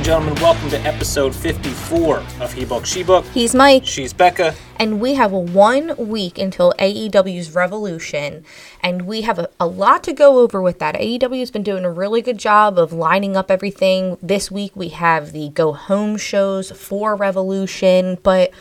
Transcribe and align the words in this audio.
and 0.00 0.06
gentlemen, 0.06 0.34
welcome 0.36 0.70
to 0.70 0.80
episode 0.80 1.36
54 1.36 2.24
of 2.40 2.50
He 2.54 2.64
Book, 2.64 2.86
She 2.86 3.02
Book. 3.02 3.22
He's 3.34 3.54
Mike, 3.54 3.84
She's 3.84 4.14
Becca. 4.14 4.54
and 4.78 4.98
we 4.98 5.12
have 5.12 5.30
one 5.30 5.94
week 5.98 6.38
until 6.38 6.72
AEW's 6.78 7.54
Revolution, 7.54 8.42
and 8.82 9.02
we 9.02 9.20
have 9.20 9.38
a, 9.38 9.50
a 9.60 9.66
lot 9.66 10.02
to 10.04 10.14
go 10.14 10.38
over 10.38 10.62
with 10.62 10.78
that. 10.78 10.94
AEW's 10.94 11.50
been 11.50 11.62
doing 11.62 11.84
a 11.84 11.90
really 11.90 12.22
good 12.22 12.38
job 12.38 12.78
of 12.78 12.94
lining 12.94 13.36
up 13.36 13.50
everything. 13.50 14.16
This 14.22 14.50
week 14.50 14.72
we 14.74 14.88
have 14.88 15.32
the 15.32 15.50
go 15.50 15.74
home 15.74 16.16
shows 16.16 16.70
for 16.70 17.14
Revolution, 17.14 18.16
but 18.22 18.52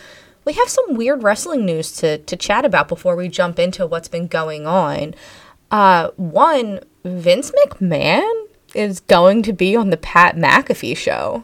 we 0.43 0.51
have 0.51 0.67
some 0.67 0.95
weird 0.95 1.23
wrestling 1.23 1.65
news 1.65 1.93
to, 1.99 2.17
to 2.17 2.35
chat 2.35 2.65
about 2.65 2.89
before 2.89 3.15
we 3.15 3.29
jump 3.29 3.59
into 3.59 3.87
what's 3.87 4.09
been 4.09 4.27
going 4.27 4.67
on. 4.67 5.15
Uh, 5.71 6.09
one, 6.17 6.81
Vince 7.05 7.53
McMahon 7.63 8.48
is 8.75 8.99
going 9.01 9.43
to 9.43 9.53
be 9.53 9.75
on 9.75 9.89
the 9.89 9.97
Pat 9.97 10.35
McAfee 10.35 10.97
show. 10.97 11.43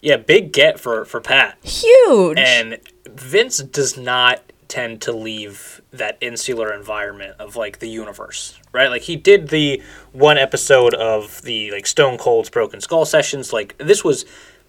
Yeah, 0.00 0.16
big 0.16 0.52
get 0.52 0.78
for, 0.78 1.04
for 1.04 1.20
Pat. 1.20 1.58
Huge. 1.64 2.38
And 2.38 2.78
Vince 3.08 3.58
does 3.58 3.96
not 3.96 4.40
tend 4.68 5.00
to 5.02 5.12
leave 5.12 5.80
that 5.92 6.18
insular 6.20 6.72
environment 6.72 7.36
of 7.38 7.56
like 7.56 7.78
the 7.78 7.88
universe, 7.88 8.58
right? 8.72 8.88
Like 8.88 9.02
he 9.02 9.16
did 9.16 9.48
the 9.48 9.82
one 10.12 10.38
episode 10.38 10.94
of 10.94 11.42
the 11.42 11.70
like 11.70 11.86
Stone 11.86 12.18
Cold's 12.18 12.50
Broken 12.50 12.80
Skull 12.80 13.04
sessions. 13.04 13.52
Like 13.52 13.76
this 13.78 14.02
was 14.04 14.24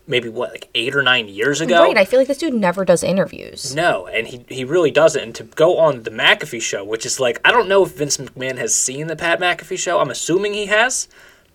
maybe 0.07 0.29
what 0.29 0.51
like 0.51 0.69
eight 0.75 0.95
or 0.95 1.01
nine 1.03 1.27
years 1.27 1.61
ago. 1.61 1.83
Right, 1.83 1.97
I 1.97 2.05
feel 2.05 2.19
like 2.19 2.27
this 2.27 2.37
dude 2.37 2.53
never 2.53 2.85
does 2.85 3.03
interviews. 3.03 3.75
No, 3.75 4.07
and 4.07 4.27
he, 4.27 4.45
he 4.47 4.63
really 4.63 4.91
doesn't. 4.91 5.21
And 5.21 5.35
to 5.35 5.43
go 5.43 5.77
on 5.77 6.03
the 6.03 6.11
McAfee 6.11 6.61
show, 6.61 6.83
which 6.83 7.05
is 7.05 7.19
like, 7.19 7.39
I 7.43 7.51
don't 7.51 7.67
know 7.67 7.83
if 7.83 7.95
Vince 7.95 8.17
McMahon 8.17 8.57
has 8.57 8.73
seen 8.73 9.07
the 9.07 9.15
Pat 9.15 9.39
McAfee 9.39 9.77
show. 9.77 9.99
I'm 9.99 10.09
assuming 10.09 10.53
he 10.53 10.67
has, 10.67 11.07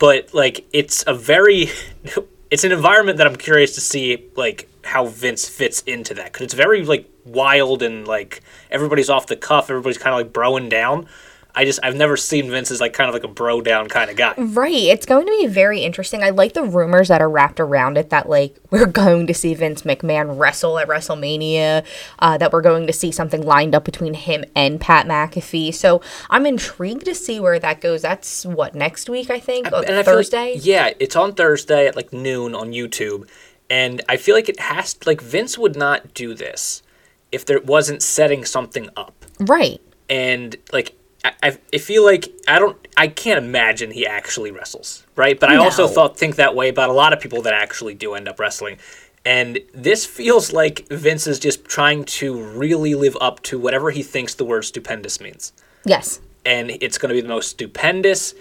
but 0.02 0.34
like, 0.34 0.66
it's 0.72 1.04
a 1.06 1.14
very, 1.14 1.70
it's 2.50 2.64
an 2.64 2.72
environment 2.72 3.18
that 3.18 3.26
I'm 3.28 3.36
curious 3.36 3.76
to 3.76 3.80
see 3.80 4.28
like 4.34 4.68
how 4.82 5.06
Vince 5.06 5.48
fits 5.48 5.80
into 5.82 6.12
that 6.14 6.32
because 6.32 6.42
it's 6.42 6.54
very 6.54 6.84
like 6.84 7.08
wild 7.24 7.84
and 7.84 8.04
like 8.08 8.40
everybody's 8.68 9.08
off 9.08 9.28
the 9.28 9.36
cuff. 9.36 9.70
Everybody's 9.70 9.98
kind 9.98 10.12
of 10.12 10.26
like 10.26 10.32
broing 10.32 10.68
down. 10.68 11.06
I 11.54 11.64
just 11.66 11.80
I've 11.82 11.96
never 11.96 12.16
seen 12.16 12.50
Vince 12.50 12.70
as 12.70 12.80
like 12.80 12.94
kind 12.94 13.08
of 13.08 13.14
like 13.14 13.24
a 13.24 13.28
bro 13.28 13.60
down 13.60 13.88
kind 13.88 14.10
of 14.10 14.16
guy. 14.16 14.32
Right. 14.38 14.72
It's 14.72 15.04
going 15.04 15.26
to 15.26 15.30
be 15.40 15.46
very 15.46 15.80
interesting. 15.80 16.22
I 16.22 16.30
like 16.30 16.54
the 16.54 16.62
rumors 16.62 17.08
that 17.08 17.20
are 17.20 17.28
wrapped 17.28 17.60
around 17.60 17.98
it 17.98 18.08
that, 18.10 18.28
like, 18.28 18.56
we're 18.70 18.86
going 18.86 19.26
to 19.26 19.34
see 19.34 19.52
Vince 19.52 19.82
McMahon 19.82 20.38
wrestle 20.38 20.78
at 20.78 20.88
WrestleMania, 20.88 21.84
uh, 22.20 22.38
that 22.38 22.52
we're 22.52 22.62
going 22.62 22.86
to 22.86 22.92
see 22.92 23.12
something 23.12 23.42
lined 23.42 23.74
up 23.74 23.84
between 23.84 24.14
him 24.14 24.44
and 24.56 24.80
Pat 24.80 25.06
McAfee. 25.06 25.74
So 25.74 26.00
I'm 26.30 26.46
intrigued 26.46 27.04
to 27.04 27.14
see 27.14 27.38
where 27.38 27.58
that 27.58 27.80
goes. 27.82 28.02
That's 28.02 28.46
what, 28.46 28.74
next 28.74 29.10
week, 29.10 29.28
I 29.28 29.38
think? 29.38 29.68
Oh, 29.72 29.80
And 29.82 29.92
I 29.92 29.96
like- 29.98 30.06
Thursday? 30.06 30.54
yeah, 30.60 30.90
it's 30.98 31.16
on 31.16 31.34
Thursday 31.34 31.86
at 31.86 31.96
like 31.96 32.12
noon 32.14 32.54
on 32.54 32.72
YouTube, 32.72 33.28
and 33.68 34.00
I 34.08 34.16
feel 34.16 34.34
like 34.34 34.48
it 34.48 34.58
has 34.58 34.96
like 35.06 35.20
Vince 35.20 35.58
would 35.58 35.76
not 35.76 36.14
do 36.14 36.32
this 36.34 36.82
if 37.30 37.44
there 37.44 37.60
wasn't 37.60 38.02
setting 38.02 38.44
something 38.44 38.88
up, 38.96 39.24
Right. 39.40 39.80
and 40.08 40.56
like 40.72 40.94
I, 41.24 41.56
I, 41.72 41.78
feel 41.78 42.04
like 42.04 42.28
I 42.48 42.58
don't 42.58 42.76
I 42.96 43.06
can't 43.06 43.38
imagine 43.38 43.92
he 43.92 44.06
actually 44.06 44.50
wrestles, 44.50 45.06
right? 45.14 45.38
But 45.38 45.50
I 45.50 45.56
also 45.56 45.86
thought 45.86 46.18
think 46.18 46.36
that 46.36 46.54
way 46.54 46.68
about 46.68 46.90
a 46.90 46.92
lot 46.92 47.12
of 47.12 47.20
people 47.20 47.42
that 47.42 47.54
actually 47.54 47.94
do 47.94 48.14
end 48.14 48.28
up 48.28 48.40
wrestling. 48.40 48.78
And 49.24 49.60
this 49.72 50.04
feels 50.04 50.52
like 50.52 50.88
Vince 50.88 51.28
is 51.28 51.38
just 51.38 51.64
trying 51.64 52.04
to 52.04 52.42
really 52.42 52.96
live 52.96 53.16
up 53.20 53.40
to 53.44 53.58
whatever 53.58 53.92
he 53.92 54.02
thinks 54.02 54.34
the 54.34 54.44
word 54.44 54.64
stupendous 54.64 55.20
means 55.20 55.52
Yes. 55.84 56.20
and 56.44 56.70
it's 56.80 56.98
going 56.98 57.10
to 57.10 57.14
be 57.14 57.20
the 57.20 57.28
most 57.28 57.50
stupendous 57.50 58.34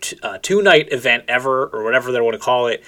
t- 0.00 0.16
uh, 0.22 0.38
two 0.40 0.62
night 0.62 0.92
event 0.92 1.24
ever, 1.26 1.66
or 1.66 1.82
whatever 1.82 2.12
they 2.12 2.20
want 2.20 2.34
to 2.34 2.38
call 2.40 2.68
it. 2.68 2.84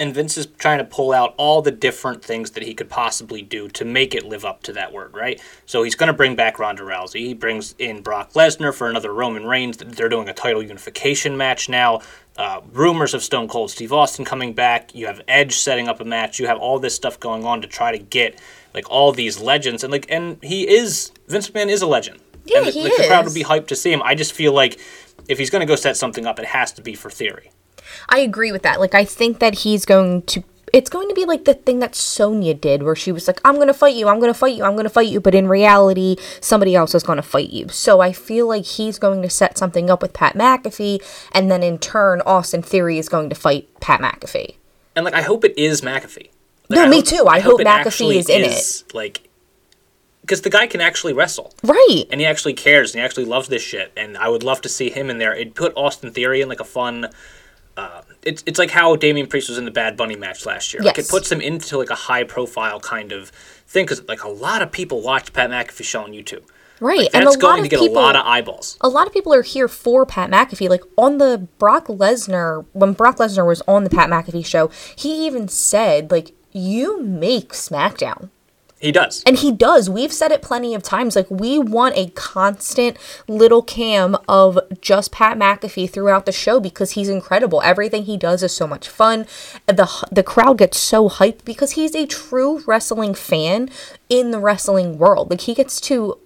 And 0.00 0.14
Vince 0.14 0.38
is 0.38 0.46
trying 0.58 0.78
to 0.78 0.84
pull 0.84 1.12
out 1.12 1.34
all 1.36 1.60
the 1.60 1.70
different 1.70 2.24
things 2.24 2.52
that 2.52 2.62
he 2.62 2.74
could 2.74 2.88
possibly 2.88 3.42
do 3.42 3.68
to 3.68 3.84
make 3.84 4.14
it 4.14 4.24
live 4.24 4.44
up 4.44 4.62
to 4.64 4.72
that 4.72 4.92
word, 4.92 5.14
right? 5.14 5.40
So 5.66 5.82
he's 5.82 5.94
going 5.94 6.08
to 6.08 6.14
bring 6.14 6.34
back 6.34 6.58
Ronda 6.58 6.82
Rousey. 6.82 7.20
He 7.20 7.34
brings 7.34 7.74
in 7.78 8.00
Brock 8.00 8.32
Lesnar 8.32 8.74
for 8.74 8.88
another 8.88 9.12
Roman 9.12 9.44
Reigns. 9.44 9.76
They're 9.76 10.08
doing 10.08 10.28
a 10.28 10.32
title 10.32 10.62
unification 10.62 11.36
match 11.36 11.68
now. 11.68 12.00
Uh, 12.36 12.62
rumors 12.72 13.12
of 13.12 13.22
Stone 13.22 13.48
Cold 13.48 13.70
Steve 13.70 13.92
Austin 13.92 14.24
coming 14.24 14.54
back. 14.54 14.94
You 14.94 15.06
have 15.06 15.20
Edge 15.28 15.56
setting 15.56 15.86
up 15.86 16.00
a 16.00 16.04
match. 16.04 16.38
You 16.38 16.46
have 16.46 16.58
all 16.58 16.78
this 16.78 16.94
stuff 16.94 17.20
going 17.20 17.44
on 17.44 17.60
to 17.60 17.68
try 17.68 17.92
to 17.92 17.98
get 17.98 18.40
like 18.72 18.90
all 18.90 19.12
these 19.12 19.38
legends 19.38 19.84
and 19.84 19.92
like 19.92 20.06
and 20.08 20.42
he 20.42 20.66
is 20.66 21.12
Vince 21.28 21.50
McMahon 21.50 21.68
is 21.68 21.82
a 21.82 21.86
legend. 21.86 22.20
Yeah, 22.46 22.62
and, 22.62 22.68
he 22.68 22.84
like, 22.84 22.96
the 22.96 23.06
crowd 23.06 23.26
is. 23.26 23.34
would 23.34 23.38
be 23.38 23.44
hyped 23.44 23.66
to 23.66 23.76
see 23.76 23.92
him. 23.92 24.02
I 24.02 24.14
just 24.14 24.32
feel 24.32 24.52
like 24.52 24.80
if 25.28 25.38
he's 25.38 25.50
going 25.50 25.60
to 25.60 25.66
go 25.66 25.76
set 25.76 25.96
something 25.96 26.26
up, 26.26 26.38
it 26.38 26.46
has 26.46 26.72
to 26.72 26.82
be 26.82 26.94
for 26.94 27.10
theory. 27.10 27.50
I 28.08 28.20
agree 28.20 28.52
with 28.52 28.62
that. 28.62 28.80
Like, 28.80 28.94
I 28.94 29.04
think 29.04 29.38
that 29.38 29.60
he's 29.60 29.84
going 29.84 30.22
to. 30.22 30.44
It's 30.72 30.88
going 30.88 31.08
to 31.08 31.14
be 31.16 31.24
like 31.24 31.46
the 31.46 31.54
thing 31.54 31.80
that 31.80 31.96
Sonya 31.96 32.54
did, 32.54 32.84
where 32.84 32.94
she 32.94 33.10
was 33.10 33.26
like, 33.26 33.40
I'm 33.44 33.56
going 33.56 33.66
to 33.66 33.74
fight 33.74 33.96
you, 33.96 34.06
I'm 34.06 34.20
going 34.20 34.32
to 34.32 34.38
fight 34.38 34.54
you, 34.54 34.62
I'm 34.62 34.74
going 34.74 34.84
to 34.84 34.90
fight 34.90 35.08
you. 35.08 35.20
But 35.20 35.34
in 35.34 35.48
reality, 35.48 36.14
somebody 36.40 36.76
else 36.76 36.94
is 36.94 37.02
going 37.02 37.16
to 37.16 37.22
fight 37.22 37.50
you. 37.50 37.66
So 37.70 37.98
I 37.98 38.12
feel 38.12 38.46
like 38.46 38.64
he's 38.64 38.96
going 38.96 39.20
to 39.22 39.30
set 39.30 39.58
something 39.58 39.90
up 39.90 40.00
with 40.00 40.12
Pat 40.12 40.36
McAfee. 40.36 41.02
And 41.32 41.50
then 41.50 41.64
in 41.64 41.78
turn, 41.78 42.20
Austin 42.20 42.62
Theory 42.62 42.98
is 42.98 43.08
going 43.08 43.30
to 43.30 43.34
fight 43.34 43.68
Pat 43.80 44.00
McAfee. 44.00 44.54
And 44.94 45.04
like, 45.04 45.14
I 45.14 45.22
hope 45.22 45.44
it 45.44 45.58
is 45.58 45.80
McAfee. 45.80 46.30
Like, 46.68 46.76
No, 46.76 46.84
I 46.84 46.88
me 46.88 47.02
too. 47.02 47.26
I 47.26 47.40
hope 47.40 47.60
it 47.60 47.66
McAfee 47.66 48.14
is 48.14 48.28
in 48.28 48.42
it. 48.42 48.84
Like, 48.94 49.28
because 50.20 50.42
the 50.42 50.50
guy 50.50 50.68
can 50.68 50.80
actually 50.80 51.14
wrestle. 51.14 51.52
Right. 51.64 52.04
And 52.12 52.20
he 52.20 52.26
actually 52.26 52.54
cares, 52.54 52.94
and 52.94 53.00
he 53.00 53.04
actually 53.04 53.24
loves 53.24 53.48
this 53.48 53.62
shit. 53.62 53.90
And 53.96 54.16
I 54.16 54.28
would 54.28 54.44
love 54.44 54.60
to 54.60 54.68
see 54.68 54.88
him 54.88 55.10
in 55.10 55.18
there. 55.18 55.34
It'd 55.34 55.56
put 55.56 55.72
Austin 55.74 56.12
Theory 56.12 56.40
in 56.42 56.48
like 56.48 56.60
a 56.60 56.64
fun. 56.64 57.08
Uh, 57.76 58.02
it's 58.22 58.42
it's 58.46 58.58
like 58.58 58.70
how 58.70 58.96
Damian 58.96 59.26
Priest 59.26 59.48
was 59.48 59.58
in 59.58 59.64
the 59.64 59.70
Bad 59.70 59.96
Bunny 59.96 60.16
match 60.16 60.44
last 60.44 60.74
year. 60.74 60.82
Like 60.82 60.98
it 60.98 61.08
puts 61.08 61.28
them 61.28 61.40
into 61.40 61.78
like 61.78 61.90
a 61.90 61.94
high 61.94 62.24
profile 62.24 62.80
kind 62.80 63.12
of 63.12 63.30
thing 63.66 63.84
because 63.84 64.06
like 64.08 64.24
a 64.24 64.28
lot 64.28 64.60
of 64.62 64.70
people 64.70 65.00
watch 65.00 65.32
Pat 65.32 65.50
McAfee 65.50 65.84
show 65.84 66.02
on 66.02 66.12
YouTube. 66.12 66.42
Right. 66.80 66.98
Like, 66.98 67.10
and 67.14 67.24
a 67.24 67.26
that's 67.26 67.42
lot 67.42 67.58
of 67.58 67.64
to 67.64 67.68
get 67.68 67.80
people. 67.80 67.96
a 67.96 68.00
lot 68.00 68.16
of 68.16 68.26
eyeballs. 68.26 68.78
a 68.80 68.88
lot 68.88 69.06
of 69.06 69.12
people 69.12 69.34
are 69.34 69.42
here 69.42 69.68
for 69.68 70.06
Pat 70.06 70.30
McAfee. 70.30 70.68
Like 70.68 70.82
on 70.96 71.18
the 71.18 71.46
Brock 71.58 71.86
Lesnar, 71.86 72.64
when 72.72 72.94
Brock 72.94 73.16
Lesnar 73.18 73.46
was 73.46 73.62
on 73.68 73.84
the 73.84 73.90
Pat 73.90 74.08
McAfee 74.08 74.44
show, 74.46 74.70
he 74.96 75.26
even 75.26 75.46
said, 75.48 76.10
like, 76.10 76.32
you 76.52 77.02
make 77.02 77.50
SmackDown. 77.50 78.30
He 78.80 78.92
does. 78.92 79.22
And 79.24 79.36
he 79.36 79.52
does. 79.52 79.90
We've 79.90 80.12
said 80.12 80.32
it 80.32 80.40
plenty 80.40 80.74
of 80.74 80.82
times. 80.82 81.14
Like, 81.14 81.30
we 81.30 81.58
want 81.58 81.98
a 81.98 82.08
constant 82.10 82.96
little 83.28 83.62
cam 83.62 84.16
of 84.26 84.58
just 84.80 85.12
Pat 85.12 85.38
McAfee 85.38 85.90
throughout 85.90 86.24
the 86.24 86.32
show 86.32 86.58
because 86.58 86.92
he's 86.92 87.10
incredible. 87.10 87.60
Everything 87.60 88.04
he 88.04 88.16
does 88.16 88.42
is 88.42 88.52
so 88.52 88.66
much 88.66 88.88
fun. 88.88 89.26
The, 89.66 90.08
the 90.10 90.22
crowd 90.22 90.58
gets 90.58 90.78
so 90.78 91.10
hyped 91.10 91.44
because 91.44 91.72
he's 91.72 91.94
a 91.94 92.06
true 92.06 92.62
wrestling 92.66 93.14
fan 93.14 93.68
in 94.08 94.30
the 94.30 94.40
wrestling 94.40 94.96
world. 94.96 95.28
Like, 95.28 95.42
he 95.42 95.54
gets 95.54 95.78
to 95.82 96.18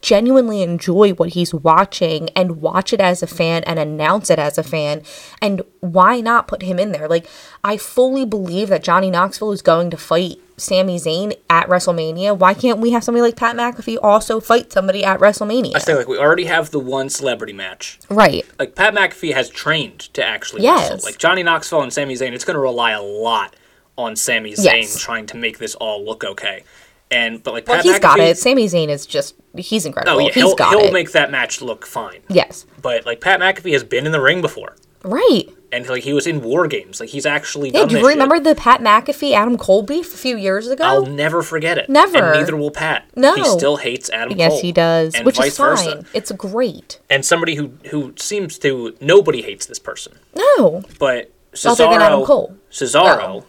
genuinely 0.00 0.62
enjoy 0.62 1.12
what 1.12 1.30
he's 1.30 1.54
watching 1.54 2.28
and 2.36 2.60
watch 2.60 2.92
it 2.92 3.00
as 3.00 3.22
a 3.22 3.26
fan 3.26 3.64
and 3.64 3.78
announce 3.78 4.28
it 4.28 4.38
as 4.38 4.58
a 4.58 4.62
fan. 4.62 5.02
And 5.40 5.62
why 5.80 6.20
not 6.20 6.46
put 6.46 6.62
him 6.62 6.78
in 6.78 6.92
there? 6.92 7.08
Like, 7.08 7.26
I 7.64 7.78
fully 7.78 8.26
believe 8.26 8.68
that 8.68 8.84
Johnny 8.84 9.10
Knoxville 9.10 9.52
is 9.52 9.62
going 9.62 9.90
to 9.90 9.96
fight 9.96 10.38
Sami 10.62 10.96
Zayn 10.96 11.36
at 11.50 11.66
WrestleMania. 11.68 12.36
Why 12.36 12.54
can't 12.54 12.78
we 12.78 12.90
have 12.92 13.04
somebody 13.04 13.22
like 13.22 13.36
Pat 13.36 13.56
McAfee 13.56 13.98
also 14.02 14.40
fight 14.40 14.72
somebody 14.72 15.04
at 15.04 15.20
WrestleMania? 15.20 15.76
I 15.76 15.78
say 15.80 15.94
like 15.94 16.08
we 16.08 16.16
already 16.18 16.44
have 16.46 16.70
the 16.70 16.78
one 16.78 17.08
celebrity 17.10 17.52
match. 17.52 17.98
right. 18.08 18.46
Like 18.58 18.74
Pat 18.74 18.94
McAfee 18.94 19.34
has 19.34 19.50
trained 19.50 20.00
to 20.14 20.24
actually 20.24 20.62
Yes. 20.62 20.90
wrestle. 20.90 21.06
Like 21.08 21.18
Johnny 21.18 21.42
Knoxville 21.42 21.82
and 21.82 21.92
Sami 21.92 22.14
Zayn, 22.14 22.32
it's 22.32 22.44
going 22.44 22.54
to 22.54 22.60
rely 22.60 22.92
a 22.92 23.02
lot 23.02 23.54
on 23.98 24.16
Sami 24.16 24.52
Zayn 24.52 24.64
Yes. 24.82 24.98
trying 25.00 25.26
to 25.26 25.36
make 25.36 25.58
this 25.58 25.74
all 25.74 26.04
look 26.04 26.24
okay. 26.24 26.64
And 27.10 27.42
but 27.42 27.52
like 27.52 27.66
Well, 27.68 27.76
Pat 27.76 27.84
he's 27.84 27.96
McAfee, 27.96 28.00
got 28.00 28.20
it. 28.20 28.38
Sami 28.38 28.64
Zayn 28.66 28.88
is 28.88 29.04
just, 29.04 29.34
he's 29.54 29.84
incredible. 29.84 30.16
Oh 30.16 30.18
yeah, 30.20 30.26
he's 30.32 30.34
he'll, 30.36 30.54
got 30.54 30.70
he'll 30.70 30.86
it. 30.88 30.92
make 30.94 31.12
that 31.12 31.30
match 31.30 31.60
look 31.60 31.84
fine. 31.84 32.20
yes. 32.28 32.64
But 32.80 33.04
like 33.04 33.20
Pat 33.20 33.38
McAfee 33.40 33.72
has 33.72 33.84
been 33.84 34.06
in 34.06 34.12
the 34.12 34.20
ring 34.20 34.40
before, 34.40 34.76
Right. 35.04 35.44
and 35.72 35.88
like 35.88 36.02
he 36.04 36.12
was 36.12 36.26
in 36.26 36.42
War 36.42 36.66
Games. 36.66 37.00
Like 37.00 37.08
he's 37.08 37.24
actually 37.26 37.70
Yeah, 37.70 37.80
done 37.80 37.88
do 37.88 37.94
you 37.96 38.02
this 38.02 38.08
shit. 38.10 38.18
remember 38.18 38.38
the 38.40 38.54
Pat 38.54 38.80
McAfee 38.80 39.32
Adam 39.32 39.56
Cole 39.56 39.82
beef 39.82 40.12
a 40.14 40.16
few 40.18 40.36
years 40.36 40.68
ago? 40.68 40.84
I'll 40.84 41.06
never 41.06 41.42
forget 41.42 41.78
it. 41.78 41.88
Never. 41.88 42.18
And 42.18 42.38
neither 42.40 42.56
will 42.56 42.70
Pat. 42.70 43.06
No. 43.16 43.34
He 43.34 43.44
still 43.44 43.76
hates 43.78 44.10
Adam 44.10 44.36
yes, 44.38 44.52
Cole. 44.52 44.60
he 44.60 44.72
does, 44.72 45.14
And 45.14 45.24
which 45.24 45.36
vice 45.38 45.48
is 45.52 45.56
fine. 45.56 45.68
versa. 45.76 46.04
It's 46.14 46.30
great. 46.32 47.00
And 47.08 47.24
somebody 47.24 47.54
who 47.54 47.72
who 47.90 48.12
seems 48.16 48.58
to 48.60 48.94
nobody 49.00 49.42
hates 49.42 49.66
this 49.66 49.78
person. 49.78 50.12
No, 50.36 50.82
But 50.98 51.30
Other 51.64 51.84
than 51.84 52.00
Adam 52.02 52.20
Cesaro 52.20 52.26
Cole. 52.26 52.56
Cesaro 52.70 53.44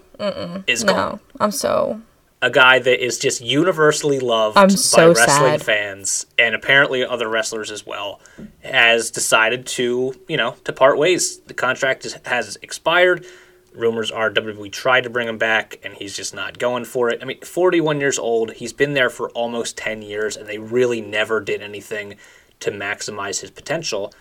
is 0.68 0.84
gone. 0.84 0.96
no, 0.96 1.20
I'm 1.40 1.52
so 1.52 2.02
a 2.44 2.50
guy 2.52 2.78
that 2.78 3.04
is 3.04 3.18
just 3.18 3.40
universally 3.40 4.20
loved 4.20 4.58
I'm 4.58 4.68
by 4.68 4.74
wrestling 5.08 5.60
sad. 5.60 5.64
fans 5.64 6.26
and 6.38 6.54
apparently 6.54 7.06
other 7.06 7.30
wrestlers 7.30 7.72
as 7.72 7.86
well 7.86 8.20
has 8.64 9.10
decided 9.10 9.66
to 9.68 10.14
you 10.28 10.36
know 10.36 10.56
to 10.66 10.74
part 10.74 10.98
ways 10.98 11.40
the 11.48 11.54
contract 11.54 12.06
is, 12.06 12.18
has 12.26 12.58
expired 12.62 13.26
rumors 13.74 14.12
are 14.12 14.30
WWE 14.30 14.70
tried 14.74 15.06
to 15.06 15.10
bring 15.10 15.28
him 15.28 15.38
back 15.38 15.80
and 15.84 15.94
he's 15.94 16.16
just 16.16 16.36
not 16.36 16.60
going 16.60 16.84
for 16.84 17.10
it 17.10 17.20
I 17.22 17.26
mean 17.26 17.40
41 17.40 18.02
years 18.02 18.20
old 18.20 18.52
he's 18.52 18.74
been 18.74 18.94
there 18.94 19.10
for 19.10 19.30
almost 19.30 19.78
10 19.78 20.02
years 20.02 20.36
and 20.36 20.48
they 20.48 20.58
really 20.58 21.00
never 21.00 21.40
did 21.40 21.62
anything 21.62 22.16
to 22.60 22.72
maximize 22.72 23.40
his 23.40 23.52
potential 23.52 24.14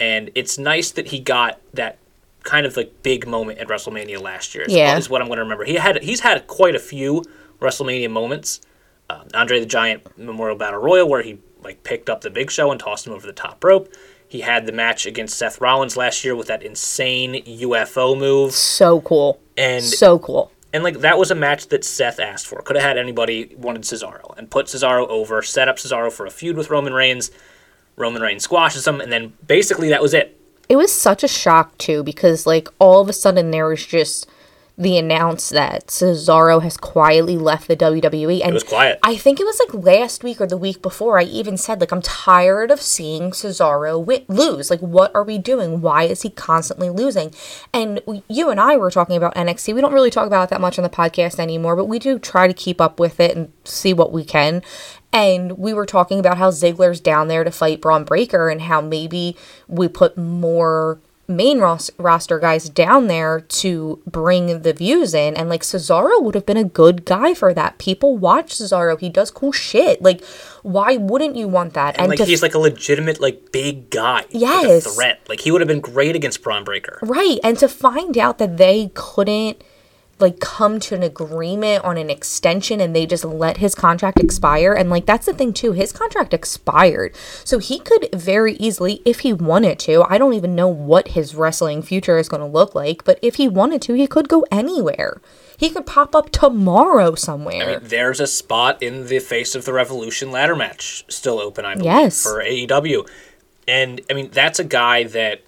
and 0.00 0.30
it's 0.34 0.56
nice 0.56 0.90
that 0.92 1.08
he 1.08 1.20
got 1.20 1.60
that 1.74 1.98
kind 2.42 2.64
of 2.64 2.74
like 2.76 3.02
big 3.02 3.26
moment 3.26 3.58
at 3.58 3.66
WrestleMania 3.68 4.20
last 4.20 4.54
year. 4.54 4.64
Is, 4.64 4.72
Yeah. 4.74 4.96
is 4.96 5.10
what 5.10 5.20
I'm 5.20 5.26
going 5.26 5.38
to 5.38 5.42
remember. 5.42 5.64
He 5.64 5.74
had 5.74 6.02
he's 6.02 6.20
had 6.20 6.46
quite 6.46 6.74
a 6.74 6.78
few 6.78 7.24
WrestleMania 7.60 8.10
moments. 8.10 8.60
Uh, 9.08 9.22
Andre 9.34 9.60
the 9.60 9.66
Giant 9.66 10.18
Memorial 10.18 10.56
Battle 10.56 10.80
Royal 10.80 11.08
where 11.08 11.22
he 11.22 11.38
like 11.62 11.82
picked 11.84 12.10
up 12.10 12.20
the 12.22 12.30
Big 12.30 12.50
Show 12.50 12.70
and 12.70 12.80
tossed 12.80 13.06
him 13.06 13.12
over 13.12 13.26
the 13.26 13.32
top 13.32 13.62
rope. 13.62 13.92
He 14.28 14.40
had 14.40 14.66
the 14.66 14.72
match 14.72 15.06
against 15.06 15.38
Seth 15.38 15.60
Rollins 15.60 15.96
last 15.96 16.24
year 16.24 16.34
with 16.34 16.48
that 16.48 16.62
insane 16.62 17.44
UFO 17.44 18.18
move, 18.18 18.52
So 18.52 19.00
cool. 19.02 19.40
and 19.56 19.84
So 19.84 20.18
cool. 20.18 20.50
and 20.72 20.82
like 20.82 20.98
that 21.00 21.18
was 21.18 21.30
a 21.30 21.34
match 21.36 21.68
that 21.68 21.84
Seth 21.84 22.18
asked 22.18 22.46
for. 22.48 22.60
Could 22.62 22.74
have 22.76 22.84
had 22.84 22.98
anybody 22.98 23.54
wanted 23.56 23.82
Cesaro 23.82 24.36
and 24.36 24.50
put 24.50 24.66
Cesaro 24.66 25.06
over, 25.08 25.40
set 25.42 25.68
up 25.68 25.76
Cesaro 25.76 26.10
for 26.12 26.26
a 26.26 26.30
feud 26.30 26.56
with 26.56 26.70
Roman 26.70 26.92
Reigns. 26.92 27.30
Roman 27.96 28.20
Reigns 28.20 28.42
squashes 28.42 28.86
him, 28.86 29.00
and 29.00 29.10
then 29.12 29.32
basically 29.46 29.88
that 29.90 30.02
was 30.02 30.12
it. 30.12 30.38
It 30.68 30.76
was 30.76 30.92
such 30.92 31.22
a 31.22 31.28
shock 31.28 31.78
too 31.78 32.02
because 32.02 32.44
like 32.46 32.68
all 32.80 33.00
of 33.00 33.08
a 33.08 33.12
sudden 33.12 33.52
there 33.52 33.68
was 33.68 33.86
just 33.86 34.28
the 34.78 34.98
announce 34.98 35.48
that 35.48 35.86
Cesaro 35.86 36.62
has 36.62 36.76
quietly 36.76 37.38
left 37.38 37.66
the 37.66 37.76
WWE 37.76 38.40
and 38.42 38.50
It 38.50 38.54
was 38.54 38.62
quiet. 38.62 38.98
I 39.02 39.16
think 39.16 39.40
it 39.40 39.44
was 39.46 39.58
like 39.58 39.84
last 39.84 40.22
week 40.22 40.38
or 40.38 40.46
the 40.46 40.58
week 40.58 40.82
before 40.82 41.18
I 41.18 41.22
even 41.22 41.56
said 41.56 41.80
like 41.80 41.92
I'm 41.92 42.02
tired 42.02 42.70
of 42.70 42.82
seeing 42.82 43.30
Cesaro 43.30 43.92
wi- 43.98 44.24
lose. 44.28 44.68
Like 44.68 44.80
what 44.80 45.14
are 45.14 45.22
we 45.24 45.38
doing? 45.38 45.80
Why 45.80 46.02
is 46.04 46.22
he 46.22 46.28
constantly 46.30 46.90
losing? 46.90 47.32
And 47.72 48.02
we- 48.06 48.22
you 48.28 48.50
and 48.50 48.60
I 48.60 48.76
were 48.76 48.90
talking 48.90 49.16
about 49.16 49.34
NXT. 49.34 49.74
We 49.74 49.80
don't 49.80 49.94
really 49.94 50.10
talk 50.10 50.26
about 50.26 50.44
it 50.44 50.50
that 50.50 50.60
much 50.60 50.78
on 50.78 50.82
the 50.82 50.90
podcast 50.90 51.38
anymore, 51.38 51.74
but 51.74 51.86
we 51.86 51.98
do 51.98 52.18
try 52.18 52.46
to 52.46 52.52
keep 52.54 52.78
up 52.78 53.00
with 53.00 53.18
it 53.18 53.34
and 53.34 53.50
see 53.64 53.94
what 53.94 54.12
we 54.12 54.24
can. 54.24 54.62
And 55.10 55.52
we 55.56 55.72
were 55.72 55.86
talking 55.86 56.18
about 56.18 56.36
how 56.36 56.50
Ziggler's 56.50 57.00
down 57.00 57.28
there 57.28 57.44
to 57.44 57.50
fight 57.50 57.80
Bron 57.80 58.04
Breakker 58.04 58.50
and 58.50 58.60
how 58.60 58.82
maybe 58.82 59.36
we 59.68 59.88
put 59.88 60.18
more 60.18 60.98
main 61.28 61.58
ros- 61.58 61.90
roster 61.98 62.38
guys 62.38 62.68
down 62.68 63.08
there 63.08 63.40
to 63.40 64.00
bring 64.06 64.62
the 64.62 64.72
views 64.72 65.12
in 65.14 65.34
and 65.34 65.48
like 65.48 65.62
Cesaro 65.62 66.22
would 66.22 66.34
have 66.34 66.46
been 66.46 66.56
a 66.56 66.64
good 66.64 67.04
guy 67.04 67.34
for 67.34 67.52
that. 67.52 67.78
People 67.78 68.16
watch 68.16 68.54
Cesaro. 68.54 68.98
He 68.98 69.08
does 69.08 69.30
cool 69.30 69.52
shit. 69.52 70.00
Like 70.02 70.24
why 70.62 70.96
wouldn't 70.96 71.36
you 71.36 71.48
want 71.48 71.74
that? 71.74 71.98
And 71.98 72.08
like 72.08 72.18
to 72.18 72.24
he's 72.24 72.42
like 72.42 72.54
a 72.54 72.58
legitimate 72.58 73.20
like 73.20 73.50
big 73.52 73.90
guy. 73.90 74.18
like, 74.18 74.34
a 74.34 74.38
Yes. 74.38 74.94
threat. 74.94 75.20
Like 75.28 75.40
he 75.40 75.50
would 75.50 75.60
have 75.60 75.68
been 75.68 75.80
great 75.80 76.14
against 76.16 76.42
Bron 76.42 76.64
Breakker. 76.64 76.98
Right. 77.02 77.38
And 77.42 77.58
to 77.58 77.68
find 77.68 78.16
out 78.18 78.38
that 78.38 78.56
they 78.56 78.90
couldn't 78.94 79.62
like 80.18 80.40
come 80.40 80.80
to 80.80 80.94
an 80.94 81.02
agreement 81.02 81.84
on 81.84 81.98
an 81.98 82.08
extension 82.08 82.80
and 82.80 82.96
they 82.96 83.04
just 83.06 83.24
let 83.24 83.58
his 83.58 83.74
contract 83.74 84.18
expire 84.18 84.72
and 84.72 84.88
like 84.88 85.04
that's 85.04 85.26
the 85.26 85.32
thing 85.34 85.52
too 85.52 85.72
his 85.72 85.92
contract 85.92 86.32
expired 86.32 87.14
so 87.44 87.58
he 87.58 87.78
could 87.78 88.08
very 88.14 88.54
easily 88.54 89.02
if 89.04 89.20
he 89.20 89.32
wanted 89.32 89.78
to 89.78 90.02
i 90.08 90.16
don't 90.16 90.32
even 90.32 90.54
know 90.54 90.68
what 90.68 91.08
his 91.08 91.34
wrestling 91.34 91.82
future 91.82 92.16
is 92.16 92.28
going 92.28 92.40
to 92.40 92.46
look 92.46 92.74
like 92.74 93.04
but 93.04 93.18
if 93.20 93.34
he 93.34 93.46
wanted 93.46 93.82
to 93.82 93.92
he 93.94 94.06
could 94.06 94.28
go 94.28 94.44
anywhere 94.50 95.20
he 95.58 95.70
could 95.70 95.86
pop 95.86 96.14
up 96.14 96.30
tomorrow 96.30 97.14
somewhere 97.14 97.78
There's 97.80 98.20
a 98.20 98.26
spot 98.26 98.82
in 98.82 99.06
the 99.06 99.18
face 99.20 99.54
of 99.54 99.64
the 99.64 99.72
Revolution 99.72 100.30
ladder 100.30 100.54
match 100.54 101.04
still 101.08 101.38
open, 101.38 101.64
I 101.64 101.72
believe, 101.74 101.86
Yes. 101.86 102.22
for 102.22 102.42
AEW. 102.42 103.08
And 103.66 104.02
I 104.10 104.12
mean, 104.12 104.28
that's 104.30 104.58
a 104.58 104.64
guy 104.64 105.04
that 105.04 105.40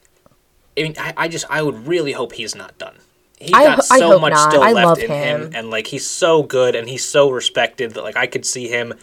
I 0.78 0.82
mean, 0.82 0.94
I, 0.98 1.12
I 1.14 1.28
just 1.28 1.44
I 1.50 1.60
would 1.60 1.86
really 1.86 2.12
hope 2.12 2.32
he's 2.32 2.54
not 2.54 2.78
done. 2.78 2.96
He's 3.40 3.52
I 3.54 3.64
got 3.64 3.78
I 3.90 3.98
so 3.98 4.08
hope 4.12 4.20
much 4.22 4.32
not. 4.32 4.50
still 4.50 4.62
I 4.62 4.72
left 4.72 4.86
love 4.86 4.98
in 4.98 5.10
him. 5.10 5.42
him, 5.42 5.50
and 5.54 5.70
like 5.70 5.86
he's 5.86 6.06
so 6.06 6.42
good 6.42 6.74
and 6.74 6.88
he's 6.88 7.04
so 7.04 7.30
respected 7.30 7.92
that 7.92 8.02
like 8.02 8.16
I 8.16 8.26
could 8.26 8.44
see 8.44 8.68
him 8.68 8.94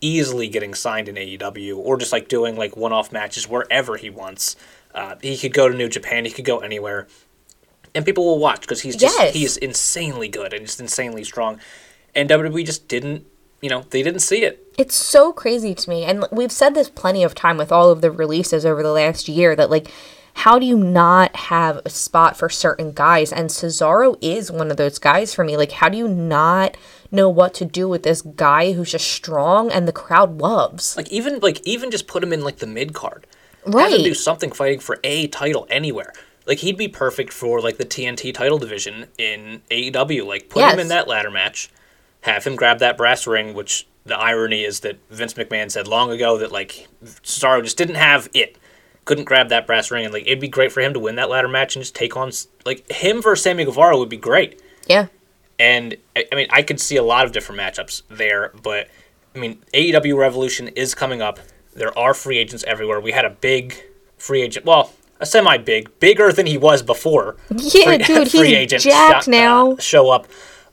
easily 0.00 0.48
getting 0.48 0.74
signed 0.74 1.08
in 1.08 1.16
AEW 1.16 1.76
or 1.78 1.96
just 1.96 2.12
like 2.12 2.28
doing 2.28 2.54
like 2.56 2.76
one-off 2.76 3.10
matches 3.12 3.48
wherever 3.48 3.96
he 3.96 4.10
wants. 4.10 4.56
Uh, 4.94 5.16
he 5.22 5.36
could 5.36 5.52
go 5.54 5.68
to 5.68 5.74
New 5.76 5.88
Japan. 5.88 6.24
He 6.24 6.30
could 6.30 6.44
go 6.44 6.58
anywhere, 6.58 7.08
and 7.94 8.04
people 8.04 8.24
will 8.24 8.38
watch 8.38 8.60
because 8.60 8.82
he's 8.82 8.96
just 8.96 9.18
Yes. 9.18 9.34
he's 9.34 9.56
insanely 9.56 10.28
good 10.28 10.52
and 10.52 10.66
just 10.66 10.80
insanely 10.80 11.24
strong. 11.24 11.58
And 12.14 12.28
WWE 12.28 12.64
just 12.64 12.88
didn't, 12.88 13.26
you 13.60 13.68
know, 13.70 13.84
they 13.90 14.02
didn't 14.02 14.20
see 14.20 14.42
it. 14.42 14.64
It's 14.78 14.94
so 14.94 15.32
crazy 15.32 15.74
to 15.74 15.90
me. 15.90 16.04
And 16.04 16.24
we've 16.32 16.52
said 16.52 16.74
this 16.74 16.88
plenty 16.88 17.22
of 17.22 17.34
time 17.34 17.56
with 17.58 17.70
all 17.72 17.90
of 17.90 18.00
the 18.00 18.10
releases 18.10 18.64
over 18.66 18.82
the 18.82 18.92
last 18.92 19.28
year 19.28 19.54
that, 19.56 19.70
like, 19.70 19.90
how 20.38 20.56
do 20.56 20.64
you 20.64 20.78
not 20.78 21.34
have 21.34 21.80
a 21.84 21.90
spot 21.90 22.36
for 22.36 22.48
certain 22.48 22.92
guys? 22.92 23.32
And 23.32 23.50
Cesaro 23.50 24.16
is 24.20 24.52
one 24.52 24.70
of 24.70 24.76
those 24.76 25.00
guys 25.00 25.34
for 25.34 25.42
me. 25.42 25.56
Like, 25.56 25.72
how 25.72 25.88
do 25.88 25.98
you 25.98 26.06
not 26.06 26.76
know 27.10 27.28
what 27.28 27.54
to 27.54 27.64
do 27.64 27.88
with 27.88 28.04
this 28.04 28.22
guy 28.22 28.72
who's 28.72 28.92
just 28.92 29.10
strong 29.10 29.68
and 29.72 29.88
the 29.88 29.92
crowd 29.92 30.38
loves? 30.38 30.96
Like 30.96 31.10
even 31.10 31.40
like 31.40 31.60
even 31.66 31.90
just 31.90 32.06
put 32.06 32.22
him 32.22 32.32
in 32.32 32.44
like 32.44 32.58
the 32.58 32.68
mid 32.68 32.94
card. 32.94 33.26
Right. 33.66 33.90
Have 33.90 33.98
him 33.98 34.04
do 34.04 34.14
something 34.14 34.52
fighting 34.52 34.78
for 34.78 35.00
a 35.02 35.26
title 35.26 35.66
anywhere. 35.70 36.12
Like 36.46 36.58
he'd 36.58 36.78
be 36.78 36.86
perfect 36.88 37.32
for 37.32 37.60
like 37.60 37.78
the 37.78 37.84
TNT 37.84 38.32
title 38.32 38.58
division 38.58 39.06
in 39.18 39.62
AEW. 39.72 40.24
Like 40.24 40.50
put 40.50 40.62
him 40.72 40.78
in 40.78 40.88
that 40.88 41.08
ladder 41.08 41.32
match, 41.32 41.68
have 42.20 42.44
him 42.44 42.54
grab 42.54 42.78
that 42.78 42.96
brass 42.96 43.26
ring. 43.26 43.54
Which 43.54 43.88
the 44.04 44.16
irony 44.16 44.62
is 44.62 44.80
that 44.80 44.98
Vince 45.10 45.34
McMahon 45.34 45.70
said 45.70 45.88
long 45.88 46.10
ago 46.12 46.38
that 46.38 46.52
like 46.52 46.86
Cesaro 47.04 47.62
just 47.64 47.76
didn't 47.76 47.96
have 47.96 48.28
it, 48.34 48.57
couldn't 49.08 49.24
grab 49.24 49.48
that 49.48 49.66
brass 49.66 49.90
ring, 49.90 50.04
and 50.04 50.12
like 50.12 50.26
it'd 50.26 50.38
be 50.38 50.48
great 50.48 50.70
for 50.70 50.80
him 50.82 50.92
to 50.92 51.00
win 51.00 51.16
that 51.16 51.30
ladder 51.30 51.48
match 51.48 51.74
and 51.74 51.82
just 51.82 51.94
take 51.94 52.14
on 52.16 52.30
like 52.66 52.88
him 52.92 53.22
versus 53.22 53.42
Sammy 53.42 53.64
Guevara 53.64 53.96
would 53.98 54.10
be 54.10 54.18
great. 54.18 54.62
Yeah. 54.86 55.06
And 55.58 55.96
I 56.14 56.26
I 56.30 56.34
mean, 56.36 56.46
I 56.50 56.62
could 56.62 56.78
see 56.78 56.96
a 56.96 57.02
lot 57.02 57.24
of 57.24 57.32
different 57.32 57.58
matchups 57.60 58.02
there, 58.10 58.52
but 58.62 58.88
I 59.34 59.38
mean, 59.38 59.62
AEW 59.72 60.16
Revolution 60.16 60.68
is 60.68 60.94
coming 60.94 61.22
up. 61.22 61.40
There 61.74 61.96
are 61.98 62.12
free 62.12 62.38
agents 62.38 62.64
everywhere. 62.66 63.00
We 63.00 63.12
had 63.12 63.24
a 63.24 63.30
big 63.30 63.74
free 64.18 64.42
agent, 64.42 64.66
well, 64.66 64.92
a 65.20 65.26
semi 65.26 65.56
big, 65.58 65.98
bigger 66.00 66.30
than 66.32 66.44
he 66.46 66.58
was 66.58 66.82
before. 66.82 67.36
Yeah, 67.50 67.96
dude, 67.98 68.28
he's 68.32 68.82
jacked 68.84 69.24
sho- 69.24 69.30
now. 69.30 69.72
uh, 69.72 69.78
show 69.80 70.10
up 70.10 70.26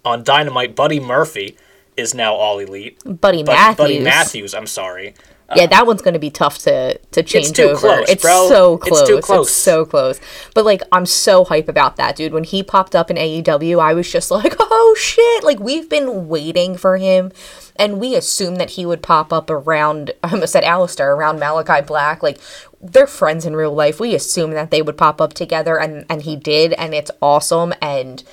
on 0.03 0.23
Dynamite. 0.23 0.75
Buddy 0.75 0.99
Murphy 0.99 1.57
is 1.95 2.13
now 2.13 2.33
all 2.35 2.59
elite. 2.59 2.99
Buddy 3.05 3.43
But 3.43 3.53
Matthews. 3.53 3.77
Buddy 3.77 3.99
Matthews, 4.01 4.53
I'm 4.53 4.67
sorry. 4.67 5.13
Yeah, 5.56 5.68
that 5.68 5.86
one's 5.86 6.01
going 6.01 6.15
to 6.15 6.19
be 6.19 6.31
tough 6.31 6.57
to 6.59 6.97
to 6.97 7.21
change 7.21 7.51
too 7.51 7.63
over. 7.69 7.75
close, 7.77 8.09
it's 8.09 8.21
bro. 8.24 8.47
so 8.50 8.75
It's 8.77 8.88
close. 8.88 9.07
too 9.07 9.21
close. 9.21 9.51
so 9.53 9.86
close. 9.86 10.19
But 10.56 10.65
like, 10.65 10.81
I'm 10.92 11.06
so 11.06 11.44
hype 11.45 11.69
about 11.69 11.97
that, 11.97 12.15
dude. 12.15 12.33
When 12.33 12.44
he 12.44 12.63
popped 12.63 12.95
up 12.95 13.12
in 13.12 13.18
AEW, 13.18 13.80
I 13.80 13.94
was 13.94 14.12
just 14.12 14.31
like, 14.31 14.56
oh 14.59 14.95
shit! 14.97 15.44
Like 15.44 15.59
we've 15.59 15.88
been 15.89 16.27
waiting 16.27 16.77
for 16.77 16.97
him, 16.97 17.31
and 17.75 18.00
we 18.00 18.15
assumed 18.15 18.57
that 18.57 18.71
he 18.71 18.86
would 18.88 19.03
pop 19.03 19.31
up 19.31 19.50
around. 19.51 20.12
I 20.24 20.31
almost 20.31 20.53
said 20.53 20.63
Aleister 20.63 21.05
around 21.15 21.39
Malachi 21.39 21.86
Black. 21.86 22.24
Like 22.24 22.39
they're 22.81 23.05
friends 23.08 23.46
in 23.46 23.55
real 23.55 23.74
life. 23.74 24.00
We 24.00 24.15
assumed 24.15 24.53
that 24.53 24.72
they 24.72 24.81
would 24.81 24.98
pop 24.98 25.22
up 25.22 25.34
together, 25.34 25.77
and 25.79 26.05
and 26.10 26.24
he 26.24 26.36
did, 26.36 26.74
and 26.74 26.96
it's 26.96 27.12
awesome. 27.22 27.74
And 27.81 28.24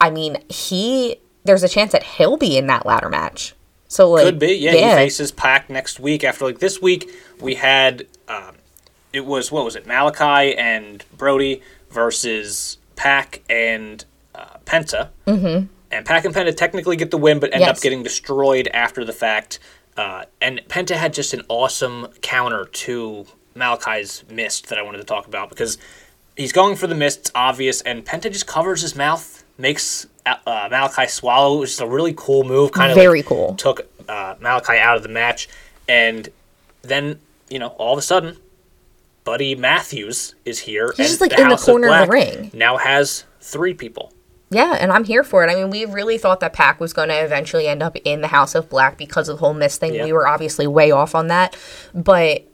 I 0.00 0.10
mean, 0.10 0.38
he 0.48 1.20
there's 1.44 1.62
a 1.62 1.68
chance 1.68 1.92
that 1.92 2.02
he'll 2.02 2.36
be 2.36 2.58
in 2.58 2.66
that 2.66 2.84
ladder 2.84 3.08
match. 3.08 3.54
So 3.88 4.10
like, 4.10 4.24
Could 4.24 4.38
be, 4.38 4.54
yeah. 4.54 4.72
He 4.72 4.78
faces 4.78 5.32
Pac 5.32 5.70
next 5.70 5.98
week. 5.98 6.22
After 6.22 6.44
like 6.44 6.58
this 6.58 6.80
week, 6.80 7.10
we 7.40 7.54
had 7.54 8.06
um, 8.28 8.56
it 9.12 9.24
was 9.24 9.50
what 9.50 9.64
was 9.64 9.76
it? 9.76 9.86
Malachi 9.86 10.56
and 10.56 11.04
Brody 11.16 11.62
versus 11.90 12.78
Pac 12.96 13.42
and 13.48 14.04
uh, 14.34 14.58
Penta. 14.64 15.08
Mm-hmm. 15.26 15.66
And 15.90 16.04
Pac 16.04 16.26
and 16.26 16.34
Penta 16.34 16.54
technically 16.54 16.96
get 16.96 17.10
the 17.10 17.16
win, 17.16 17.38
but 17.38 17.54
end 17.54 17.64
up 17.64 17.80
getting 17.80 18.02
destroyed 18.02 18.68
after 18.74 19.04
the 19.06 19.12
fact. 19.12 19.58
Uh, 19.96 20.24
and 20.40 20.60
Penta 20.68 20.94
had 20.94 21.14
just 21.14 21.32
an 21.32 21.42
awesome 21.48 22.08
counter 22.20 22.66
to 22.66 23.26
Malachi's 23.54 24.22
mist 24.30 24.68
that 24.68 24.78
I 24.78 24.82
wanted 24.82 24.98
to 24.98 25.04
talk 25.04 25.26
about 25.26 25.48
because 25.48 25.78
he's 26.36 26.52
going 26.52 26.76
for 26.76 26.86
the 26.86 26.94
mist, 26.94 27.20
it's 27.20 27.30
obvious, 27.34 27.80
and 27.82 28.04
Penta 28.04 28.30
just 28.30 28.46
covers 28.46 28.82
his 28.82 28.94
mouth, 28.94 29.44
makes 29.56 30.06
uh, 30.46 30.68
Malachi 30.70 31.06
swallow, 31.06 31.60
which 31.60 31.70
is 31.70 31.80
a 31.80 31.86
really 31.86 32.14
cool 32.16 32.44
move. 32.44 32.72
Kind 32.72 32.92
of 32.92 32.96
Very 32.96 33.22
cool. 33.22 33.54
Took 33.54 33.88
uh, 34.08 34.34
Malachi 34.40 34.76
out 34.78 34.96
of 34.96 35.02
the 35.02 35.08
match, 35.08 35.48
and 35.88 36.28
then 36.82 37.20
you 37.48 37.58
know 37.58 37.68
all 37.68 37.92
of 37.92 37.98
a 37.98 38.02
sudden, 38.02 38.36
Buddy 39.24 39.54
Matthews 39.54 40.34
is 40.44 40.60
here. 40.60 40.92
He's 40.96 40.98
and 40.98 41.08
just, 41.08 41.20
like, 41.20 41.38
in 41.38 41.48
the 41.48 41.56
corner 41.56 41.88
of 41.88 42.06
the 42.06 42.12
ring. 42.12 42.50
Now 42.54 42.76
has 42.76 43.24
three 43.40 43.74
people. 43.74 44.12
Yeah, 44.50 44.76
and 44.80 44.90
I'm 44.90 45.04
here 45.04 45.22
for 45.22 45.44
it. 45.44 45.50
I 45.50 45.54
mean, 45.54 45.68
we 45.68 45.84
really 45.84 46.16
thought 46.16 46.40
that 46.40 46.54
Pac 46.54 46.80
was 46.80 46.94
going 46.94 47.10
to 47.10 47.22
eventually 47.22 47.68
end 47.68 47.82
up 47.82 47.96
in 48.04 48.22
the 48.22 48.28
House 48.28 48.54
of 48.54 48.70
Black 48.70 48.96
because 48.96 49.28
of 49.28 49.36
the 49.36 49.40
whole 49.40 49.52
Miss 49.52 49.76
thing. 49.76 49.94
Yeah. 49.94 50.04
We 50.04 50.12
were 50.14 50.26
obviously 50.26 50.66
way 50.66 50.90
off 50.90 51.14
on 51.14 51.26
that, 51.26 51.54
but 51.94 52.47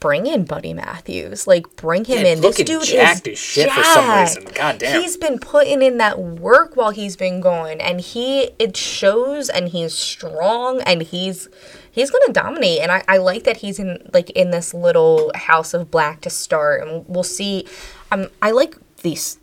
bring 0.00 0.26
in 0.26 0.44
Buddy 0.44 0.72
Matthews. 0.72 1.46
Like, 1.46 1.76
bring 1.76 2.04
him 2.04 2.24
Yeah, 2.24 2.32
in. 2.32 2.40
this 2.40 2.56
dude 2.56 2.82
jacked 2.84 3.26
is 3.26 3.38
shit 3.38 3.70
for 3.70 3.84
some 3.84 4.20
reason. 4.20 4.44
God 4.54 4.78
damn. 4.78 5.00
He's 5.00 5.16
been 5.16 5.38
putting 5.38 5.82
in 5.82 5.98
that 5.98 6.18
work 6.18 6.76
while 6.76 6.90
he's 6.90 7.16
been 7.16 7.40
going, 7.40 7.80
and 7.80 8.00
he 8.00 8.50
it 8.58 8.76
shows. 8.76 9.48
And 9.48 9.68
he's 9.68 9.94
strong, 9.94 10.80
and 10.82 11.02
he's 11.02 11.48
he's 11.90 12.10
gonna 12.10 12.32
dominate. 12.32 12.80
And 12.80 12.90
I, 12.90 13.04
I 13.08 13.18
like 13.18 13.44
that 13.44 13.58
he's 13.58 13.78
in 13.78 14.08
like 14.12 14.30
in 14.30 14.50
this 14.50 14.72
little 14.74 15.30
House 15.34 15.74
of 15.74 15.90
Black 15.90 16.22
to 16.22 16.30
start, 16.30 16.86
and 16.86 17.04
we'll 17.08 17.22
see. 17.22 17.66
Um, 18.10 18.28
I 18.42 18.50
like 18.52 18.76
these 19.02 19.38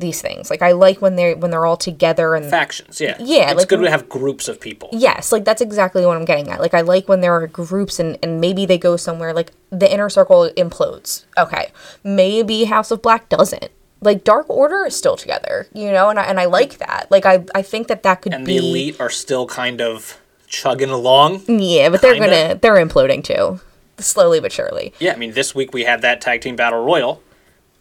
these 0.00 0.20
things. 0.20 0.50
Like 0.50 0.62
I 0.62 0.72
like 0.72 1.00
when 1.00 1.16
they're 1.16 1.36
when 1.36 1.50
they're 1.50 1.64
all 1.66 1.76
together 1.76 2.34
and 2.34 2.44
Factions, 2.50 3.00
yeah. 3.00 3.16
Yeah, 3.20 3.50
it's 3.50 3.58
like- 3.60 3.68
good 3.68 3.80
to 3.82 3.90
have 3.90 4.08
groups 4.08 4.48
of 4.48 4.60
people. 4.60 4.88
yes, 4.92 5.32
like 5.32 5.44
that's 5.44 5.60
exactly 5.62 6.04
what 6.04 6.16
I'm 6.16 6.24
getting 6.24 6.50
at. 6.50 6.60
Like 6.60 6.74
I 6.74 6.80
like 6.82 7.08
when 7.08 7.20
there 7.20 7.32
are 7.34 7.46
groups 7.46 7.98
and 7.98 8.18
and 8.22 8.40
maybe 8.40 8.66
they 8.66 8.78
go 8.78 8.96
somewhere 8.96 9.32
like 9.32 9.52
the 9.70 9.90
inner 9.92 10.08
circle 10.10 10.50
implodes. 10.56 11.24
Okay, 11.38 11.70
maybe 12.02 12.64
House 12.64 12.90
of 12.90 13.02
Black 13.02 13.28
doesn't. 13.28 13.70
Like 14.00 14.22
Dark 14.24 14.50
Order 14.50 14.84
is 14.84 14.94
still 14.94 15.16
together, 15.16 15.66
you 15.72 15.90
know, 15.90 16.10
and 16.10 16.18
I, 16.18 16.24
and 16.24 16.38
I 16.38 16.44
like 16.44 16.76
that. 16.78 17.06
Like 17.10 17.24
I 17.24 17.44
I 17.54 17.62
think 17.62 17.88
that 17.88 18.02
that 18.02 18.20
could 18.22 18.34
And 18.34 18.44
be 18.44 18.56
And 18.58 18.64
the 18.64 18.68
elite 18.70 19.00
are 19.00 19.08
still 19.10 19.46
kind 19.46 19.80
of 19.80 20.20
chugging 20.46 20.90
along. 20.90 21.42
yeah, 21.48 21.88
but 21.88 22.02
they're 22.02 22.12
kinda. 22.14 22.28
gonna 22.28 22.54
they're 22.56 22.84
imploding 22.86 23.24
too, 23.24 23.60
slowly 23.98 24.40
but 24.40 24.52
surely. 24.52 24.92
Yeah, 25.00 25.12
I 25.14 25.16
mean, 25.16 25.32
this 25.32 25.54
week 25.54 25.72
we 25.72 25.84
had 25.84 26.02
that 26.02 26.20
tag 26.20 26.42
team 26.42 26.54
battle 26.54 26.84
royal 26.84 27.22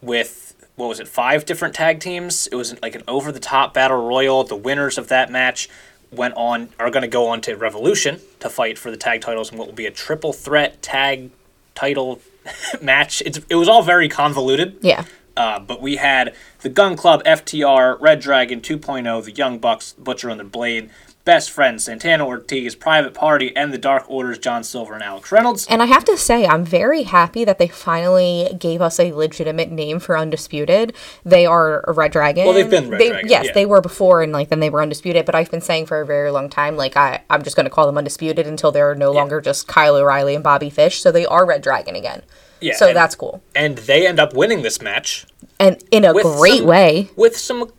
with 0.01 0.42
what 0.75 0.87
was 0.87 0.99
it, 0.99 1.07
five 1.07 1.45
different 1.45 1.75
tag 1.75 1.99
teams. 1.99 2.47
It 2.47 2.55
was 2.55 2.79
like 2.81 2.95
an 2.95 3.03
over 3.07 3.31
the 3.31 3.39
top 3.39 3.73
battle 3.73 4.07
royal. 4.07 4.43
The 4.43 4.55
winners 4.55 4.97
of 4.97 5.07
that 5.09 5.31
match 5.31 5.69
went 6.11 6.33
on 6.35 6.69
are 6.79 6.89
going 6.89 7.01
to 7.01 7.07
go 7.07 7.27
on 7.27 7.41
to 7.41 7.55
Revolution 7.55 8.19
to 8.39 8.49
fight 8.49 8.77
for 8.77 8.91
the 8.91 8.97
tag 8.97 9.21
titles 9.21 9.49
and 9.49 9.59
what 9.59 9.67
will 9.67 9.75
be 9.75 9.85
a 9.85 9.91
triple 9.91 10.33
threat 10.33 10.81
tag 10.81 11.31
title 11.75 12.21
match. 12.81 13.21
It's, 13.25 13.39
it 13.49 13.55
was 13.55 13.67
all 13.67 13.83
very 13.83 14.09
convoluted. 14.09 14.77
Yeah. 14.81 15.05
Uh, 15.35 15.59
but 15.59 15.81
we 15.81 15.95
had 15.95 16.35
the 16.61 16.69
Gunn 16.69 16.95
Club, 16.95 17.23
FTR, 17.23 17.99
Red 17.99 18.19
Dragon 18.19 18.61
2.0, 18.61 19.23
the 19.23 19.31
Young 19.31 19.57
Bucks, 19.57 19.93
Butcher 19.93 20.29
and 20.29 20.39
the 20.39 20.43
Blade, 20.43 20.91
Best 21.25 21.51
Friends, 21.51 21.85
Santana 21.85 22.27
Ortiz, 22.27 22.75
Private 22.75 23.13
Party, 23.13 23.55
and 23.55 23.73
the 23.73 23.77
Dark 23.77 24.03
Orders, 24.09 24.37
John 24.39 24.61
Silver 24.61 24.93
and 24.93 25.01
Alex 25.01 25.31
Reynolds. 25.31 25.65
And 25.67 25.81
I 25.81 25.85
have 25.85 26.03
to 26.03 26.17
say, 26.17 26.45
I'm 26.45 26.65
very 26.65 27.03
happy 27.03 27.45
that 27.45 27.59
they 27.59 27.69
finally 27.69 28.49
gave 28.59 28.81
us 28.81 28.99
a 28.99 29.13
legitimate 29.13 29.71
name 29.71 29.99
for 29.99 30.17
Undisputed. 30.17 30.93
They 31.23 31.45
are 31.45 31.81
a 31.87 31.93
Red 31.93 32.11
Dragon. 32.11 32.43
Well, 32.43 32.53
they've 32.53 32.69
been 32.69 32.89
Red 32.89 32.99
They- 32.99 33.09
Dragon, 33.09 33.29
Yes, 33.29 33.45
yeah. 33.45 33.51
they 33.53 33.65
were 33.65 33.79
before, 33.79 34.21
and 34.21 34.33
like 34.33 34.49
then 34.49 34.59
they 34.59 34.69
were 34.69 34.81
Undisputed. 34.81 35.25
But 35.25 35.33
I've 35.33 35.49
been 35.49 35.61
saying 35.61 35.85
for 35.85 36.01
a 36.01 36.05
very 36.05 36.29
long 36.29 36.49
time, 36.49 36.75
like 36.75 36.97
I, 36.97 37.21
I'm 37.29 37.41
just 37.43 37.55
going 37.55 37.65
to 37.65 37.69
call 37.69 37.85
them 37.85 37.97
Undisputed 37.97 38.45
until 38.45 38.73
they're 38.73 38.93
no 38.93 39.13
longer 39.13 39.39
just 39.39 39.65
Kyle 39.65 39.95
O'Reilly 39.95 40.35
and 40.35 40.43
Bobby 40.43 40.69
Fish. 40.69 41.01
So 41.01 41.09
they 41.09 41.25
are 41.25 41.45
Red 41.45 41.61
Dragon 41.61 41.95
again. 41.95 42.21
Yeah, 42.59 42.75
So 42.75 42.87
and- 42.87 42.97
that's 42.97 43.15
cool, 43.15 43.41
And 43.55 43.77
they 43.77 44.05
end 44.05 44.19
up 44.19 44.33
winning 44.33 44.61
this 44.61 44.81
match 44.81 45.25
and 45.57 45.81
in 45.89 46.03
a 46.03 46.11
great 46.11 46.57
some- 46.57 46.65
way. 46.67 47.09
with 47.15 47.37
some 47.37 47.71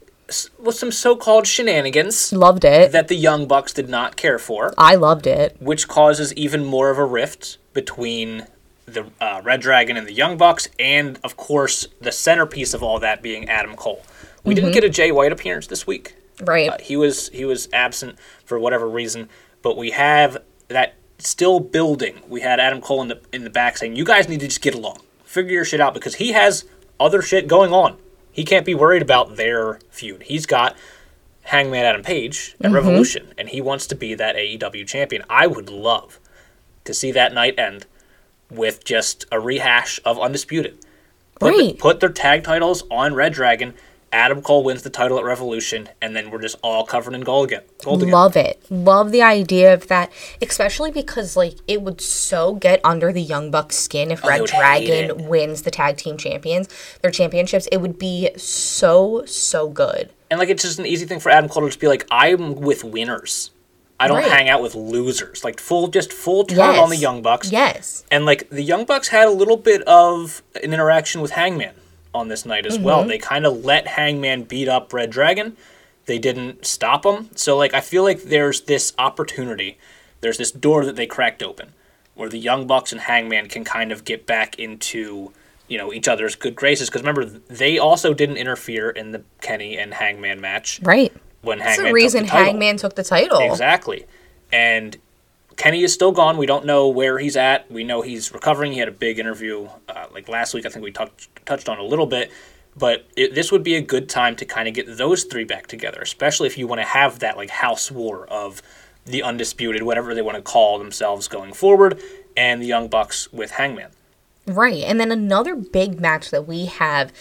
with 0.59 0.75
some 0.75 0.90
so-called 0.90 1.47
shenanigans 1.47 2.33
Loved 2.33 2.64
it. 2.64 2.93
that 2.93 3.09
the 3.09 3.14
Young 3.16 3.47
Bucks 3.47 3.73
did 3.73 3.88
not 3.88 4.16
care 4.16 4.38
for, 4.38 4.73
I 4.78 4.95
loved 4.95 5.26
it. 5.26 5.57
which 5.61 5.87
causes 5.88 6.33
even 6.35 6.64
more 6.64 6.90
of 6.90 6.99
a 6.99 7.04
rift 7.04 7.59
between 7.75 8.47
the 8.87 9.07
uh, 9.21 9.40
Red 9.45 9.61
Dragon 9.61 9.97
and 9.97 10.07
the 10.07 10.12
Young 10.12 10.37
Bucks, 10.37 10.69
and 10.78 11.19
of 11.25 11.37
course 11.37 11.87
the 12.00 12.12
centerpiece 12.12 12.75
of 12.75 12.83
all 12.83 12.99
that 13.00 13.23
being 13.23 13.49
Adam 13.49 13.76
Cole. 13.76 14.02
We 14.45 14.54
didn't 14.54 14.73
get 14.73 14.85
a 14.85 14.90
Jay 14.90 15.11
White 15.11 15.33
appearance 15.33 15.66
this 15.69 15.87
week. 15.87 16.14
Right. 16.43 16.69
Uh, 16.69 16.76
he 16.81 16.97
was 16.97 17.28
he 17.31 17.45
was 17.45 17.69
absent 17.73 18.19
for 18.45 18.59
whatever 18.59 18.87
reason, 18.88 19.28
but 19.62 19.76
we 19.76 19.90
have 19.93 20.37
that 20.69 20.95
still 21.19 21.61
building. 21.61 22.21
We 22.28 22.43
had 22.43 22.61
Adam 22.61 22.81
Cole 22.83 23.00
in 23.02 23.09
the 23.09 23.21
in 23.33 23.45
the 23.45 23.50
back 23.50 23.78
saying, 23.78 23.97
"You 23.97 24.04
guys 24.04 24.28
need 24.28 24.40
to 24.40 24.47
just 24.49 24.61
get 24.61 24.75
along, 24.75 24.99
figure 25.25 25.52
your 25.52 25.64
shit 25.64 25.81
out," 25.81 25.95
because 25.95 26.16
he 26.16 26.33
has 26.33 26.64
other 27.00 27.23
shit 27.23 27.49
going 27.49 27.73
on. 27.73 27.97
He 28.35 28.45
can't 28.45 28.67
be 28.67 28.75
worried 28.75 29.00
about 29.00 29.37
their 29.37 29.79
feud. 29.91 30.25
He's 30.25 30.45
got 30.45 30.76
Hangman 31.43 31.85
Adam 31.85 32.03
Page 32.03 32.57
at 32.59 32.67
mm-hmm. 32.67 32.75
Revolution, 32.75 33.33
and 33.38 33.49
he 33.49 33.61
wants 33.61 33.87
to 33.87 33.95
be 33.95 34.12
that 34.14 34.35
AEW 34.35 34.85
champion. 34.88 35.23
I 35.31 35.47
would 35.47 35.71
love 35.71 36.19
to 36.83 36.93
see 36.93 37.12
that 37.12 37.33
night 37.33 37.57
end 37.57 37.87
with 38.50 38.85
just 38.85 39.25
a 39.31 39.38
rehash 39.38 40.00
of 40.05 40.19
Undisputed. 40.19 40.85
Put, 41.38 41.57
the- 41.57 41.75
put 41.75 42.00
their 42.00 42.09
tag 42.09 42.43
titles 42.43 42.83
on 42.91 43.14
Red 43.14 43.35
Dragon. 43.35 43.73
Adam 44.14 44.40
Cole 44.42 44.62
wins 44.62 44.83
the 44.83 44.90
title 44.90 45.18
at 45.18 45.25
Revolution, 45.25 45.88
and 46.00 46.14
then 46.14 46.30
we're 46.30 46.40
just 46.40 46.56
all 46.62 46.85
covered 46.85 47.14
in 47.14 47.23
gold 47.23 47.49
again. 47.49 47.62
Gold 47.83 48.00
again. 48.00 48.12
Love 48.12 48.37
it. 48.37 48.62
Love 48.71 49.11
the 49.11 49.23
idea 49.23 49.75
of 49.75 49.88
that, 49.88 50.12
especially 50.40 50.92
because 50.92 51.37
like 51.37 51.56
it 51.66 51.83
would 51.83 52.00
so 52.00 52.54
get 52.54 52.80
under 52.85 53.12
the 53.12 53.21
Young 53.21 53.50
Bucks 53.50 53.75
skin 53.75 54.12
if 54.12 54.21
oh, 54.25 54.28
they 54.28 54.35
Red 54.35 54.40
would 54.42 54.50
hate 54.50 54.88
it. 54.88 55.06
Dragon 55.09 55.26
wins 55.28 55.62
the 55.62 55.73
tag 55.73 55.97
team 55.97 56.16
champions, 56.16 56.68
their 57.02 57.11
championships. 57.11 57.66
It 57.73 57.78
would 57.78 57.99
be 57.99 58.30
so 58.37 59.25
so 59.26 59.68
good. 59.68 60.11
And 60.30 60.38
like 60.38 60.49
it's 60.49 60.62
just 60.62 60.78
an 60.78 60.87
easy 60.87 61.06
thing 61.06 61.18
for 61.18 61.30
Adam 61.30 61.50
Cole 61.50 61.64
to 61.64 61.68
just 61.68 61.80
be 61.80 61.88
like, 61.88 62.06
I'm 62.09 62.54
with 62.54 62.85
winners. 62.85 63.50
I 63.99 64.06
don't 64.06 64.18
Right. 64.18 64.30
hang 64.30 64.49
out 64.49 64.62
with 64.62 64.76
losers. 64.76 65.42
Like 65.42 65.59
full, 65.59 65.88
just 65.88 66.12
full 66.12 66.44
turn 66.44 66.59
Yes. 66.59 66.78
on 66.78 66.90
the 66.90 66.97
Young 66.97 67.21
Bucks. 67.21 67.50
Yes. 67.50 68.04
And 68.12 68.25
like 68.26 68.49
the 68.50 68.62
Young 68.62 68.85
Bucks 68.85 69.09
had 69.09 69.26
a 69.26 69.30
little 69.33 69.56
bit 69.56 69.83
of 69.83 70.42
an 70.54 70.73
interaction 70.73 71.21
with 71.21 71.33
Hangman 71.33 71.75
on 72.14 72.28
this 72.28 72.47
night 72.47 72.66
as 72.66 72.75
mm-hmm. 72.76 72.85
well. 72.85 73.04
They 73.04 73.18
kind 73.18 73.44
of 73.44 73.64
let 73.64 73.87
Hangman 73.87 74.44
beat 74.44 74.68
up 74.68 74.92
Red 74.92 75.11
Dragon. 75.11 75.56
They 76.06 76.18
didn't 76.18 76.64
stop 76.64 77.04
him. 77.04 77.30
So 77.35 77.56
like 77.56 77.75
I 77.75 77.80
feel 77.80 78.02
like 78.02 78.25
there's 78.25 78.62
this 78.62 78.92
opportunity. 78.99 79.78
There's 80.21 80.38
this 80.38 80.50
door 80.50 80.85
that 80.85 80.97
they 80.97 81.06
cracked 81.06 81.42
open 81.42 81.73
where 82.14 82.28
the 82.28 82.38
Young 82.38 82.66
Bucks 82.66 82.92
and 82.92 83.00
Hangman 83.00 83.49
can 83.49 83.64
kind 83.64 83.92
of 83.92 84.04
get 84.04 84.26
back 84.26 84.59
into 84.59 85.33
you 85.68 85.78
know 85.78 85.92
each 85.92 86.09
other's 86.09 86.37
good 86.37 86.54
graces 86.54 86.88
because 86.88 87.02
remember 87.02 87.25
they 87.25 87.78
also 87.78 88.14
didn't 88.14 88.37
interfere 88.37 88.90
in 88.90 89.12
the 89.12 89.23
Kenny 89.40 89.78
and 89.78 89.94
Hangman 89.94 90.40
match 90.40 90.80
Right. 90.83 91.12
when 91.42 91.59
That's 91.59 91.71
Hangman 91.76 91.87
the 91.87 91.94
reason 91.94 92.25
took 92.25 92.33
the. 92.33 92.37
Hangman 92.37 92.76
took 92.76 92.94
the 92.94 93.04
title. 93.04 93.38
Exactly. 93.40 94.06
And 94.52 94.97
Kenny 95.57 95.83
is 95.83 95.93
still 95.93 96.13
gone. 96.13 96.37
We 96.37 96.47
don't 96.47 96.65
know 96.65 96.89
where 96.89 97.19
he's 97.19 97.37
at. 97.37 97.71
We 97.71 97.85
know 97.85 98.03
he's 98.03 98.33
recovering. 98.33 98.73
He 98.73 98.79
had 98.79 98.89
a 98.89 98.93
big 98.93 99.19
interview 99.19 99.69
uh, 99.89 100.07
like 100.13 100.29
last 100.29 100.55
week. 100.55 100.67
I 100.67 100.69
think 100.69 100.85
we 100.85 100.91
touched 100.91 101.29
touched 101.47 101.69
on 101.69 101.79
a 101.79 101.83
little 101.83 102.07
bit. 102.07 102.31
But 102.77 103.07
it, 103.17 103.35
this 103.35 103.53
would 103.53 103.63
be 103.63 103.77
a 103.77 103.81
good 103.81 104.09
time 104.09 104.35
to 104.37 104.45
kind 104.45 104.67
of 104.67 104.75
get 104.75 104.97
those 104.97 105.25
three 105.25 105.45
back 105.45 105.69
together, 105.69 106.01
especially 106.01 106.49
if 106.49 106.59
you 106.59 106.67
want 106.67 106.81
to 106.81 106.87
have 106.87 107.21
that 107.21 107.37
like 107.37 107.51
house 107.51 107.91
war 107.91 108.27
of 108.27 108.63
the 109.05 109.23
undisputed, 109.23 109.83
whatever 109.83 110.15
they 110.15 110.23
want 110.23 110.37
to 110.37 110.43
call 110.43 110.79
themselves 110.79 111.29
going 111.29 111.53
forward, 111.53 112.01
and 112.37 112.61
the 112.61 112.67
Young 112.67 112.89
Bucks 112.89 113.33
with 113.33 113.53
Hangman. 113.53 113.91
Right. 114.47 114.83
And 114.83 114.99
then 114.99 115.11
another 115.11 115.55
big 115.55 116.01
match 116.01 116.31
that 116.31 116.47
we 116.47 116.67
have 116.67 117.13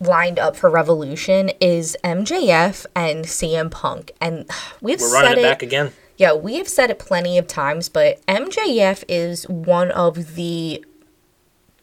lined 0.00 0.38
up 0.38 0.56
for 0.56 0.68
Revolution 0.68 1.50
is 1.60 1.96
MJF 2.04 2.84
and 2.94 3.24
CM 3.24 3.70
Punk. 3.70 4.12
And 4.20 4.50
we've 4.80 5.00
We're 5.00 5.12
running 5.12 5.32
it 5.32 5.38
it 5.38 5.42
back 5.42 5.62
again. 5.62 5.92
Yeah, 6.16 6.32
we 6.32 6.56
have 6.56 6.68
said 6.68 6.90
it 6.90 6.98
plenty 6.98 7.36
of 7.38 7.46
times, 7.46 7.88
but 7.88 8.24
MJF 8.26 9.04
is 9.08 9.48
one 9.48 9.90
of 9.90 10.34
the 10.34 10.84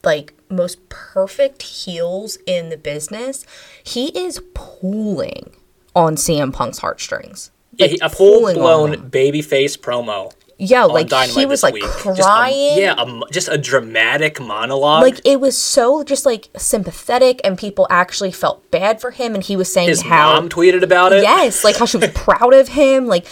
like 0.03 0.33
most 0.49 0.89
perfect 0.89 1.61
heels 1.61 2.37
in 2.45 2.69
the 2.69 2.77
business. 2.77 3.45
He 3.83 4.07
is 4.17 4.41
pulling 4.53 5.55
on 5.95 6.15
CM 6.15 6.51
Punk's 6.51 6.79
heartstrings. 6.79 7.51
Yeah, 7.75 7.87
he- 7.87 7.99
a 8.01 8.09
full 8.09 8.53
blown 8.53 9.09
babyface 9.09 9.77
promo 9.77 10.31
Yeah, 10.59 10.83
like 10.83 11.09
Dynamite 11.09 11.37
he 11.37 11.45
was 11.45 11.63
like 11.63 11.73
week. 11.73 11.83
Just 11.83 12.19
a- 12.19 12.23
crying. 12.23 12.77
yeah, 12.77 12.95
a 12.97 13.21
just 13.31 13.49
a 13.49 13.57
dramatic 13.57 14.39
monologue. 14.39 15.01
Like 15.03 15.19
it 15.25 15.39
was 15.39 15.57
so 15.57 16.03
just 16.03 16.25
like 16.25 16.49
sympathetic 16.55 17.41
and 17.43 17.57
people 17.57 17.87
actually 17.89 18.31
felt 18.31 18.69
bad 18.69 19.01
for 19.01 19.11
him 19.11 19.33
and 19.33 19.43
he 19.43 19.55
was 19.55 19.71
saying 19.73 19.89
His 19.89 20.03
how 20.03 20.33
mom 20.35 20.49
tweeted 20.49 20.83
about 20.83 21.11
it. 21.11 21.23
Yes, 21.23 21.63
like 21.63 21.77
how 21.77 21.85
she 21.85 21.97
was 21.97 22.11
proud 22.15 22.53
of 22.53 22.69
him. 22.69 23.07
Like 23.07 23.25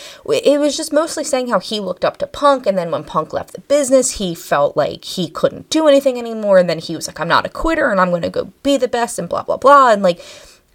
it 0.44 0.60
was 0.60 0.75
just 0.75 0.92
mostly 0.92 1.24
saying 1.24 1.50
how 1.50 1.60
he 1.60 1.80
looked 1.80 2.04
up 2.04 2.18
to 2.18 2.28
Punk, 2.28 2.66
and 2.66 2.78
then 2.78 2.92
when 2.92 3.04
Punk 3.04 3.34
left 3.34 3.54
the 3.54 3.62
business, 3.62 4.18
he 4.18 4.34
felt 4.34 4.75
like 4.75 5.06
he 5.06 5.30
couldn't 5.30 5.70
do 5.70 5.88
anything 5.88 6.18
anymore, 6.18 6.58
and 6.58 6.70
then 6.70 6.80
he 6.80 6.96
was 6.96 7.08
like, 7.08 7.20
"I'm 7.20 7.28
not 7.28 7.46
a 7.46 7.50
quitter, 7.50 7.92
and 7.92 8.01
I'm 8.01 8.10
going 8.10 8.24
to 8.24 8.30
go 8.30 8.51
be 8.63 8.78
the 8.78 8.88
best," 8.88 9.20
and 9.20 9.30
blah 9.30 9.44
blah 9.44 9.58
blah, 9.58 9.92
and 9.92 10.01
like 10.01 10.22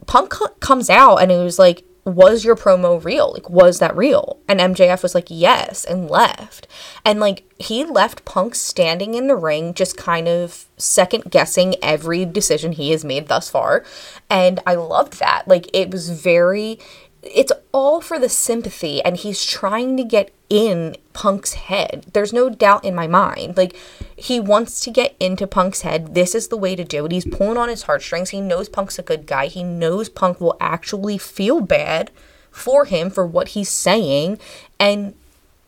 Punk 0.06 0.30
co- 0.30 0.54
comes 0.60 0.88
out, 0.88 1.16
and 1.16 1.32
it 1.32 1.38
was 1.42 1.58
like. 1.58 1.82
Was 2.06 2.44
your 2.44 2.54
promo 2.54 3.04
real? 3.04 3.32
Like, 3.32 3.50
was 3.50 3.80
that 3.80 3.96
real? 3.96 4.38
And 4.46 4.60
MJF 4.60 5.02
was 5.02 5.12
like, 5.14 5.26
yes, 5.28 5.84
and 5.84 6.08
left. 6.08 6.68
And 7.04 7.18
like, 7.18 7.42
he 7.58 7.84
left 7.84 8.24
Punk 8.24 8.54
standing 8.54 9.14
in 9.14 9.26
the 9.26 9.34
ring, 9.34 9.74
just 9.74 9.96
kind 9.96 10.28
of 10.28 10.66
second 10.76 11.24
guessing 11.30 11.74
every 11.82 12.24
decision 12.24 12.72
he 12.72 12.92
has 12.92 13.04
made 13.04 13.26
thus 13.26 13.50
far. 13.50 13.84
And 14.30 14.60
I 14.64 14.76
loved 14.76 15.18
that. 15.18 15.48
Like, 15.48 15.68
it 15.72 15.90
was 15.90 16.10
very, 16.10 16.78
it's 17.34 17.52
all 17.72 18.00
for 18.00 18.18
the 18.18 18.28
sympathy 18.28 19.02
and 19.02 19.16
he's 19.16 19.44
trying 19.44 19.96
to 19.96 20.04
get 20.04 20.32
in 20.48 20.96
punk's 21.12 21.54
head. 21.54 22.06
There's 22.12 22.32
no 22.32 22.48
doubt 22.50 22.84
in 22.84 22.94
my 22.94 23.06
mind. 23.06 23.56
Like 23.56 23.76
he 24.16 24.38
wants 24.40 24.80
to 24.80 24.90
get 24.90 25.16
into 25.18 25.46
punk's 25.46 25.82
head. 25.82 26.14
This 26.14 26.34
is 26.34 26.48
the 26.48 26.56
way 26.56 26.76
to 26.76 26.84
do 26.84 27.04
it. 27.06 27.12
He's 27.12 27.24
pulling 27.24 27.56
on 27.56 27.68
his 27.68 27.82
heartstrings. 27.82 28.30
He 28.30 28.40
knows 28.40 28.68
punk's 28.68 28.98
a 28.98 29.02
good 29.02 29.26
guy. 29.26 29.46
He 29.46 29.62
knows 29.62 30.08
punk 30.08 30.40
will 30.40 30.56
actually 30.60 31.18
feel 31.18 31.60
bad 31.60 32.10
for 32.50 32.84
him 32.86 33.10
for 33.10 33.26
what 33.26 33.48
he's 33.48 33.68
saying 33.68 34.38
and 34.80 35.14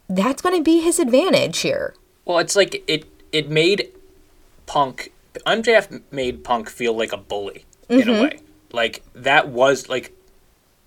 that's 0.09 0.41
going 0.41 0.57
to 0.57 0.63
be 0.63 0.81
his 0.81 0.99
advantage 0.99 1.59
here. 1.59 1.95
Well, 2.25 2.39
it's 2.39 2.57
like 2.57 2.83
it 2.87 3.05
it 3.33 3.51
made 3.51 3.91
Punk 4.67 5.13
MJF 5.47 6.03
made 6.11 6.45
Punk 6.45 6.69
feel 6.71 6.95
like 6.97 7.13
a 7.13 7.17
bully 7.17 7.65
in 7.89 8.01
Mm-hmm. 8.01 8.11
a 8.11 8.23
way. 8.23 8.39
Like 8.73 9.03
that 9.15 9.49
was 9.49 9.89
like 9.89 10.13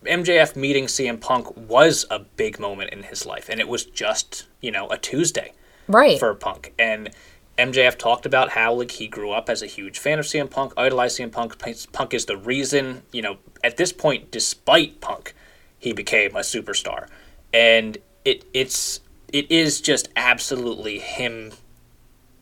MJF 0.05 0.55
meeting 0.55 0.85
CM 0.85 1.19
Punk 1.19 1.55
was 1.55 2.05
a 2.09 2.19
big 2.19 2.59
moment 2.59 2.91
in 2.91 3.03
his 3.03 3.25
life, 3.25 3.49
and 3.49 3.59
it 3.59 3.67
was 3.67 3.85
just 3.85 4.47
you 4.59 4.71
know 4.71 4.89
a 4.89 4.97
Tuesday 4.97 5.53
right 5.87 6.19
for 6.19 6.33
Punk. 6.33 6.73
And 6.79 7.11
MJF 7.57 7.97
talked 7.97 8.25
about 8.25 8.49
how 8.51 8.73
like 8.73 8.91
he 8.91 9.07
grew 9.07 9.31
up 9.31 9.49
as 9.49 9.61
a 9.61 9.67
huge 9.67 9.99
fan 9.99 10.17
of 10.19 10.25
CM 10.25 10.49
Punk, 10.49 10.73
idolized 10.75 11.19
CM 11.19 11.31
Punk. 11.31 11.55
Punk 11.91 12.13
is 12.13 12.25
the 12.25 12.37
reason 12.37 13.03
you 13.11 13.21
know 13.21 13.37
at 13.63 13.77
this 13.77 13.93
point, 13.93 14.31
despite 14.31 15.01
Punk, 15.01 15.35
he 15.77 15.93
became 15.93 16.35
a 16.35 16.39
superstar, 16.39 17.07
and 17.53 17.97
it 18.25 18.45
it's 18.53 19.01
it 19.31 19.49
is 19.51 19.81
just 19.81 20.09
absolutely 20.15 20.99
him. 20.99 21.51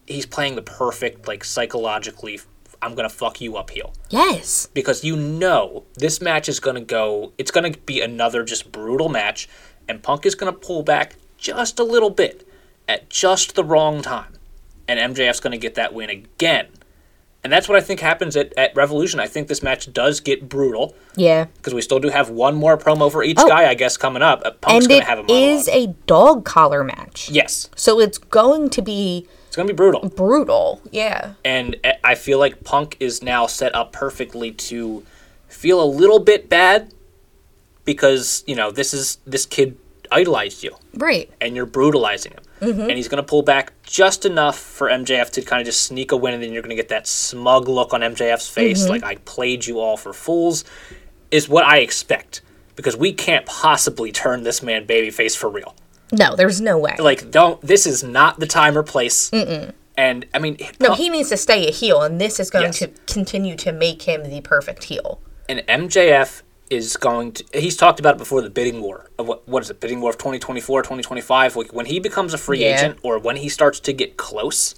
He's 0.05 0.25
playing 0.25 0.55
the 0.55 0.61
perfect 0.61 1.27
like 1.27 1.43
psychologically 1.43 2.39
I'm 2.81 2.95
gonna 2.95 3.09
fuck 3.09 3.41
you 3.41 3.57
up 3.57 3.71
heel 3.71 3.93
Yes. 4.09 4.67
because 4.73 5.03
you 5.03 5.15
know 5.15 5.83
this 5.95 6.21
match 6.21 6.47
is 6.47 6.59
gonna 6.59 6.81
go. 6.81 7.33
It's 7.37 7.51
gonna 7.51 7.71
be 7.71 8.01
another 8.01 8.43
just 8.43 8.71
brutal 8.71 9.09
match, 9.09 9.49
and 9.87 10.01
Punk 10.01 10.25
is 10.25 10.35
gonna 10.35 10.53
pull 10.53 10.83
back 10.83 11.15
just 11.37 11.79
a 11.79 11.83
little 11.83 12.09
bit 12.09 12.47
at 12.87 13.09
just 13.09 13.55
the 13.55 13.63
wrong 13.63 14.01
time, 14.01 14.33
and 14.87 14.99
MJF's 14.99 15.39
gonna 15.39 15.57
get 15.57 15.75
that 15.75 15.93
win 15.93 16.09
again. 16.09 16.67
And 17.41 17.53
that's 17.53 17.69
what 17.69 17.77
I 17.77 17.81
think 17.81 18.01
happens 18.01 18.35
at, 18.35 18.53
at 18.57 18.75
Revolution. 18.75 19.21
I 19.21 19.27
think 19.27 19.47
this 19.47 19.63
match 19.63 19.93
does 19.93 20.19
get 20.19 20.49
brutal 20.49 20.93
Yeah. 21.15 21.45
because 21.55 21.73
we 21.73 21.81
still 21.81 21.99
do 21.99 22.09
have 22.09 22.29
one 22.29 22.55
more 22.55 22.77
promo 22.77 23.09
for 23.09 23.23
each 23.23 23.37
Oh. 23.39 23.47
guy, 23.47 23.69
I 23.69 23.75
guess, 23.75 23.95
coming 23.95 24.21
up. 24.21 24.41
Punk's 24.59 24.85
And 24.85 24.89
gonna 24.89 25.01
it 25.01 25.07
have 25.07 25.19
a 25.19 25.23
monologue. 25.23 25.59
is 25.59 25.67
a 25.69 25.87
dog 26.05 26.43
collar 26.43 26.83
match. 26.83 27.29
yes, 27.31 27.69
So 27.77 27.99
it's 28.01 28.17
going 28.17 28.69
to 28.71 28.81
be 28.81 29.25
it's 29.49 29.55
gonna 29.55 29.67
be 29.67 29.73
brutal. 29.73 30.07
brutal. 30.09 30.79
Yeah. 30.91 31.33
and 31.43 31.75
I 32.03 32.13
feel 32.13 32.37
like 32.37 32.63
Punk 32.63 32.95
is 32.99 33.23
now 33.23 33.47
set 33.47 33.73
up 33.73 33.91
perfectly 33.91 34.51
to 34.51 35.03
feel 35.47 35.83
a 35.83 35.89
little 35.89 36.19
bit 36.19 36.47
bad 36.49 36.93
because 37.83 38.43
you 38.45 38.55
know 38.55 38.69
this 38.69 38.93
is 38.93 39.17
this 39.25 39.47
kid 39.47 39.75
idolized 40.11 40.63
you 40.63 40.75
Right. 40.93 41.31
and 41.41 41.55
you're 41.55 41.65
brutalizing 41.65 42.33
him, 42.33 42.43
mm-hmm. 42.61 42.81
and 42.81 42.91
he's 42.91 43.07
gonna 43.07 43.23
pull 43.23 43.41
back 43.41 43.73
just 43.83 44.23
enough 44.23 44.57
for 44.59 44.87
MJF 44.87 45.31
to 45.31 45.41
kind 45.41 45.61
of 45.61 45.65
just 45.65 45.81
sneak 45.81 46.11
a 46.11 46.17
win, 46.17 46.35
and 46.35 46.43
then 46.43 46.53
you're 46.53 46.61
gonna 46.61 46.75
get 46.75 46.89
that 46.89 47.07
smug 47.07 47.67
look 47.67 47.91
on 47.93 48.01
MJF's 48.01 48.47
face, 48.49 48.83
mm-hmm. 48.83 48.91
like 48.91 49.03
I 49.03 49.15
played 49.25 49.65
you 49.65 49.79
all 49.79 49.97
for 49.97 50.13
fools, 50.13 50.63
is 51.31 51.49
what 51.49 51.65
I 51.65 51.79
expect 51.79 52.41
because 52.75 52.95
we 52.95 53.11
can't 53.11 53.45
possibly 53.45 54.11
turn 54.11 54.43
this 54.43 54.61
man 54.63 54.85
babyface 54.87 55.35
for 55.35 55.49
real. 55.49 55.75
No, 56.11 56.35
there's 56.35 56.59
no 56.61 56.77
way. 56.77 56.95
Like, 56.99 57.29
don't. 57.31 57.61
This 57.61 57.85
is 57.85 58.03
not 58.03 58.39
the 58.39 58.47
time 58.47 58.77
or 58.77 58.83
place. 58.83 59.29
And 59.97 60.25
I 60.33 60.39
mean, 60.39 60.57
no, 60.79 60.93
he 60.95 61.09
needs 61.09 61.29
to 61.29 61.37
stay 61.37 61.67
a 61.67 61.71
heel, 61.71 62.01
and 62.01 62.19
this 62.21 62.39
is 62.39 62.49
going 62.49 62.65
Yes. 62.67 62.79
to 62.79 62.87
continue 63.05 63.55
to 63.57 63.71
make 63.71 64.03
him 64.03 64.23
the 64.29 64.41
perfect 64.41 64.85
heel. 64.85 65.19
and 65.49 65.59
MJF 65.67 66.41
is 66.69 66.95
going 66.97 67.31
to 67.31 67.43
he's 67.53 67.75
talked 67.75 67.99
about 67.99 68.13
it 68.15 68.17
before 68.19 68.41
the 68.43 68.49
bidding 68.49 68.79
war 68.81 69.09
of 69.17 69.27
what 69.27 69.47
what 69.49 69.63
is 69.63 69.71
it 69.71 69.79
bidding 69.79 69.99
war 70.01 70.11
of 70.11 70.17
2024 70.19 70.83
2025 70.83 71.55
like 71.55 71.73
when 71.73 71.87
he 71.87 71.99
becomes 71.99 72.31
a 72.31 72.37
free 72.37 72.59
Yeah. 72.63 72.75
agent 72.75 72.99
or 73.01 73.17
when 73.17 73.37
he 73.37 73.49
starts 73.49 73.79
to 73.79 73.91
get 73.91 74.17
close 74.17 74.75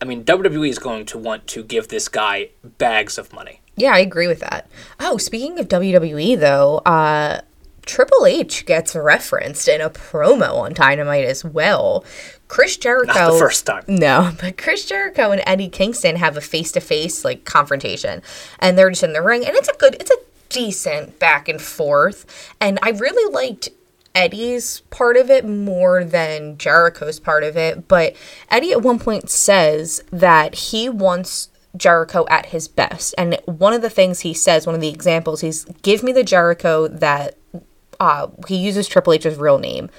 I 0.00 0.04
mean 0.04 0.24
WWE 0.24 0.68
is 0.68 0.78
going 0.78 1.04
to 1.06 1.18
want 1.18 1.48
to 1.48 1.64
give 1.64 1.88
this 1.88 2.06
guy 2.08 2.50
bags 2.78 3.18
of 3.18 3.32
money 3.32 3.60
Yeah, 3.74 3.92
I 3.94 3.98
agree 3.98 4.28
with 4.28 4.38
that. 4.38 4.68
Oh, 5.00 5.16
speaking 5.18 5.58
of 5.58 5.66
WWE 5.66 6.38
though, 6.38 6.78
uh 6.86 7.40
Triple 7.86 8.26
H 8.26 8.66
gets 8.66 8.94
referenced 8.94 9.68
in 9.68 9.80
a 9.80 9.88
promo 9.88 10.56
on 10.56 10.74
Dynamite 10.74 11.24
as 11.24 11.44
well. 11.44 12.04
Chris 12.48 12.76
Jericho 12.76 13.12
not 13.12 13.32
the 13.32 13.38
first 13.38 13.66
time 13.66 13.84
No, 13.88 14.32
but 14.40 14.58
Chris 14.58 14.84
Jericho 14.84 15.30
and 15.30 15.42
Eddie 15.46 15.68
Kingston 15.68 16.16
have 16.16 16.36
a 16.36 16.40
face 16.40 16.70
to 16.72 16.80
face 16.80 17.24
like 17.24 17.44
confrontation, 17.44 18.22
and 18.58 18.76
they're 18.76 18.90
just 18.90 19.02
in 19.02 19.12
the 19.12 19.22
ring, 19.22 19.44
and 19.46 19.56
it's 19.56 19.68
a 19.68 19.76
good, 19.78 19.94
it's 19.94 20.10
a 20.10 20.18
decent 20.48 21.18
back 21.18 21.48
and 21.48 21.60
forth, 21.60 22.54
and 22.60 22.78
I 22.82 22.90
really 22.90 23.32
liked 23.32 23.70
Eddie's 24.14 24.80
part 24.90 25.16
of 25.16 25.30
it 25.30 25.44
more 25.46 26.02
than 26.02 26.56
Jericho's 26.56 27.20
part 27.20 27.44
of 27.44 27.56
it. 27.56 27.86
But 27.86 28.16
Eddie 28.50 28.72
at 28.72 28.82
one 28.82 28.98
point 28.98 29.28
says 29.28 30.02
that 30.10 30.54
he 30.54 30.88
wants 30.88 31.50
Jericho 31.76 32.24
at 32.30 32.46
his 32.46 32.66
best, 32.66 33.14
and 33.18 33.38
one 33.44 33.74
of 33.74 33.82
the 33.82 33.90
things 33.90 34.20
he 34.20 34.32
says, 34.32 34.66
one 34.66 34.74
of 34.74 34.80
the 34.80 34.88
examples, 34.88 35.42
he's 35.42 35.64
give 35.82 36.02
me 36.02 36.12
the 36.12 36.24
Jericho 36.24 36.88
that 36.88 37.36
uh, 38.00 38.28
he 38.48 38.56
uses 38.56 38.88
Triple 38.88 39.12
H's 39.12 39.36
real 39.36 39.58
name. 39.58 39.90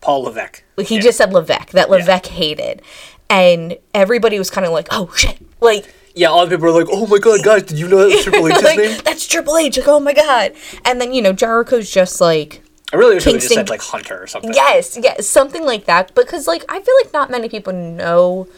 Paul 0.00 0.22
Levesque 0.22 0.62
He 0.86 0.96
Yeah. 0.96 1.00
just 1.02 1.18
said 1.18 1.32
Levesque, 1.32 1.70
that 1.70 1.90
Levesque 1.90 2.26
hated. 2.26 2.82
And 3.30 3.76
everybody 3.94 4.38
was 4.38 4.50
kind 4.50 4.64
of 4.66 4.72
like, 4.72 4.88
oh 4.90 5.12
shit. 5.16 5.38
Like, 5.60 5.92
yeah 6.14 6.28
all 6.28 6.44
the 6.46 6.56
people 6.56 6.66
are 6.66 6.72
like 6.72 6.88
oh 6.90 7.06
my 7.06 7.18
god 7.18 7.44
guys 7.44 7.62
did 7.62 7.78
you 7.78 7.86
know 7.86 7.98
that 7.98 8.08
was 8.16 8.24
Triple 8.24 8.48
H's 8.48 8.62
like 8.64 8.76
name 8.78 9.00
that's 9.04 9.26
Triple 9.26 9.56
H. 9.56 9.76
Like, 9.78 9.86
oh 9.88 10.00
my 10.00 10.12
God. 10.14 10.52
And 10.84 11.00
then, 11.00 11.12
you 11.12 11.22
know, 11.22 11.32
Jericho's 11.32 11.90
just 11.90 12.20
like, 12.20 12.62
I 12.92 12.96
really 12.96 13.14
wish 13.16 13.24
they 13.24 13.32
just 13.34 13.48
said 13.48 13.68
like 13.68 13.82
Hunter 13.82 14.22
or 14.22 14.26
something 14.26 14.52
yes, 14.54 14.98
yes, 15.00 15.26
something 15.28 15.64
like 15.64 15.84
that. 15.86 16.14
Because, 16.14 16.46
like, 16.46 16.64
I 16.68 16.80
feel 16.80 16.94
like 17.02 17.12
not 17.12 17.30
many 17.30 17.48
people 17.48 17.72
know 17.72 18.48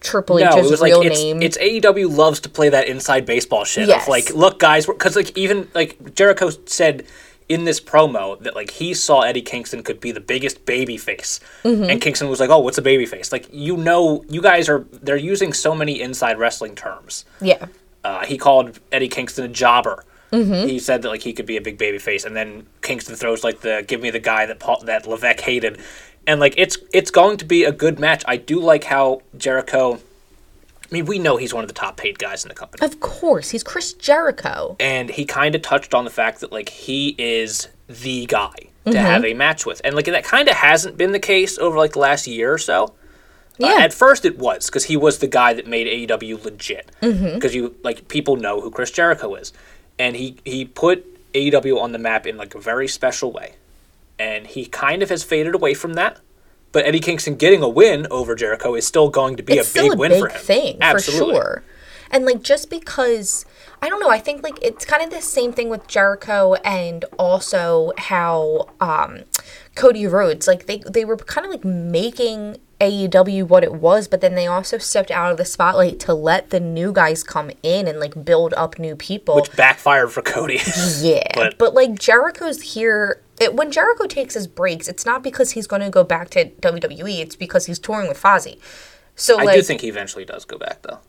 Triple 0.00 0.38
no, 0.38 0.46
H's 0.46 0.66
it 0.66 0.70
was 0.70 0.80
real 0.82 0.98
like 0.98 1.06
it's, 1.10 1.20
name. 1.20 1.42
it's 1.42 1.58
AEW 1.58 2.14
loves 2.14 2.40
to 2.40 2.48
play 2.48 2.68
that 2.70 2.88
inside 2.88 3.26
baseball 3.26 3.64
shit. 3.64 3.88
Yes. 3.88 4.02
Of 4.04 4.08
like, 4.08 4.30
look, 4.34 4.58
guys, 4.58 4.86
because 4.86 5.16
like 5.16 5.36
even 5.36 5.68
like 5.74 6.14
Jericho 6.14 6.50
said 6.66 7.04
in 7.48 7.64
this 7.64 7.80
promo 7.80 8.38
that 8.42 8.54
like 8.54 8.70
he 8.70 8.94
saw 8.94 9.20
Eddie 9.20 9.42
Kingston 9.42 9.82
could 9.82 10.00
be 10.00 10.12
the 10.12 10.20
biggest 10.20 10.64
baby 10.66 10.96
face, 10.96 11.40
Mm-hmm. 11.62 11.90
and 11.90 12.00
Kingston 12.00 12.28
was 12.28 12.40
like, 12.40 12.50
"Oh, 12.50 12.58
what's 12.58 12.78
a 12.78 12.82
baby 12.82 13.06
face?" 13.06 13.32
Like 13.32 13.46
you 13.52 13.76
know, 13.76 14.24
you 14.28 14.40
guys 14.40 14.68
are 14.68 14.84
they're 14.92 15.16
using 15.16 15.52
so 15.52 15.74
many 15.74 16.00
inside 16.00 16.38
wrestling 16.38 16.74
terms. 16.74 17.24
yeah. 17.40 17.66
Uh, 18.02 18.24
he 18.26 18.36
called 18.36 18.78
Eddie 18.92 19.08
Kingston 19.08 19.44
a 19.46 19.48
jobber. 19.48 20.04
Mm-hmm. 20.30 20.68
He 20.68 20.78
said 20.78 21.00
that 21.02 21.08
like 21.08 21.22
he 21.22 21.32
could 21.32 21.46
be 21.46 21.56
a 21.56 21.60
big 21.62 21.78
baby 21.78 21.98
face, 21.98 22.24
and 22.26 22.36
then 22.36 22.66
Kingston 22.82 23.14
throws 23.16 23.42
like 23.44 23.60
the 23.60 23.84
"Give 23.86 24.00
me 24.00 24.10
the 24.10 24.18
guy 24.18 24.44
that 24.46 24.58
Paul, 24.58 24.82
that 24.84 25.06
Levesque 25.06 25.40
hated," 25.40 25.78
and 26.26 26.38
like 26.40 26.54
it's 26.58 26.76
it's 26.92 27.10
going 27.10 27.36
to 27.38 27.44
be 27.44 27.64
a 27.64 27.72
good 27.72 27.98
match. 27.98 28.22
I 28.26 28.36
do 28.36 28.60
like 28.60 28.84
how 28.84 29.22
Jericho. 29.38 30.00
I 30.94 30.98
mean, 30.98 31.06
we 31.06 31.18
know 31.18 31.36
he's 31.36 31.52
one 31.52 31.64
of 31.64 31.68
the 31.68 31.74
top 31.74 31.96
paid 31.96 32.20
guys 32.20 32.44
in 32.44 32.48
the 32.50 32.54
company, 32.54 32.86
Of 32.86 33.00
course. 33.00 33.50
He's 33.50 33.64
Chris 33.64 33.92
Jericho. 33.94 34.76
and 34.78 35.10
he 35.10 35.24
kind 35.24 35.56
of 35.56 35.62
touched 35.62 35.92
on 35.92 36.04
the 36.04 36.10
fact 36.10 36.38
that 36.40 36.52
like 36.52 36.68
he 36.68 37.16
is 37.18 37.66
the 37.88 38.26
guy 38.26 38.54
to 38.54 38.90
Mm-hmm. 38.92 38.96
have 38.98 39.24
a 39.24 39.34
match 39.34 39.66
with, 39.66 39.80
and 39.82 39.96
like 39.96 40.04
that 40.04 40.22
kind 40.24 40.46
of 40.48 40.54
hasn't 40.54 40.96
been 40.96 41.10
the 41.12 41.18
case 41.18 41.58
over 41.58 41.76
like 41.78 41.94
the 41.94 41.98
last 41.98 42.26
year 42.28 42.52
or 42.52 42.58
so. 42.58 42.84
Uh, 42.84 43.66
Yeah. 43.66 43.78
at 43.80 43.92
first, 43.92 44.24
it 44.24 44.38
was 44.38 44.66
because 44.66 44.84
he 44.84 44.96
was 44.96 45.18
the 45.18 45.26
guy 45.26 45.52
that 45.54 45.66
made 45.66 45.86
AEW 45.88 46.44
legit. 46.44 46.90
Because 47.00 47.16
Mm-hmm. 47.18 47.48
you 47.56 47.74
like 47.82 48.06
people 48.08 48.36
know 48.36 48.60
who 48.60 48.70
Chris 48.70 48.90
Jericho 48.92 49.34
is, 49.34 49.52
and 49.98 50.14
he 50.14 50.36
he 50.44 50.64
put 50.64 51.04
AEW 51.34 51.80
on 51.80 51.90
the 51.92 51.98
map 51.98 52.24
in 52.26 52.36
like 52.36 52.54
a 52.54 52.60
very 52.60 52.86
special 52.86 53.32
way, 53.32 53.54
and 54.18 54.46
he 54.46 54.66
kind 54.66 55.02
of 55.02 55.08
has 55.10 55.24
faded 55.24 55.54
away 55.56 55.74
from 55.74 55.94
that. 55.94 56.18
But 56.74 56.84
Eddie 56.84 57.00
Kingston 57.00 57.36
getting 57.36 57.62
a 57.62 57.68
win 57.68 58.06
over 58.10 58.34
Jericho 58.34 58.74
is 58.74 58.86
still 58.86 59.08
going 59.08 59.36
to 59.36 59.42
be 59.42 59.54
it's 59.54 59.70
a 59.70 59.74
big 59.82 59.92
a 59.94 59.96
win 59.96 60.10
big 60.10 60.20
for 60.20 60.28
him. 60.28 60.40
thing 60.40 60.76
Absolutely. 60.82 61.34
for 61.36 61.40
sure 61.40 61.62
and 62.10 62.26
like 62.26 62.42
just 62.42 62.68
because 62.68 63.46
i 63.80 63.88
don't 63.88 63.98
know 63.98 64.10
i 64.10 64.18
think 64.18 64.42
like 64.42 64.58
it's 64.62 64.84
kind 64.84 65.02
of 65.02 65.08
the 65.10 65.22
same 65.22 65.54
thing 65.54 65.70
with 65.70 65.86
jericho 65.88 66.52
and 66.62 67.06
also 67.18 67.92
how 67.96 68.68
um 68.78 69.20
cody 69.74 70.06
rhodes 70.06 70.46
like 70.46 70.66
they 70.66 70.82
they 70.86 71.02
were 71.04 71.16
kind 71.16 71.46
of 71.46 71.50
like 71.50 71.64
making 71.64 72.58
AEW 72.80 73.44
what 73.48 73.62
it 73.62 73.72
was, 73.74 74.08
but 74.08 74.20
then 74.20 74.34
they 74.34 74.46
also 74.48 74.76
stepped 74.78 75.10
out 75.12 75.30
of 75.30 75.38
the 75.38 75.44
spotlight 75.44 75.98
to 76.00 76.12
let 76.12 76.50
the 76.50 76.58
new 76.60 76.92
guys 76.92 77.22
come 77.22 77.50
in 77.62 77.86
and 77.86 77.98
like 78.00 78.24
build 78.24 78.52
up 78.54 78.78
new 78.80 78.94
people. 78.96 79.36
Which 79.36 79.54
backfired 79.56 80.12
for 80.12 80.20
Cody. 80.22 80.60
Yeah, 81.00 81.22
But- 81.34 81.56
but, 81.56 81.72
like 81.72 81.98
Jericho's 81.98 82.60
here. 82.74 83.22
It, 83.44 83.54
when 83.54 83.70
Jericho 83.70 84.06
takes 84.06 84.34
his 84.34 84.46
breaks, 84.46 84.88
it's 84.88 85.04
not 85.04 85.22
because 85.22 85.50
he's 85.52 85.66
going 85.66 85.82
to 85.82 85.90
go 85.90 86.02
back 86.02 86.30
to 86.30 86.46
WWE. 86.50 87.20
It's 87.20 87.36
because 87.36 87.66
he's 87.66 87.78
touring 87.78 88.08
with 88.08 88.20
Fozzy. 88.20 88.58
So 89.16 89.38
I 89.38 89.44
like, 89.44 89.56
do 89.56 89.62
think 89.62 89.82
he 89.82 89.88
eventually 89.88 90.24
does 90.24 90.44
go 90.44 90.58
back 90.58 90.82
though. 90.82 91.00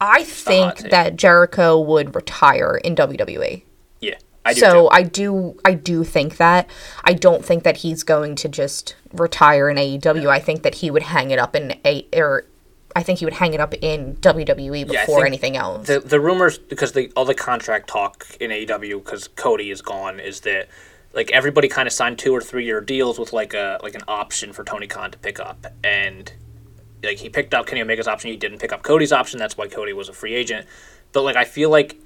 I 0.00 0.24
think 0.24 0.90
that 0.90 1.16
Jericho 1.16 1.80
would 1.80 2.14
retire 2.14 2.78
in 2.84 2.96
WWE. 2.96 3.62
Yeah, 4.00 4.16
I 4.44 4.52
do 4.52 4.60
So 4.60 4.72
too. 4.72 4.88
I 4.90 5.02
do, 5.02 5.58
I 5.64 5.74
do 5.74 6.04
think 6.04 6.36
that. 6.36 6.68
I 7.04 7.14
don't 7.14 7.44
think 7.44 7.62
that 7.62 7.78
he's 7.78 8.02
going 8.02 8.34
to 8.36 8.48
just 8.48 8.94
retire 9.12 9.70
in 9.70 9.76
AEW. 9.76 10.28
I 10.28 10.40
think 10.40 10.62
that 10.64 10.76
he 10.76 10.90
would 10.90 11.04
hang 11.04 11.30
it 11.30 11.38
up 11.38 11.56
in 11.56 11.78
a 11.84 12.06
or. 12.14 12.44
I 12.94 13.02
think 13.02 13.18
he 13.18 13.26
would 13.26 13.34
hang 13.34 13.52
it 13.52 13.60
up 13.60 13.74
in 13.74 14.16
WWE 14.16 14.88
before 14.88 15.16
think 15.16 15.26
anything 15.26 15.56
else. 15.56 15.86
The 15.86 16.00
the 16.00 16.18
rumors 16.18 16.56
because 16.56 16.92
the 16.92 17.12
all 17.14 17.26
the 17.26 17.34
contract 17.34 17.88
talk 17.88 18.26
in 18.40 18.50
AEW 18.50 19.04
because 19.04 19.28
Cody 19.28 19.70
is 19.70 19.82
gone 19.82 20.18
is 20.18 20.40
that 20.40 20.68
like 21.16 21.32
everybody 21.32 21.66
kind 21.66 21.88
of 21.88 21.92
signed 21.92 22.18
two 22.18 22.32
or 22.32 22.40
three 22.40 22.64
year 22.64 22.80
deals 22.80 23.18
with 23.18 23.32
like 23.32 23.54
a 23.54 23.80
like 23.82 23.94
an 23.94 24.02
option 24.06 24.52
for 24.52 24.62
Tony 24.62 24.86
Khan 24.86 25.10
to 25.10 25.18
pick 25.18 25.40
up 25.40 25.66
and 25.82 26.32
like 27.02 27.18
he 27.18 27.28
picked 27.30 27.54
up 27.54 27.66
Kenny 27.66 27.80
Omega's 27.80 28.06
option 28.06 28.30
he 28.30 28.36
didn't 28.36 28.58
pick 28.58 28.72
up 28.72 28.82
Cody's 28.82 29.12
option 29.12 29.38
that's 29.38 29.56
why 29.56 29.66
Cody 29.66 29.94
was 29.94 30.08
a 30.08 30.12
free 30.12 30.34
agent 30.34 30.66
but 31.12 31.22
like 31.22 31.34
I 31.36 31.44
feel 31.44 31.70
like 31.70 31.96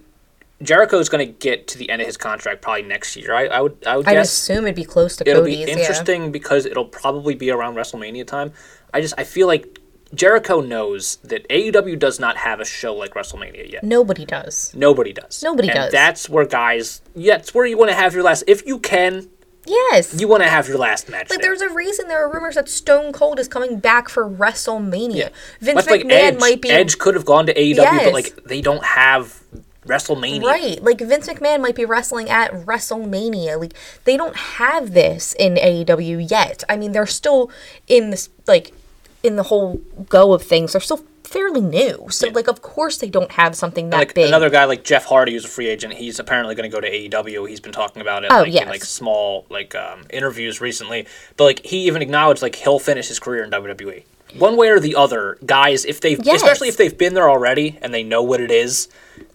Jericho 0.62 0.98
is 0.98 1.08
going 1.08 1.26
to 1.26 1.32
get 1.32 1.66
to 1.68 1.78
the 1.78 1.90
end 1.90 2.00
of 2.00 2.06
his 2.06 2.16
contract 2.16 2.62
probably 2.62 2.82
next 2.82 3.16
year 3.16 3.34
I, 3.34 3.46
I 3.46 3.60
would 3.60 3.84
I 3.84 3.96
would 3.96 4.06
I'd 4.06 4.14
guess 4.14 4.30
assume 4.30 4.64
it'd 4.64 4.76
be 4.76 4.84
close 4.84 5.16
to 5.16 5.28
it'll 5.28 5.42
Cody's. 5.42 5.56
be 5.56 5.72
yeah. 5.72 5.78
interesting 5.78 6.30
because 6.30 6.64
it'll 6.64 6.84
probably 6.84 7.34
be 7.34 7.50
around 7.50 7.74
WrestleMania 7.74 8.26
time. 8.26 8.52
I 8.94 9.00
just 9.00 9.14
I 9.18 9.24
feel 9.24 9.48
like 9.48 9.79
Jericho 10.14 10.60
knows 10.60 11.16
that 11.22 11.48
AEW 11.48 11.98
does 11.98 12.18
not 12.18 12.36
have 12.38 12.58
a 12.60 12.64
show 12.64 12.94
like 12.94 13.14
WrestleMania 13.14 13.70
yet. 13.70 13.84
Nobody 13.84 14.24
does. 14.24 14.72
Nobody 14.74 15.12
does. 15.12 15.42
Nobody 15.42 15.68
and 15.68 15.76
does. 15.76 15.92
That's 15.92 16.28
where 16.28 16.44
guys. 16.46 17.00
Yeah, 17.14 17.36
that's 17.36 17.54
where 17.54 17.64
you 17.66 17.78
want 17.78 17.90
to 17.90 17.96
have 17.96 18.12
your 18.14 18.22
last. 18.24 18.42
If 18.48 18.66
you 18.66 18.78
can, 18.80 19.28
Yes. 19.66 20.18
you 20.18 20.26
want 20.26 20.42
to 20.42 20.48
have 20.48 20.66
your 20.68 20.78
last 20.78 21.08
match. 21.08 21.30
like 21.30 21.40
there. 21.40 21.50
there's 21.56 21.60
a 21.60 21.72
reason 21.72 22.08
there 22.08 22.24
are 22.24 22.32
rumors 22.32 22.56
that 22.56 22.68
Stone 22.68 23.12
Cold 23.12 23.38
is 23.38 23.46
coming 23.46 23.78
back 23.78 24.08
for 24.08 24.28
WrestleMania. 24.28 25.30
Vince 25.60 25.74
Much 25.76 25.84
McMahon 25.86 26.04
like 26.04 26.12
Edge. 26.12 26.40
might 26.40 26.60
be 26.62 26.70
Edge 26.70 26.98
could 26.98 27.14
have 27.14 27.24
gone 27.24 27.46
to 27.46 27.54
AEW, 27.54 27.76
Yes. 27.76 28.04
but 28.04 28.12
like 28.12 28.44
they 28.46 28.60
don't 28.62 28.84
have 28.84 29.42
WrestleMania. 29.86 30.42
Right. 30.44 30.82
Like 30.82 30.98
Vince 31.00 31.28
McMahon 31.28 31.60
might 31.60 31.74
be 31.76 31.84
wrestling 31.84 32.28
at 32.28 32.52
WrestleMania. 32.52 33.60
Like 33.60 33.74
they 34.04 34.16
don't 34.16 34.36
have 34.36 34.92
this 34.92 35.34
in 35.38 35.54
AEW 35.56 36.28
yet. 36.30 36.64
I 36.68 36.76
mean, 36.76 36.92
they're 36.92 37.06
still 37.06 37.50
in 37.86 38.10
this 38.10 38.28
like 38.48 38.72
in 39.22 39.36
the 39.36 39.44
whole 39.44 39.76
go 40.08 40.32
of 40.32 40.42
things. 40.42 40.72
They're 40.72 40.80
still 40.80 41.04
fairly 41.24 41.60
new. 41.60 42.06
So 42.10 42.28
like 42.30 42.48
of 42.48 42.60
course 42.60 42.98
they 42.98 43.08
don't 43.08 43.30
have 43.32 43.54
something 43.54 43.90
that 43.90 43.96
like 43.98 44.14
big. 44.14 44.26
another 44.26 44.50
guy 44.50 44.64
like 44.64 44.82
Jeff 44.82 45.04
Hardy, 45.04 45.32
who's 45.32 45.44
a 45.44 45.48
free 45.48 45.68
agent. 45.68 45.94
He's 45.94 46.18
apparently 46.18 46.54
going 46.56 46.68
to 46.68 46.74
go 46.74 46.80
to 46.80 46.90
AEW. 46.90 47.48
He's 47.48 47.60
been 47.60 47.72
talking 47.72 48.02
about 48.02 48.24
it 48.24 48.32
Oh, 48.32 48.42
like, 48.42 48.54
in 48.54 48.68
like 48.68 48.84
small 48.84 49.46
like 49.48 49.74
um, 49.76 50.02
interviews 50.10 50.60
recently. 50.60 51.06
But 51.36 51.44
like 51.44 51.64
he 51.64 51.86
even 51.86 52.02
acknowledged 52.02 52.42
like 52.42 52.56
he'll 52.56 52.80
finish 52.80 53.08
his 53.08 53.20
career 53.20 53.44
in 53.44 53.50
WWE. 53.50 54.04
One 54.38 54.56
way 54.56 54.68
or 54.68 54.78
the 54.78 54.94
other, 54.94 55.38
guys, 55.44 55.84
if 55.84 56.00
they've 56.00 56.18
Yes. 56.22 56.36
especially 56.42 56.68
if 56.68 56.76
they've 56.76 56.96
been 56.96 57.14
there 57.14 57.28
already 57.28 57.78
and 57.82 57.92
they 57.92 58.04
know 58.04 58.22
what 58.22 58.40
it 58.40 58.50
is, 58.52 58.88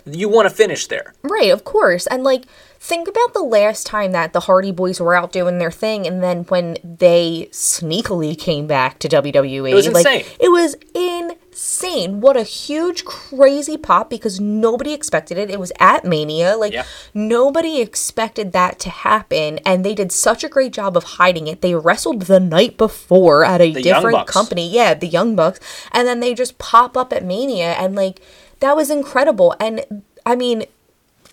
you 0.06 0.30
want 0.30 0.50
to 0.50 0.56
finish 0.56 0.88
there. 0.88 1.13
Right, 1.21 1.50
of 1.52 1.63
course. 1.65 2.08
And 2.08 2.24
like 2.24 2.43
think 2.86 3.08
about 3.08 3.34
the 3.34 3.41
last 3.41 3.88
time 3.88 4.12
that 4.12 4.32
the 4.32 4.41
Hardy 4.41 4.71
Boys 4.71 5.00
were 5.02 5.15
out 5.15 5.32
doing 5.32 5.58
their 5.58 5.71
thing 5.71 6.06
and 6.06 6.21
then 6.21 6.43
when 6.43 6.78
they 6.84 7.50
sneakily 7.52 8.38
came 8.38 8.67
back 8.67 9.00
to 9.00 9.10
WWE. 9.10 9.71
It 9.71 9.74
was 9.74 9.88
like 9.88 10.06
insane. 10.06 10.26
it 10.39 10.50
was 10.50 10.76
insane. 10.93 12.21
What 12.21 12.38
a 12.38 12.43
huge 12.43 13.04
crazy 13.04 13.76
pop 13.76 14.12
because 14.12 14.39
nobody 14.39 14.93
expected 14.93 15.39
it. 15.39 15.50
It 15.50 15.60
was 15.60 15.71
at 15.80 16.06
Mania. 16.06 16.56
Like 16.58 16.74
Yeah. 16.74 16.84
nobody 17.15 17.82
expected 17.82 18.52
that 18.52 18.78
to 18.82 18.91
happen 18.91 19.58
and 19.65 19.84
they 19.84 19.95
did 19.95 20.12
such 20.12 20.43
a 20.43 20.50
great 20.50 20.71
job 20.71 20.95
of 20.95 21.04
hiding 21.04 21.48
it. 21.48 21.62
They 21.62 21.74
wrestled 21.74 22.24
the 22.24 22.39
night 22.39 22.78
before 22.78 23.43
at 23.43 23.62
a 23.62 23.67
Young 23.67 23.82
different 23.82 24.28
company. 24.28 24.69
Yeah, 24.69 24.93
the 24.93 25.08
Young 25.08 25.36
Bucks. 25.36 25.60
And 25.91 26.08
then 26.08 26.19
they 26.19 26.36
just 26.36 26.60
pop 26.60 26.95
up 26.95 27.12
at 27.12 27.26
Mania 27.26 27.71
and 27.74 27.95
like 27.95 28.21
that 28.60 28.76
was 28.76 28.91
incredible. 28.91 29.56
And 29.60 30.04
I 30.24 30.36
mean, 30.36 30.65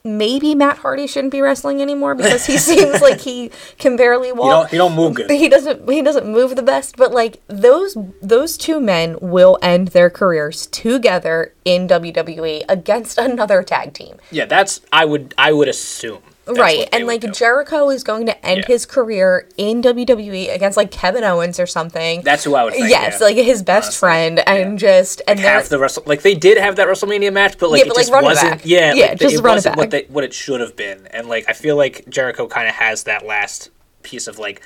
maybe 0.05 0.55
Matt 0.55 0.79
Hardy 0.79 1.07
shouldn't 1.07 1.33
be 1.33 1.41
wrestling 1.41 1.81
anymore 1.81 2.15
because 2.15 2.47
he 2.47 2.57
seems 2.59 3.01
like 3.01 3.21
he 3.21 3.51
can 3.79 3.97
barely 3.97 4.33
walk. 4.33 4.51
don't 4.51 4.71
he 4.71 4.77
don't 4.77 4.95
move 4.95 5.15
good. 5.15 5.31
He 5.31 5.49
doesn't 5.49 5.89
he 5.89 6.03
doesn't 6.03 6.27
move 6.27 6.57
the 6.57 6.63
best, 6.63 6.97
but 6.97 7.13
like 7.13 7.41
those 7.49 7.97
those 8.21 8.57
two 8.57 8.81
men 8.81 9.17
will 9.21 9.59
end 9.63 9.89
their 9.89 10.11
careers 10.11 10.67
together 10.67 11.55
in 11.65 11.89
WWE 11.89 12.65
against 12.69 13.19
another 13.19 13.63
tag 13.63 13.95
team. 13.95 14.17
Yeah, 14.31 14.47
that's 14.47 14.81
I 14.93 15.05
would 15.05 15.35
I 15.39 15.53
would 15.53 15.69
assume. 15.69 16.23
That's 16.45 16.59
right. 16.59 16.89
And 16.93 17.07
like 17.07 17.21
do. 17.21 17.31
Jericho 17.31 17.89
is 17.91 18.03
going 18.05 18.27
to 18.27 18.47
end 18.47 18.59
Yeah. 18.61 18.67
his 18.67 18.87
career 18.87 19.49
in 19.57 19.83
WWE 19.83 20.53
against 20.55 20.77
like 20.77 20.91
Kevin 20.91 21.23
Owens 21.25 21.61
or 21.61 21.67
something. 21.67 22.23
That's 22.23 22.45
who 22.45 22.55
I 22.55 22.65
would 22.65 22.73
think. 22.75 22.89
yes, 22.91 23.19
yeah. 23.21 23.27
like 23.27 23.37
his 23.37 23.63
best 23.63 23.87
Honestly, 23.87 23.99
friend 24.01 24.39
and 24.49 24.79
just 24.79 25.23
and 25.29 25.39
they're 25.39 25.53
have 25.53 25.69
the 25.69 25.79
wrestle 25.79 26.03
like 26.07 26.23
they 26.23 26.35
did 26.35 26.59
have 26.59 26.77
that 26.77 26.89
WrestleMania 26.89 27.33
match, 27.33 27.59
but 27.59 27.71
like 27.71 27.79
Yeah, 27.81 27.85
it 27.85 27.89
but, 27.89 27.97
like, 27.97 28.03
just 28.03 28.13
run 28.13 28.25
wasn't. 28.25 28.51
back. 28.51 28.61
Yeah, 28.65 28.95
Yeah, 28.95 29.07
like, 29.07 29.19
just 29.21 29.35
it 29.37 29.41
run 29.41 29.53
it 29.53 29.57
wasn't 29.57 29.77
what 29.77 29.91
back. 29.91 30.07
they 30.09 30.13
what 30.13 30.25
it 30.25 30.35
should 30.35 30.61
have 30.61 30.75
been. 30.77 31.07
And 31.09 31.29
like 31.29 31.45
I 31.49 31.53
feel 31.53 31.77
like 31.77 32.09
Jericho 32.09 32.47
kind 32.49 32.69
of 32.69 32.75
has 32.75 33.05
that 33.05 33.25
last 33.25 33.71
piece 34.03 34.27
of 34.27 34.39
like, 34.39 34.61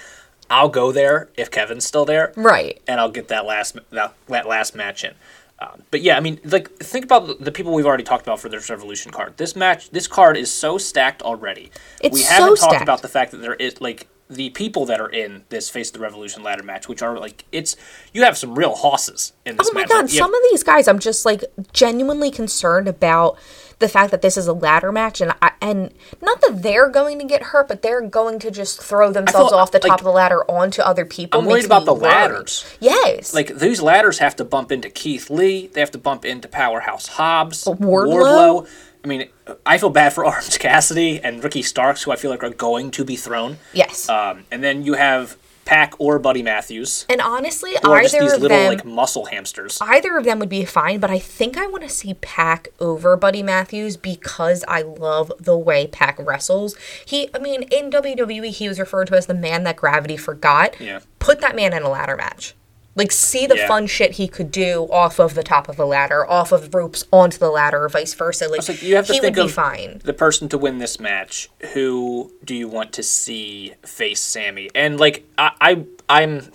I'll 0.48 0.68
go 0.68 0.92
there 0.92 1.28
if 1.36 1.50
Kevin's 1.50 1.84
still 1.84 2.04
there, 2.04 2.32
right. 2.36 2.80
and 2.88 3.00
I'll 3.00 3.10
get 3.10 3.28
that 3.28 3.44
last 3.44 3.76
that, 3.90 4.14
that 4.28 4.46
last 4.48 4.74
match 4.74 5.04
in. 5.04 5.12
Um, 5.58 5.82
but 5.90 6.02
yeah, 6.02 6.16
I 6.16 6.20
mean, 6.20 6.38
like 6.44 6.68
think 6.78 7.04
about 7.04 7.42
the- 7.42 7.50
people 7.52 7.72
we've 7.72 7.86
already 7.86 8.04
talked 8.04 8.26
about 8.26 8.40
for 8.40 8.48
this 8.50 8.68
Revolution 8.68 9.10
card. 9.10 9.36
This 9.38 9.56
match, 9.56 9.88
this 9.90 10.06
card 10.06 10.36
is 10.36 10.50
so 10.52 10.76
stacked 10.76 11.22
already. 11.22 11.70
It's 12.02 12.14
we 12.14 12.22
haven't 12.24 12.48
talked 12.56 12.72
stacked. 12.72 12.82
about 12.82 13.00
the 13.02 13.08
fact 13.08 13.30
that 13.30 13.38
there 13.38 13.54
is 13.54 13.80
like 13.80 14.06
the 14.28 14.50
people 14.50 14.84
that 14.86 15.00
are 15.00 15.08
in 15.08 15.44
this 15.48 15.70
Face 15.70 15.90
the 15.90 16.00
Revolution 16.00 16.42
ladder 16.42 16.62
match, 16.62 16.88
which 16.88 17.00
are 17.00 17.18
like 17.18 17.44
it's 17.52 17.74
you 18.12 18.22
have 18.24 18.36
some 18.36 18.54
real 18.54 18.74
hosses 18.74 19.32
in 19.46 19.56
this 19.56 19.68
Oh 19.68 19.72
my 19.72 19.80
match. 19.82 19.88
god, 19.88 19.94
Like, 20.04 20.12
you 20.12 20.18
have- 20.18 20.26
some 20.26 20.34
of 20.34 20.40
these 20.50 20.62
guys 20.62 20.88
I'm 20.88 20.98
just 20.98 21.24
like 21.24 21.42
genuinely 21.72 22.30
concerned 22.30 22.86
about 22.88 23.38
the 23.78 23.88
fact 23.88 24.10
that 24.10 24.22
this 24.22 24.36
is 24.36 24.46
a 24.46 24.52
ladder 24.52 24.90
match 24.90 25.20
and 25.20 25.34
I, 25.42 25.52
and 25.60 25.92
not 26.22 26.40
that 26.40 26.62
they're 26.62 26.88
going 26.88 27.18
to 27.18 27.24
get 27.24 27.42
hurt, 27.42 27.68
but 27.68 27.82
they're 27.82 28.00
going 28.00 28.38
to 28.38 28.50
just 28.50 28.82
throw 28.82 29.12
themselves 29.12 29.50
feel, 29.50 29.58
off 29.58 29.70
the 29.70 29.78
top 29.78 29.90
like, 29.90 30.00
of 30.00 30.04
the 30.04 30.12
ladder 30.12 30.42
onto 30.50 30.80
other 30.80 31.04
people. 31.04 31.40
I'm 31.40 31.46
worried 31.46 31.66
about 31.66 31.84
the 31.84 31.92
worried. 31.92 32.04
ladders. 32.04 32.76
Yes. 32.80 33.34
like 33.34 33.58
these 33.58 33.82
ladders 33.82 34.18
have 34.18 34.36
to 34.36 34.44
bump 34.44 34.72
into 34.72 34.88
Keith 34.88 35.28
Lee. 35.28 35.66
They 35.66 35.80
have 35.80 35.90
to 35.90 35.98
bump 35.98 36.24
into 36.24 36.48
Powerhouse 36.48 37.06
Hobbs, 37.08 37.64
Wardlow? 37.64 38.68
I 39.04 39.08
mean, 39.08 39.28
I 39.64 39.78
feel 39.78 39.90
bad 39.90 40.12
for 40.12 40.24
Orange 40.26 40.58
Cassidy 40.58 41.20
and 41.22 41.44
Ricky 41.44 41.62
Starks, 41.62 42.02
who 42.02 42.10
I 42.10 42.16
feel 42.16 42.30
like 42.30 42.42
are 42.42 42.50
going 42.50 42.90
to 42.92 43.04
be 43.04 43.16
thrown. 43.16 43.58
yes. 43.72 44.08
Um, 44.08 44.44
and 44.50 44.64
then 44.64 44.84
you 44.84 44.94
have 44.94 45.36
Pac 45.66 45.94
or 45.98 46.18
Buddy 46.18 46.42
Matthews, 46.42 47.04
and 47.08 47.20
honestly, 47.20 47.72
or 47.84 48.00
just 48.00 48.14
either 48.14 48.24
these 48.24 48.32
of 48.34 48.40
little 48.40 48.56
them 48.56 48.68
like 48.68 48.84
muscle 48.84 49.26
hamsters. 49.26 49.78
either 49.82 50.16
of 50.16 50.24
them 50.24 50.38
would 50.38 50.48
be 50.48 50.64
fine, 50.64 51.00
but 51.00 51.10
I 51.10 51.18
think 51.18 51.58
I 51.58 51.66
want 51.66 51.82
to 51.82 51.90
see 51.90 52.14
Pac 52.14 52.68
over 52.80 53.16
Buddy 53.16 53.42
Matthews 53.42 53.96
because 53.96 54.64
I 54.68 54.82
love 54.82 55.30
the 55.38 55.58
way 55.58 55.86
Pac 55.86 56.18
wrestles. 56.18 56.76
He, 57.04 57.28
I 57.34 57.38
mean, 57.38 57.64
in 57.64 57.90
WWE, 57.90 58.50
he 58.50 58.68
was 58.68 58.78
referred 58.78 59.08
to 59.08 59.16
as 59.16 59.26
the 59.26 59.34
man 59.34 59.64
that 59.64 59.76
gravity 59.76 60.16
forgot. 60.16 60.80
Yeah. 60.80 61.00
Put 61.18 61.40
that 61.40 61.56
man 61.56 61.72
in 61.74 61.82
a 61.82 61.90
ladder 61.90 62.16
match. 62.16 62.54
Like, 62.96 63.12
see 63.12 63.46
the 63.46 63.56
Yeah. 63.56 63.68
fun 63.68 63.86
shit 63.86 64.12
he 64.12 64.26
could 64.26 64.50
do 64.50 64.88
off 64.90 65.18
of 65.20 65.34
the 65.34 65.42
top 65.42 65.68
of 65.68 65.76
the 65.76 65.86
ladder, 65.86 66.28
off 66.28 66.50
of 66.50 66.74
ropes 66.74 67.04
onto 67.12 67.38
the 67.38 67.50
ladder, 67.50 67.84
or 67.84 67.88
vice 67.88 68.14
versa. 68.14 68.48
Like, 68.48 68.66
like 68.68 68.82
you 68.82 68.96
have 68.96 69.06
to 69.06 69.12
he 69.12 69.20
think 69.20 69.36
would 69.36 69.42
be 69.42 69.48
of 69.48 69.52
fine. 69.54 70.00
the 70.02 70.14
person 70.14 70.48
to 70.48 70.58
win 70.58 70.78
this 70.78 70.98
match. 70.98 71.50
Who 71.74 72.32
do 72.44 72.54
you 72.54 72.66
want 72.68 72.92
to 72.94 73.02
see 73.02 73.74
face 73.84 74.20
Sammy? 74.20 74.70
And 74.74 74.98
like 74.98 75.24
I, 75.38 75.50
I 75.60 75.84
I'm 76.08 76.50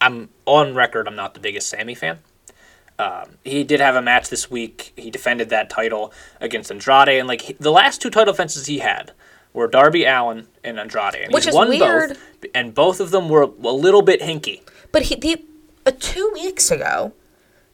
I'm 0.00 0.28
on 0.44 0.74
record. 0.74 1.06
I'm 1.08 1.16
not 1.16 1.34
the 1.34 1.40
biggest 1.40 1.68
Sammy 1.70 1.94
fan. 1.94 2.18
Um, 2.98 3.36
he 3.44 3.62
did 3.62 3.78
have 3.80 3.94
a 3.94 4.02
match 4.02 4.28
this 4.30 4.50
week. 4.50 4.92
He 4.96 5.10
defended 5.10 5.50
that 5.50 5.68
title 5.70 6.12
against 6.40 6.70
Andrade, 6.70 7.08
and 7.18 7.28
like 7.28 7.42
he- 7.42 7.56
the 7.60 7.70
last 7.70 8.00
two 8.00 8.10
title 8.10 8.32
defenses 8.32 8.66
he 8.66 8.78
had 8.78 9.12
were 9.52 9.68
Darby 9.68 10.04
Allin 10.04 10.46
and 10.64 10.80
Andrade, 10.80 11.14
and 11.16 11.32
Which 11.32 11.44
he's 11.44 11.50
is 11.52 11.54
won 11.54 11.68
weird. 11.68 12.10
both. 12.10 12.18
And 12.54 12.74
both 12.74 13.00
of 13.00 13.10
them 13.10 13.28
were 13.28 13.42
a 13.42 13.46
little 13.72 14.02
bit 14.02 14.20
hinky. 14.22 14.62
But 14.92 15.02
he, 15.02 15.14
the, 15.14 15.34
uh, 15.34 15.38
Uh, 15.86 15.92
two 15.98 16.30
weeks 16.34 16.70
ago, 16.70 17.12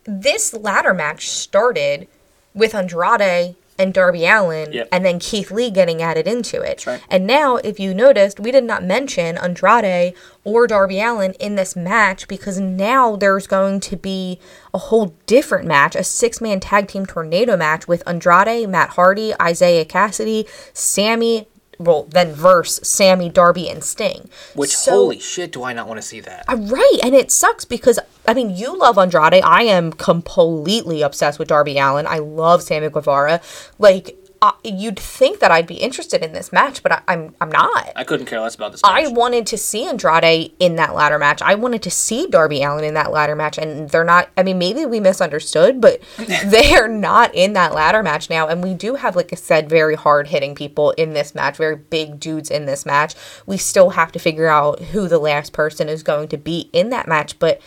this 0.04 0.52
ladder 0.52 0.92
match 0.94 1.28
started 1.28 2.06
with 2.54 2.74
Andrade 2.74 3.56
and 3.78 3.94
Darby 3.94 4.26
Allin, 4.26 4.70
Yep. 4.72 4.88
and 4.92 5.04
then 5.04 5.18
Keith 5.18 5.50
Lee 5.50 5.70
getting 5.70 6.02
added 6.02 6.28
into 6.28 6.60
it. 6.60 6.86
right. 6.86 7.00
And 7.08 7.26
now, 7.26 7.56
if 7.56 7.80
you 7.80 7.94
noticed, 7.94 8.38
we 8.38 8.52
did 8.52 8.64
not 8.64 8.84
mention 8.84 9.38
Andrade 9.38 10.12
or 10.44 10.66
Darby 10.66 11.00
Allin 11.00 11.32
in 11.40 11.54
this 11.54 11.74
match 11.74 12.28
because 12.28 12.60
now 12.60 13.16
there's 13.16 13.46
going 13.46 13.80
to 13.80 13.96
be 13.96 14.38
a 14.74 14.78
whole 14.78 15.14
different 15.26 15.66
match, 15.66 15.96
a 15.96 16.04
six 16.04 16.40
man 16.40 16.60
tag 16.60 16.86
team 16.88 17.06
tornado 17.06 17.56
match 17.56 17.88
with 17.88 18.02
Andrade, 18.06 18.68
Matt 18.68 18.90
Hardy, 18.90 19.32
Isiah 19.42 19.86
Kassidy, 19.86 20.46
Sammy. 20.74 21.48
Well, 21.78 22.04
then 22.10 22.32
verse 22.32 22.78
Sammy, 22.82 23.28
Darby, 23.28 23.68
and 23.68 23.82
Sting. 23.82 24.28
Which 24.54 24.76
So- 24.76 24.92
holy 24.92 25.18
shit, 25.18 25.52
do 25.52 25.64
I 25.64 25.72
not 25.72 25.88
want 25.88 26.00
to 26.00 26.06
see 26.06 26.20
that? 26.20 26.44
uh, 26.48 26.56
Right, 26.56 26.98
and 27.02 27.14
it 27.14 27.30
sucks 27.32 27.64
because 27.64 27.98
I 28.26 28.34
mean 28.34 28.50
you 28.50 28.76
love 28.78 28.98
Andrade. 28.98 29.42
I 29.42 29.62
am 29.62 29.92
completely 29.92 31.02
obsessed 31.02 31.38
with 31.38 31.48
Darby 31.48 31.78
Allin. 31.78 32.06
I 32.06 32.18
love 32.18 32.62
Sammy 32.62 32.88
Guevara. 32.88 33.40
Like 33.78 34.16
uh, 34.42 34.50
you'd 34.64 34.98
think 34.98 35.38
that 35.38 35.52
I'd 35.52 35.68
be 35.68 35.76
interested 35.76 36.20
in 36.20 36.32
this 36.32 36.52
match, 36.52 36.82
but 36.82 36.90
I, 36.90 37.02
I'm 37.06 37.32
I'm 37.40 37.50
not. 37.50 37.92
I 37.94 38.02
couldn't 38.02 38.26
care 38.26 38.40
less 38.40 38.56
about 38.56 38.72
this. 38.72 38.80
I 38.82 39.06
wanted 39.06 39.46
to 39.46 39.56
see 39.56 39.86
Andrade 39.86 40.52
in 40.58 40.74
that 40.76 40.96
ladder 40.96 41.16
match. 41.16 41.40
I 41.40 41.54
wanted 41.54 41.80
to 41.84 41.90
see 41.92 42.26
Darby 42.26 42.64
Allin 42.64 42.82
in 42.82 42.94
that 42.94 43.12
ladder 43.12 43.36
match, 43.36 43.56
and 43.56 43.88
they're 43.88 44.02
not. 44.02 44.30
I 44.36 44.42
mean, 44.42 44.58
maybe 44.58 44.84
we 44.84 44.98
misunderstood, 44.98 45.80
but 45.80 46.02
they 46.44 46.74
are 46.74 46.88
not 46.88 47.32
in 47.36 47.52
that 47.52 47.72
ladder 47.72 48.02
match 48.02 48.28
now. 48.28 48.48
And 48.48 48.64
we 48.64 48.74
do 48.74 48.96
have, 48.96 49.14
like 49.14 49.32
I 49.32 49.36
said, 49.36 49.68
very 49.68 49.94
hard 49.94 50.26
hitting 50.26 50.56
people 50.56 50.90
in 50.92 51.12
this 51.12 51.36
match, 51.36 51.56
very 51.56 51.76
big 51.76 52.18
dudes 52.18 52.50
in 52.50 52.66
this 52.66 52.84
match. 52.84 53.14
We 53.46 53.58
still 53.58 53.90
have 53.90 54.10
to 54.10 54.18
figure 54.18 54.48
out 54.48 54.80
who 54.80 55.06
the 55.06 55.20
last 55.20 55.52
person 55.52 55.88
is 55.88 56.02
going 56.02 56.26
to 56.28 56.36
be 56.36 56.68
in 56.72 56.90
that 56.90 57.06
match, 57.06 57.38
but 57.38 57.60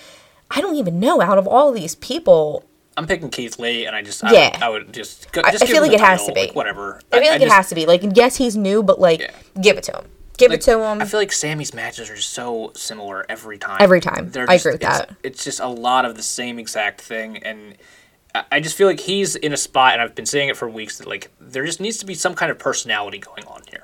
I 0.51 0.59
don't 0.59 0.75
even 0.75 0.99
know 0.99 1.21
out 1.21 1.37
of 1.37 1.47
all 1.47 1.71
these 1.71 1.95
people. 1.95 2.65
I'm 2.97 3.07
picking 3.07 3.29
Keith 3.29 3.59
Lee, 3.59 3.85
and 3.85 3.95
I 3.95 4.01
just 4.01 4.23
I, 4.23 4.31
Yeah. 4.31 4.49
would, 4.51 4.63
I 4.63 4.69
would 4.69 4.93
just, 4.93 5.31
go, 5.31 5.41
I- 5.43 5.51
just 5.51 5.63
I 5.63 5.67
feel 5.67 5.81
like 5.81 5.91
it 5.91 5.99
has 5.99 6.25
to 6.25 6.31
be. 6.33 6.41
like, 6.41 6.55
whatever. 6.55 7.01
I 7.11 7.19
feel 7.19 7.29
like 7.31 7.41
it 7.41 7.45
just- 7.45 7.55
has 7.55 7.69
to 7.69 7.75
be 7.75 7.85
like 7.85 8.01
yes, 8.13 8.35
he's 8.37 8.55
new, 8.55 8.81
but 8.83 8.99
like 8.99 9.19
Yeah. 9.21 9.31
give 9.61 9.77
it 9.77 9.83
to 9.85 9.91
him. 9.97 10.05
Give 10.37 10.51
like, 10.51 10.59
it 10.59 10.63
to 10.63 10.79
him. 10.81 11.01
I 11.01 11.05
feel 11.05 11.19
like 11.19 11.31
Sammy's 11.31 11.73
matches 11.73 12.09
are 12.09 12.17
so 12.17 12.71
similar 12.75 13.25
every 13.29 13.57
time. 13.57 13.77
Every 13.79 14.01
time. 14.01 14.31
They're 14.31 14.49
I 14.49 14.55
just- 14.55 14.65
agree 14.65 14.73
with 14.75 14.83
it's, 14.83 14.97
that. 14.99 15.09
It's 15.23 15.43
just 15.43 15.59
a 15.59 15.67
lot 15.67 16.05
of 16.05 16.15
the 16.15 16.23
same 16.23 16.57
exact 16.59 17.01
thing, 17.01 17.37
and 17.43 17.75
I- 18.33 18.43
I 18.53 18.59
just 18.59 18.75
feel 18.75 18.87
like 18.87 18.99
he's 18.99 19.35
in 19.37 19.53
a 19.53 19.57
spot, 19.57 19.93
and 19.93 20.01
I've 20.01 20.13
been 20.15 20.25
saying 20.25 20.49
it 20.49 20.57
for 20.57 20.69
weeks 20.69 20.97
that 20.97 21.07
like 21.07 21.31
there 21.39 21.65
just 21.65 21.79
needs 21.79 21.97
to 21.97 22.05
be 22.05 22.15
some 22.15 22.33
kind 22.35 22.51
of 22.51 22.59
personality 22.59 23.17
going 23.17 23.45
on 23.45 23.61
here. 23.69 23.83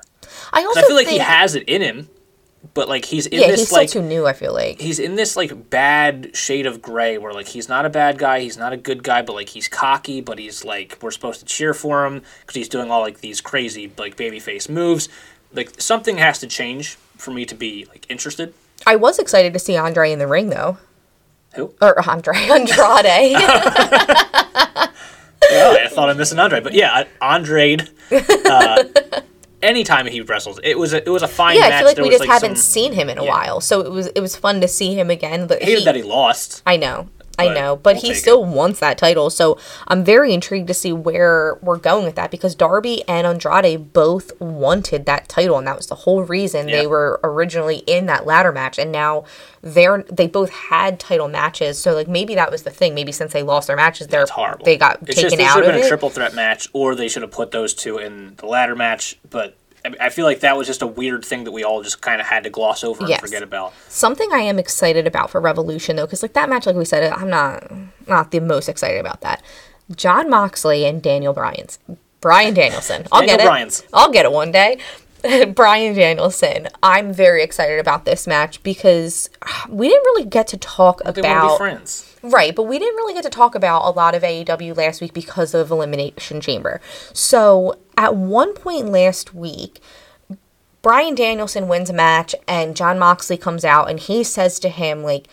I 0.52 0.64
also 0.64 0.80
I 0.80 0.84
feel 0.84 0.96
like 0.96 1.08
he 1.08 1.18
has 1.18 1.54
it 1.54 1.64
in 1.68 1.80
him, 1.82 2.08
but 2.74 2.88
like 2.88 3.04
he's 3.04 3.26
in 3.26 3.40
Yeah, 3.40 3.48
this 3.48 3.60
he's 3.60 3.68
still 3.68 3.78
like 3.78 3.90
too 3.90 4.02
new. 4.02 4.26
I 4.26 4.32
feel 4.32 4.52
like. 4.52 4.80
he's 4.80 4.98
in 4.98 5.16
this 5.16 5.36
like 5.36 5.70
bad 5.70 6.34
shade 6.36 6.66
of 6.66 6.80
gray 6.80 7.18
where 7.18 7.32
like 7.32 7.48
he's 7.48 7.68
not 7.68 7.84
a 7.84 7.90
bad 7.90 8.18
guy, 8.18 8.40
he's 8.40 8.56
not 8.56 8.72
a 8.72 8.76
good 8.76 9.02
guy, 9.02 9.22
but 9.22 9.34
like 9.34 9.48
he's 9.50 9.68
cocky, 9.68 10.20
but 10.20 10.38
he's 10.38 10.64
like 10.64 10.98
we're 11.02 11.10
supposed 11.10 11.40
to 11.40 11.46
cheer 11.46 11.74
for 11.74 12.06
him 12.06 12.22
because 12.40 12.54
he's 12.54 12.68
doing 12.68 12.90
all 12.90 13.00
like 13.00 13.20
these 13.20 13.40
crazy 13.40 13.92
like 13.98 14.16
babyface 14.16 14.68
moves. 14.68 15.08
Like 15.52 15.80
something 15.80 16.18
has 16.18 16.38
to 16.40 16.46
change 16.46 16.94
for 17.16 17.30
me 17.30 17.44
to 17.46 17.54
be 17.54 17.84
like 17.90 18.06
interested. 18.08 18.54
I 18.86 18.96
was 18.96 19.18
excited 19.18 19.52
to 19.52 19.58
see 19.58 19.76
Andre 19.76 20.12
in 20.12 20.18
the 20.18 20.26
ring 20.26 20.48
though. 20.50 20.78
Who? 21.54 21.74
Or 21.80 22.08
Andre 22.08 22.34
Andrade. 22.50 23.36
Oh, 25.54 25.76
I 25.78 25.88
thought 25.88 26.08
I 26.08 26.12
missed 26.14 26.32
an 26.32 26.38
Andre, 26.38 26.60
but 26.60 26.72
yeah, 26.72 27.04
Andre. 27.20 27.76
Uh, 28.10 28.84
anytime 29.62 30.06
he 30.06 30.20
wrestles, 30.20 30.60
it 30.62 30.78
was 30.78 30.92
a 30.92 31.06
it 31.06 31.10
was 31.10 31.22
a 31.22 31.28
fine 31.28 31.56
yeah, 31.56 31.62
match. 31.62 31.72
I 31.72 31.78
feel 31.78 31.86
like 31.86 31.96
there 31.96 32.04
we 32.04 32.10
just 32.10 32.20
like 32.20 32.28
havened 32.28 32.58
some, 32.58 32.62
seen 32.62 32.92
him 32.92 33.08
in 33.08 33.18
a 33.18 33.24
yeah. 33.24 33.30
while, 33.30 33.60
so 33.60 33.80
it 33.80 33.90
was 33.90 34.08
it 34.08 34.20
was 34.20 34.36
fun 34.36 34.60
to 34.60 34.68
see 34.68 34.94
him 34.94 35.10
again. 35.10 35.46
But 35.46 35.62
I 35.62 35.64
hated 35.64 35.78
he- 35.80 35.84
that 35.84 35.94
he 35.94 36.02
lost. 36.02 36.62
I 36.66 36.76
know. 36.76 37.08
I 37.38 37.48
know, 37.48 37.76
but 37.76 37.94
we'll 37.96 38.02
he 38.02 38.14
still 38.14 38.44
it. 38.44 38.48
wants 38.48 38.80
that 38.80 38.98
title. 38.98 39.30
So 39.30 39.58
I'm 39.88 40.04
very 40.04 40.32
intrigued 40.34 40.68
to 40.68 40.74
see 40.74 40.92
where 40.92 41.58
we're 41.62 41.78
going 41.78 42.04
with 42.04 42.14
that 42.16 42.30
because 42.30 42.54
Darby 42.54 43.02
and 43.08 43.26
Andrade 43.26 43.92
both 43.92 44.38
wanted 44.40 45.06
that 45.06 45.28
title, 45.28 45.58
and 45.58 45.66
that 45.66 45.76
was 45.76 45.86
the 45.86 45.94
whole 45.94 46.22
reason 46.22 46.68
Yeah. 46.68 46.80
they 46.82 46.86
were 46.86 47.20
originally 47.24 47.78
in 47.86 48.06
that 48.06 48.26
ladder 48.26 48.52
match. 48.52 48.78
And 48.78 48.92
now 48.92 49.24
they're 49.62 50.04
they 50.10 50.26
both 50.26 50.50
had 50.50 50.98
title 51.00 51.28
matches. 51.28 51.78
So 51.78 51.94
like 51.94 52.08
maybe 52.08 52.34
that 52.34 52.50
was 52.50 52.64
the 52.64 52.70
thing. 52.70 52.94
Maybe 52.94 53.12
since 53.12 53.32
they 53.32 53.42
lost 53.42 53.66
their 53.66 53.76
matches, 53.76 54.08
they're 54.08 54.26
horrible. 54.26 54.64
they 54.64 54.76
got 54.76 54.98
it's 55.02 55.14
taken 55.20 55.38
just, 55.38 55.40
out 55.50 55.54
should 55.54 55.64
have 55.64 55.74
been 55.74 55.82
it. 55.82 55.86
a 55.86 55.88
triple 55.88 56.10
threat 56.10 56.34
match, 56.34 56.68
or 56.72 56.94
they 56.94 57.08
should 57.08 57.22
have 57.22 57.30
put 57.30 57.50
those 57.50 57.72
two 57.74 57.98
in 57.98 58.34
the 58.36 58.46
ladder 58.46 58.74
match. 58.76 59.18
But 59.30 59.56
I- 59.84 60.06
I 60.06 60.08
feel 60.10 60.24
like 60.26 60.40
that 60.40 60.56
was 60.56 60.66
just 60.66 60.82
a 60.82 60.86
weird 60.86 61.24
thing 61.24 61.44
that 61.44 61.52
we 61.52 61.64
all 61.64 61.82
just 61.82 62.00
kind 62.00 62.20
of 62.20 62.26
had 62.26 62.44
to 62.44 62.50
gloss 62.50 62.84
over 62.84 63.04
Yes. 63.06 63.20
and 63.20 63.28
forget 63.28 63.42
about. 63.42 63.72
Something 63.88 64.28
I 64.32 64.38
am 64.40 64.58
excited 64.58 65.06
about 65.06 65.30
for 65.30 65.40
Revolution 65.40 65.96
though, 65.96 66.06
because 66.06 66.22
like 66.22 66.34
that 66.34 66.48
match, 66.48 66.66
like 66.66 66.76
we 66.76 66.84
said, 66.84 67.12
I'm 67.12 67.30
not 67.30 67.70
not 68.06 68.30
the 68.30 68.40
most 68.40 68.68
excited 68.68 69.00
about 69.00 69.20
that. 69.22 69.42
Jon 69.94 70.30
Moxley 70.30 70.84
and 70.84 71.02
Daniel 71.02 71.32
Bryan's 71.32 71.78
Brian 72.20 72.54
Danielson. 72.54 73.06
I'll 73.10 73.20
Daniel 73.20 73.38
get 73.38 73.44
it. 73.44 73.48
Bryan's. 73.48 73.82
I'll 73.92 74.10
get 74.12 74.24
it 74.24 74.32
one 74.32 74.52
day. 74.52 74.78
Brian 75.54 75.94
Danielson. 75.94 76.68
I'm 76.82 77.12
very 77.12 77.42
excited 77.42 77.78
about 77.78 78.04
this 78.04 78.26
match 78.26 78.62
because 78.62 79.28
ah, 79.44 79.66
we 79.68 79.88
didn't 79.88 80.02
really 80.04 80.24
get 80.24 80.46
to 80.48 80.56
talk 80.56 80.98
to 81.02 81.08
about 81.10 81.52
be 81.52 81.56
friends. 81.58 82.08
Right, 82.24 82.54
but 82.54 82.64
we 82.64 82.78
didn't 82.78 82.94
really 82.96 83.14
get 83.14 83.24
to 83.24 83.30
talk 83.30 83.54
about 83.56 83.84
a 83.84 83.90
lot 83.90 84.14
of 84.14 84.22
AEW 84.22 84.76
last 84.76 85.00
week 85.00 85.12
because 85.12 85.54
of 85.54 85.72
Elimination 85.72 86.40
Chamber. 86.40 86.80
So, 87.12 87.76
at 88.02 88.16
one 88.16 88.52
point 88.52 88.88
last 88.88 89.32
week, 89.32 89.80
Brian 90.82 91.14
Danielson 91.14 91.68
wins 91.68 91.88
a 91.88 91.92
match 91.92 92.34
and 92.48 92.74
Jon 92.74 92.98
Moxley 92.98 93.36
comes 93.36 93.64
out 93.64 93.88
and 93.88 94.00
he 94.00 94.24
says 94.24 94.58
to 94.58 94.68
him 94.68 95.04
like 95.04 95.28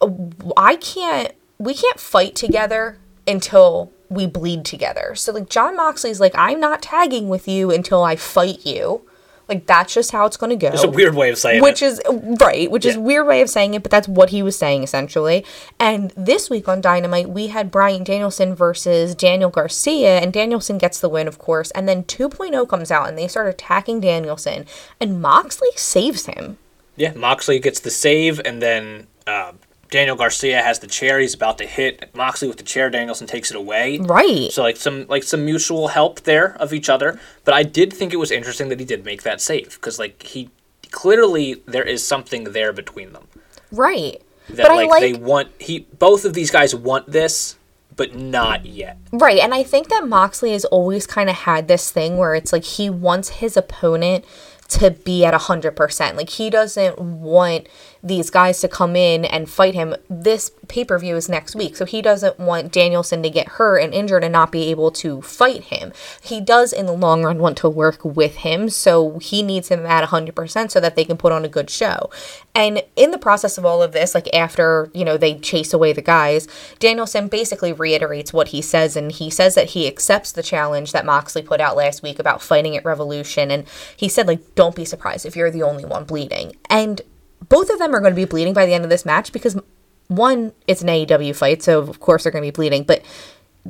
oh, 0.00 0.32
I 0.56 0.74
can't 0.74 1.32
we 1.58 1.72
can't 1.72 2.00
fight 2.00 2.34
together 2.34 2.98
until 3.28 3.92
we 4.08 4.26
bleed 4.26 4.64
together. 4.64 5.14
So 5.14 5.32
like 5.32 5.48
Jon 5.48 5.76
Moxley's 5.76 6.18
like 6.18 6.34
I'm 6.34 6.58
not 6.58 6.82
tagging 6.82 7.28
with 7.28 7.46
you 7.46 7.70
until 7.70 8.02
I 8.02 8.16
fight 8.16 8.66
you. 8.66 9.02
Like 9.48 9.66
that's 9.66 9.92
just 9.92 10.10
how 10.10 10.24
it's 10.26 10.36
going 10.36 10.50
to 10.50 10.56
go 10.56 10.68
It's 10.72 10.84
a 10.84 10.88
weird 10.90 11.14
way 11.14 11.30
of 11.30 11.38
saying 11.38 11.58
it. 11.58 11.62
which 11.62 11.82
it. 11.82 11.86
is 11.86 12.00
right 12.40 12.70
which 12.70 12.86
is 12.86 12.94
Yeah. 12.94 13.00
a 13.00 13.04
weird 13.04 13.26
way 13.26 13.40
of 13.42 13.50
saying 13.50 13.74
it 13.74 13.82
but 13.82 13.90
that's 13.90 14.08
what 14.08 14.30
he 14.30 14.42
was 14.42 14.56
saying 14.56 14.82
essentially 14.82 15.44
and 15.78 16.12
this 16.16 16.48
week 16.48 16.66
on 16.68 16.80
dynamite 16.80 17.28
we 17.28 17.48
had 17.48 17.70
brian 17.70 18.04
danielson 18.04 18.54
versus 18.54 19.14
daniel 19.14 19.50
garcia 19.50 20.18
and 20.20 20.32
danielson 20.32 20.78
gets 20.78 20.98
the 21.00 21.08
win 21.08 21.28
of 21.28 21.38
course 21.38 21.70
and 21.72 21.86
then 21.88 22.04
2.0 22.04 22.68
comes 22.68 22.90
out 22.90 23.08
and 23.08 23.18
they 23.18 23.28
start 23.28 23.48
attacking 23.48 24.00
danielson 24.00 24.64
and 25.00 25.20
moxley 25.20 25.68
saves 25.76 26.26
him 26.26 26.56
Yeah, 26.96 27.12
Moxley 27.14 27.58
gets 27.58 27.80
the 27.80 27.90
save, 27.90 28.40
and 28.44 28.62
then 28.62 29.08
uh, 29.26 29.52
Daniel 29.94 30.16
Garcia 30.16 30.60
has 30.60 30.80
the 30.80 30.88
chair. 30.88 31.20
He's 31.20 31.34
about 31.34 31.56
to 31.58 31.66
hit 31.66 32.12
Moxley 32.16 32.48
with 32.48 32.56
the 32.56 32.64
chair. 32.64 32.90
Danielson 32.90 33.28
takes 33.28 33.52
it 33.52 33.56
away. 33.56 33.98
right 33.98 34.50
So 34.50 34.60
like 34.60 34.76
some 34.76 35.06
like 35.06 35.22
some 35.22 35.44
mutual 35.44 35.86
help 35.86 36.22
there 36.22 36.56
of 36.56 36.72
each 36.72 36.88
other. 36.88 37.20
But 37.44 37.54
I 37.54 37.62
did 37.62 37.92
think 37.92 38.12
it 38.12 38.16
was 38.16 38.32
interesting 38.32 38.70
that 38.70 38.80
he 38.80 38.84
did 38.84 39.04
make 39.04 39.22
that 39.22 39.40
save 39.40 39.74
because 39.74 40.00
like 40.00 40.20
he 40.24 40.50
clearly 40.90 41.62
there 41.66 41.84
is 41.84 42.04
something 42.04 42.42
there 42.44 42.72
between 42.72 43.12
them 43.12 43.28
right 43.70 44.20
that 44.48 44.68
but 44.68 44.76
like, 44.76 44.88
like 44.88 45.00
they 45.00 45.12
want 45.14 45.48
he 45.60 45.86
both 45.98 46.24
of 46.24 46.34
these 46.34 46.50
guys 46.50 46.74
want 46.74 47.08
this 47.10 47.56
but 47.96 48.16
not 48.16 48.66
yet. 48.66 48.98
Right, 49.12 49.38
and 49.38 49.54
I 49.54 49.62
think 49.62 49.88
that 49.88 50.08
Moxley 50.08 50.50
has 50.50 50.64
always 50.64 51.06
kind 51.06 51.30
of 51.30 51.36
had 51.36 51.68
this 51.68 51.92
thing 51.92 52.16
where 52.18 52.34
it's 52.34 52.52
like 52.52 52.64
he 52.64 52.90
wants 52.90 53.28
his 53.28 53.56
opponent 53.56 54.24
to 54.68 54.90
be 54.90 55.24
at 55.24 55.34
100%. 55.34 56.16
Like 56.16 56.30
he 56.30 56.50
doesn't 56.50 56.98
want 56.98 57.68
these 58.04 58.28
guys 58.28 58.60
to 58.60 58.68
come 58.68 58.94
in 58.94 59.24
and 59.24 59.48
fight 59.48 59.74
him. 59.74 59.96
This 60.10 60.52
pay-per-view 60.68 61.16
is 61.16 61.28
next 61.28 61.56
week, 61.56 61.74
so 61.74 61.86
he 61.86 62.02
doesn't 62.02 62.38
want 62.38 62.70
Danielson 62.70 63.22
to 63.22 63.30
get 63.30 63.48
hurt 63.48 63.78
and 63.78 63.94
injured 63.94 64.22
and 64.22 64.32
not 64.32 64.52
be 64.52 64.64
able 64.70 64.90
to 64.92 65.22
fight 65.22 65.64
him. 65.64 65.92
He 66.22 66.40
does 66.40 66.72
in 66.72 66.84
the 66.84 66.92
long 66.92 67.24
run 67.24 67.38
want 67.38 67.56
to 67.58 67.68
work 67.68 68.04
with 68.04 68.36
him, 68.36 68.68
so 68.68 69.18
he 69.20 69.42
needs 69.42 69.68
him 69.68 69.86
at 69.86 70.08
100% 70.08 70.70
so 70.70 70.80
that 70.80 70.96
they 70.96 71.04
can 71.04 71.16
put 71.16 71.32
on 71.32 71.44
a 71.44 71.48
good 71.48 71.70
show. 71.70 72.10
And 72.54 72.82
in 72.94 73.10
the 73.10 73.18
process 73.18 73.56
of 73.56 73.64
all 73.64 73.82
of 73.82 73.92
this, 73.92 74.14
like 74.14 74.32
after, 74.34 74.90
you 74.92 75.04
know, 75.04 75.16
they 75.16 75.38
chase 75.38 75.72
away 75.72 75.94
the 75.94 76.02
guys, 76.02 76.46
Danielson 76.78 77.28
basically 77.28 77.72
reiterates 77.72 78.32
what 78.32 78.48
he 78.48 78.60
says 78.60 78.96
and 78.96 79.10
he 79.10 79.30
says 79.30 79.54
that 79.54 79.70
he 79.70 79.86
accepts 79.86 80.30
the 80.30 80.42
challenge 80.42 80.92
that 80.92 81.06
Moxley 81.06 81.42
put 81.42 81.60
out 81.60 81.76
last 81.76 82.02
week 82.02 82.18
about 82.18 82.42
fighting 82.42 82.76
at 82.76 82.84
Revolution 82.84 83.50
and 83.50 83.66
he 83.96 84.08
said 84.08 84.26
like 84.26 84.54
don't 84.54 84.76
be 84.76 84.84
surprised 84.84 85.26
if 85.26 85.34
you're 85.34 85.50
the 85.50 85.62
only 85.62 85.84
one 85.84 86.04
bleeding. 86.04 86.56
And 86.68 87.00
both 87.48 87.70
of 87.70 87.78
them 87.78 87.94
are 87.94 88.00
going 88.00 88.12
to 88.12 88.16
be 88.16 88.24
bleeding 88.24 88.54
by 88.54 88.66
the 88.66 88.74
end 88.74 88.84
of 88.84 88.90
this 88.90 89.04
match 89.04 89.32
because 89.32 89.58
one 90.08 90.52
it's 90.66 90.82
an 90.82 90.88
AEW 90.88 91.34
fight, 91.34 91.62
so 91.62 91.80
of 91.80 92.00
course 92.00 92.22
they're 92.22 92.32
going 92.32 92.42
to 92.42 92.46
be 92.46 92.54
bleeding, 92.54 92.84
but 92.84 93.02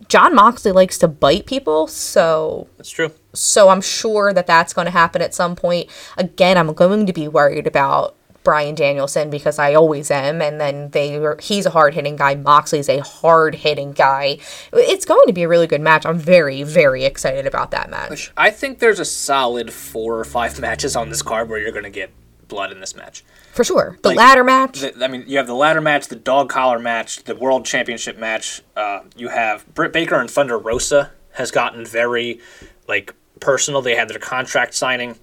Jon 0.09 0.35
Moxley 0.35 0.73
likes 0.73 0.99
to 0.99 1.09
bite 1.09 1.47
people, 1.47 1.87
so 1.87 2.67
That's 2.77 2.91
true. 2.91 3.13
so 3.33 3.69
I'm 3.69 3.81
sure 3.81 4.33
that 4.33 4.47
that's 4.47 4.73
going 4.73 4.87
to 4.87 4.91
happen 4.91 5.23
at 5.23 5.35
some 5.35 5.55
point. 5.55 5.89
Again, 6.17 6.59
I'm 6.59 6.73
going 6.73 7.07
to 7.07 7.13
be 7.13 7.29
worried 7.29 7.69
about 7.69 8.17
Brian 8.43 8.75
Danielson 8.75 9.31
because 9.31 9.59
I 9.59 9.75
always 9.75 10.11
am, 10.11 10.43
and 10.43 10.61
then 10.61 10.91
they 10.91 11.19
were, 11.21 11.39
he's 11.41 11.65
a 11.65 11.71
hard 11.71 11.95
hitting 11.95 12.17
guy. 12.17 12.35
Moxley's 12.35 12.89
a 12.89 12.99
hard 12.99 13.55
hitting 13.55 13.93
guy. 13.93 14.39
It's 14.73 15.05
going 15.07 15.27
to 15.29 15.33
be 15.33 15.45
a 15.45 15.49
really 15.49 15.69
good 15.69 15.81
match. 15.81 16.05
I'm 16.05 16.19
very 16.19 16.65
very 16.65 17.05
excited 17.05 17.47
about 17.47 17.71
that 17.71 17.89
match. 17.89 18.33
I 18.37 18.51
think 18.51 18.81
there's 18.81 18.99
a 19.01 19.05
solid 19.05 19.73
four 19.73 20.19
or 20.19 20.25
five 20.25 20.59
matches 20.67 20.97
on 20.97 21.09
this 21.09 21.23
card 21.23 21.49
where 21.49 21.61
you're 21.61 21.73
going 21.73 21.85
to 21.85 21.91
get 21.91 22.11
blood 22.49 22.73
in 22.73 22.81
this 22.81 22.95
match. 22.95 23.25
For 23.53 23.65
sure. 23.65 23.99
The 24.03 24.11
Like, 24.11 24.19
ladder 24.19 24.45
match. 24.45 24.81
The, 24.81 25.05
I 25.05 25.09
mean, 25.09 25.25
you 25.27 25.37
have 25.39 25.47
the 25.47 25.55
ladder 25.55 25.81
match, 25.81 26.09
the 26.09 26.17
dog 26.17 26.49
collar 26.49 26.79
match, 26.79 27.25
the 27.25 27.35
world 27.37 27.65
championship 27.65 28.19
match. 28.19 28.63
Uh, 28.77 29.01
you 29.17 29.29
have 29.29 29.67
Britt 29.75 29.93
Baker 29.93 30.17
and 30.17 30.31
Thunder 30.31 30.59
Rosa 30.59 31.13
has 31.33 31.51
gotten 31.51 31.85
very 31.85 32.41
like 32.89 33.15
personal. 33.41 33.83
They 33.83 33.95
had 33.97 34.09
their 34.09 34.19
contract 34.19 34.75
signing 34.75 35.17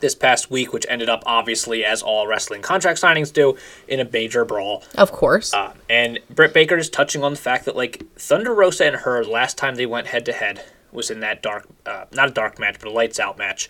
this 0.00 0.14
past 0.14 0.48
week, 0.50 0.72
which 0.72 0.86
ended 0.88 1.08
up 1.08 1.22
obviously 1.26 1.84
as 1.84 2.02
all 2.02 2.26
wrestling 2.26 2.62
contract 2.62 3.00
signings 3.00 3.32
do 3.32 3.56
in 3.88 3.98
a 3.98 4.08
major 4.08 4.44
brawl. 4.44 4.84
of 4.94 5.10
course. 5.10 5.52
Uh, 5.52 5.72
and 5.90 6.20
Britt 6.30 6.54
Baker 6.54 6.76
is 6.76 6.88
touching 6.88 7.24
on 7.24 7.32
the 7.32 7.38
fact 7.38 7.64
that 7.64 7.74
like 7.74 8.04
Thunder 8.16 8.54
Rosa 8.54 8.86
and 8.86 8.96
her 8.96 9.24
last 9.24 9.58
time 9.58 9.74
they 9.74 9.86
went 9.86 10.06
head 10.08 10.24
to 10.26 10.32
head 10.32 10.64
was 10.92 11.10
in 11.10 11.20
that 11.20 11.42
dark, 11.42 11.66
uh, 11.84 12.04
not 12.12 12.28
a 12.28 12.32
dark 12.32 12.58
match, 12.58 12.76
but 12.78 12.88
a 12.88 12.92
lights 12.92 13.18
out 13.18 13.36
match, 13.38 13.68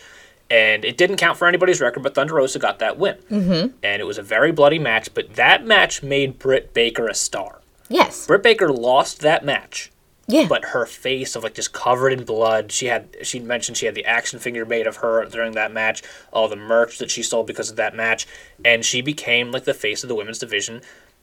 and 0.50 0.84
it 0.84 0.96
didn't 0.96 1.16
count 1.16 1.37
for 1.38 1.46
anybody's 1.46 1.80
record. 1.80 2.02
But 2.02 2.14
Thunder 2.14 2.34
Rosa 2.34 2.58
got 2.58 2.78
that 2.78 2.98
win, 2.98 3.16
mm-hmm. 3.30 3.76
and 3.82 4.00
it 4.02 4.06
was 4.06 4.18
a 4.18 4.22
very 4.22 4.52
bloody 4.52 4.78
match. 4.78 5.12
But 5.14 5.34
that 5.37 5.64
match 5.64 6.02
made 6.02 6.38
Britt 6.38 6.72
Baker 6.74 7.06
a 7.08 7.14
star. 7.14 7.61
yes. 7.88 8.26
Britt 8.26 8.42
Baker 8.42 8.70
lost 8.72 9.20
that 9.20 9.44
match, 9.44 9.90
Yeah. 10.26 10.46
but 10.48 10.66
her 10.66 10.84
face 10.87 11.34
of 11.37 11.42
like 11.42 11.54
just 11.54 11.72
covered 11.72 12.12
in 12.12 12.24
blood. 12.24 12.70
She 12.72 12.87
had 12.87 13.16
she 13.22 13.38
mentioned 13.40 13.76
she 13.76 13.87
had 13.87 13.94
the 13.94 14.04
action 14.04 14.38
figure 14.38 14.64
made 14.64 14.87
of 14.87 14.96
her 14.96 15.24
during 15.26 15.52
that 15.52 15.72
match, 15.72 16.02
all 16.32 16.48
the 16.48 16.56
merch 16.56 16.98
that 16.98 17.11
she 17.11 17.22
sold 17.22 17.46
because 17.46 17.70
of 17.70 17.76
that 17.76 17.94
match, 17.94 18.26
and 18.64 18.84
she 18.84 19.00
became 19.02 19.50
like 19.52 19.64
the 19.64 19.74
face 19.74 20.02
of 20.02 20.08
the 20.08 20.14
women's 20.14 20.38
division, 20.38 20.80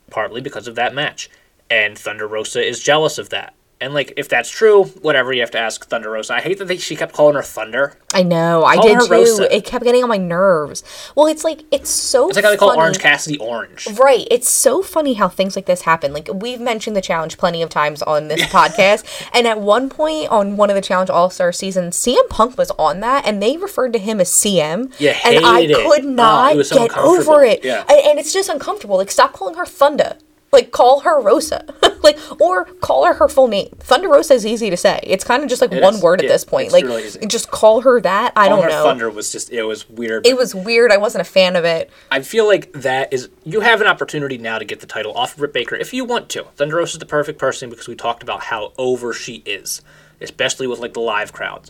partly 0.09 0.41
because 0.41 0.67
of 0.67 0.75
that 0.75 0.93
match. 0.93 1.29
And 1.69 1.97
Thunder 1.97 2.27
Rosa 2.27 2.63
is 2.63 2.83
jealous 2.83 3.17
of 3.17 3.29
that. 3.29 3.55
And 3.81 3.93
like 3.93 4.13
if 4.15 4.29
that's 4.29 4.49
true, 4.49 4.85
whatever 5.01 5.33
you 5.33 5.41
have 5.41 5.51
to 5.51 5.59
ask 5.59 5.85
Thunder 5.87 6.09
Rosa. 6.11 6.35
I 6.35 6.41
hate 6.41 6.59
that 6.59 6.65
they, 6.69 6.77
she 6.77 6.95
kept 6.95 7.13
calling 7.13 7.35
her 7.35 7.41
Thunder. 7.41 7.93
I 8.13 8.23
know. 8.23 8.63
I 8.63 8.75
Call 8.77 8.87
did 8.87 8.99
too. 9.01 9.07
Rosa. 9.11 9.53
It 9.55 9.65
kept 9.65 9.83
getting 9.83 10.01
on 10.01 10.07
my 10.09 10.17
nerves. 10.17 10.81
Well, 11.13 11.27
it's 11.27 11.43
like 11.43 11.63
it's 11.71 11.89
so 11.89 12.29
It's 12.29 12.37
like 12.37 12.45
how 12.45 12.51
they 12.51 12.57
call 12.57 12.69
funny. 12.69 12.81
Orange 12.81 12.99
Cassidy 12.99 13.37
Orange. 13.37 13.87
Right. 13.99 14.25
It's 14.31 14.47
so 14.49 14.81
funny 14.81 15.15
how 15.15 15.27
things 15.27 15.57
like 15.57 15.65
this 15.65 15.81
happen. 15.81 16.13
Like 16.13 16.29
we've 16.33 16.61
mentioned 16.61 16.95
the 16.95 17.01
challenge 17.01 17.37
plenty 17.37 17.61
of 17.61 17.69
times 17.69 18.01
on 18.01 18.29
this 18.29 18.41
podcast. 18.45 19.03
And 19.33 19.45
at 19.45 19.59
one 19.59 19.89
point 19.89 20.29
on 20.29 20.55
one 20.55 20.69
of 20.69 20.75
the 20.75 20.81
challenge 20.81 21.09
all 21.09 21.29
star 21.29 21.51
seasons, 21.51 21.97
CM 21.97 22.29
Punk 22.29 22.57
was 22.57 22.71
on 22.79 23.01
that 23.01 23.25
and 23.27 23.43
they 23.43 23.57
referred 23.57 23.91
to 23.93 23.99
him 23.99 24.21
as 24.21 24.29
CM. 24.31 24.93
Yeah, 24.99 25.17
and 25.25 25.45
I 25.45 25.61
it. 25.61 25.75
could 25.75 26.05
Oh, 26.05 26.09
not 26.09 26.55
it 26.55 26.63
so 26.65 26.75
get 26.77 26.97
over 26.97 27.43
it. 27.43 27.63
Yeah. 27.65 27.83
And, 27.89 27.99
and 28.05 28.19
it's 28.19 28.31
just 28.31 28.47
uncomfortable. 28.47 28.95
Like 28.97 29.11
stop 29.11 29.33
calling 29.33 29.55
her 29.55 29.65
Thunder. 29.65 30.15
Like 30.51 30.71
call 30.71 31.01
her 31.01 31.19
Rosa. 31.19 31.65
like 32.03 32.17
or 32.39 32.65
call 32.65 33.05
her 33.05 33.13
her 33.15 33.27
full 33.27 33.47
name. 33.47 33.69
Thunder 33.79 34.07
Rosa 34.07 34.35
is 34.35 34.45
easy 34.45 34.69
to 34.69 34.77
say. 34.77 34.99
It's 35.03 35.23
kind 35.23 35.43
of 35.43 35.49
just 35.49 35.61
like 35.61 35.71
It 35.71 35.81
one 35.81 35.95
is. 35.95 36.01
word 36.01 36.21
at 36.21 36.27
this 36.27 36.45
point. 36.45 36.65
it's 36.65 36.73
Like 36.73 36.85
really 36.85 37.05
easy. 37.05 37.25
just 37.25 37.51
call 37.51 37.81
her 37.81 37.99
that. 38.01 38.31
I 38.35 38.47
Calling 38.47 38.61
don't 38.63 38.71
her 38.71 38.77
know. 38.77 38.83
Thunder 38.83 39.09
was 39.09 39.31
just 39.31 39.51
it 39.51 39.63
was 39.63 39.89
weird. 39.89 40.25
It 40.25 40.37
was 40.37 40.55
weird. 40.55 40.91
I 40.91 40.97
wasn't 40.97 41.23
a 41.23 41.29
fan 41.29 41.55
of 41.55 41.65
it. 41.65 41.89
I 42.11 42.21
feel 42.21 42.45
like 42.47 42.71
that 42.73 43.11
is 43.11 43.29
you 43.43 43.61
have 43.61 43.81
an 43.81 43.87
opportunity 43.87 44.37
now 44.37 44.57
to 44.59 44.65
get 44.65 44.79
the 44.79 44.87
title 44.87 45.13
off 45.17 45.33
of 45.33 45.39
Britt 45.39 45.53
Baker 45.53 45.75
if 45.75 45.93
you 45.93 46.05
want 46.05 46.29
to. 46.29 46.43
Thunder 46.55 46.77
Rosa 46.77 46.93
is 46.95 46.99
the 46.99 47.05
perfect 47.05 47.37
person 47.39 47.69
because 47.69 47.87
we 47.87 47.95
talked 47.95 48.23
about 48.23 48.43
how 48.43 48.71
over 48.77 49.11
she 49.11 49.43
is, 49.45 49.81
especially 50.21 50.67
with 50.67 50.79
like 50.79 50.93
the 50.93 51.01
live 51.01 51.33
crowds, 51.33 51.69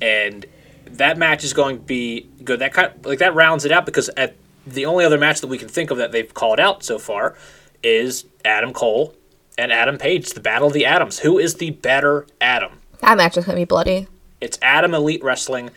and 0.00 0.46
that 0.86 1.16
match 1.18 1.42
is 1.42 1.52
going 1.52 1.76
to 1.78 1.82
be 1.82 2.28
good. 2.44 2.60
That 2.60 2.72
kind 2.74 2.92
of, 2.94 3.06
like 3.06 3.18
that 3.20 3.34
rounds 3.34 3.64
it 3.64 3.72
out 3.72 3.86
because 3.86 4.08
at 4.10 4.36
the 4.66 4.84
only 4.86 5.04
other 5.04 5.18
match 5.18 5.40
that 5.40 5.46
we 5.48 5.56
can 5.58 5.68
think 5.68 5.90
of 5.90 5.96
that 5.98 6.12
they've 6.12 6.32
called 6.32 6.60
out 6.60 6.84
so 6.84 6.98
far 6.98 7.34
is 7.82 8.24
Adam 8.44 8.72
Cole 8.72 9.14
and 9.58 9.72
Adam 9.72 9.98
Page, 9.98 10.30
the 10.30 10.40
Battle 10.40 10.68
of 10.68 10.74
the 10.74 10.86
Atoms. 10.86 11.20
Who 11.20 11.38
is 11.38 11.54
the 11.54 11.70
better 11.70 12.26
Adam? 12.40 12.72
That 13.00 13.16
match 13.16 13.36
is 13.36 13.44
gonna 13.44 13.56
be 13.56 13.64
bloody. 13.64 14.08
It's 14.40 14.58
Adam 14.62 14.94
Elite 14.94 15.22
Wrestling. 15.22 15.70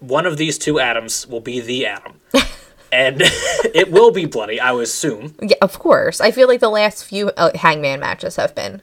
One 0.00 0.26
of 0.26 0.36
these 0.36 0.58
two 0.58 0.80
Adams 0.80 1.26
will 1.26 1.40
be 1.40 1.60
the 1.60 1.86
Adam. 1.86 2.20
and 2.92 3.20
it 3.22 3.90
will 3.90 4.10
be 4.10 4.24
bloody, 4.26 4.60
I 4.60 4.72
would 4.72 4.84
assume. 4.84 5.34
Yeah, 5.40 5.56
of 5.62 5.78
course. 5.78 6.20
I 6.20 6.30
feel 6.30 6.48
like 6.48 6.60
the 6.60 6.68
last 6.70 7.04
few 7.04 7.28
uh, 7.30 7.50
Hangman 7.56 8.00
matches 8.00 8.36
have 8.36 8.54
been. 8.54 8.82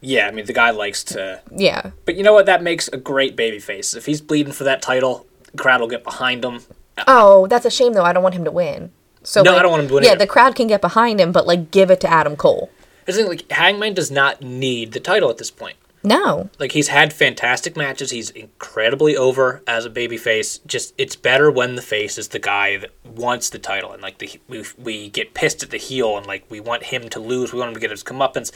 Yeah, 0.00 0.26
I 0.28 0.32
mean 0.32 0.44
the 0.44 0.52
guy 0.52 0.70
likes 0.70 1.02
to, 1.04 1.40
Yeah. 1.50 1.92
but 2.04 2.14
you 2.16 2.22
know 2.22 2.34
what? 2.34 2.44
That 2.46 2.62
makes 2.62 2.88
a 2.88 2.98
great 2.98 3.36
babyface. 3.36 3.96
If 3.96 4.04
he's 4.06 4.20
bleeding 4.20 4.52
for 4.52 4.64
that 4.64 4.82
title, 4.82 5.26
the 5.52 5.56
crowd 5.58 5.80
will 5.80 5.88
get 5.88 6.04
behind 6.04 6.44
him. 6.44 6.60
Oh, 7.06 7.46
that's 7.46 7.64
a 7.64 7.70
shame 7.70 7.94
though. 7.94 8.04
I 8.04 8.12
don't 8.12 8.22
want 8.22 8.34
him 8.34 8.44
to 8.44 8.50
win. 8.50 8.92
So 9.24 9.42
No, 9.42 9.56
I 9.56 9.62
don't 9.62 9.70
want 9.70 9.82
him 9.82 9.88
to 9.88 9.94
win 9.94 10.04
Yeah, 10.04 10.10
either. 10.10 10.18
the 10.20 10.26
crowd 10.26 10.54
can 10.54 10.66
get 10.68 10.80
behind 10.80 11.20
him, 11.20 11.32
but 11.32 11.46
like 11.46 11.70
give 11.70 11.90
it 11.90 12.00
to 12.00 12.10
Adam 12.10 12.36
Cole. 12.36 12.70
I 13.08 13.12
think 13.12 13.28
like 13.28 13.50
Hangman 13.50 13.94
does 13.94 14.10
not 14.10 14.42
need 14.42 14.92
the 14.92 15.00
title 15.00 15.28
at 15.30 15.38
this 15.38 15.50
point. 15.50 15.76
No. 16.06 16.50
Like 16.58 16.72
he's 16.72 16.88
had 16.88 17.12
fantastic 17.14 17.76
matches. 17.76 18.10
He's 18.10 18.28
incredibly 18.30 19.16
over 19.16 19.62
as 19.66 19.86
a 19.86 19.90
babyface. 19.90 20.60
Just 20.66 20.92
it's 20.98 21.16
better 21.16 21.50
when 21.50 21.76
the 21.76 21.82
face 21.82 22.18
is 22.18 22.28
the 22.28 22.38
guy 22.38 22.76
that 22.76 22.90
wants 23.04 23.48
the 23.48 23.58
title, 23.58 23.92
and 23.92 24.02
like 24.02 24.18
the 24.18 24.38
we, 24.46 24.64
we 24.78 25.08
get 25.08 25.32
pissed 25.32 25.62
at 25.62 25.70
the 25.70 25.78
heel, 25.78 26.18
and 26.18 26.26
like 26.26 26.44
we 26.50 26.60
want 26.60 26.84
him 26.84 27.08
to 27.08 27.20
lose. 27.20 27.52
We 27.54 27.58
want 27.58 27.70
him 27.70 27.74
to 27.74 27.80
get 27.80 27.90
his 27.90 28.04
comeuppance. 28.04 28.52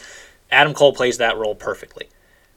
Adam 0.50 0.74
Cole 0.74 0.92
plays 0.94 1.16
that 1.18 1.38
role 1.38 1.54
perfectly, 1.54 2.09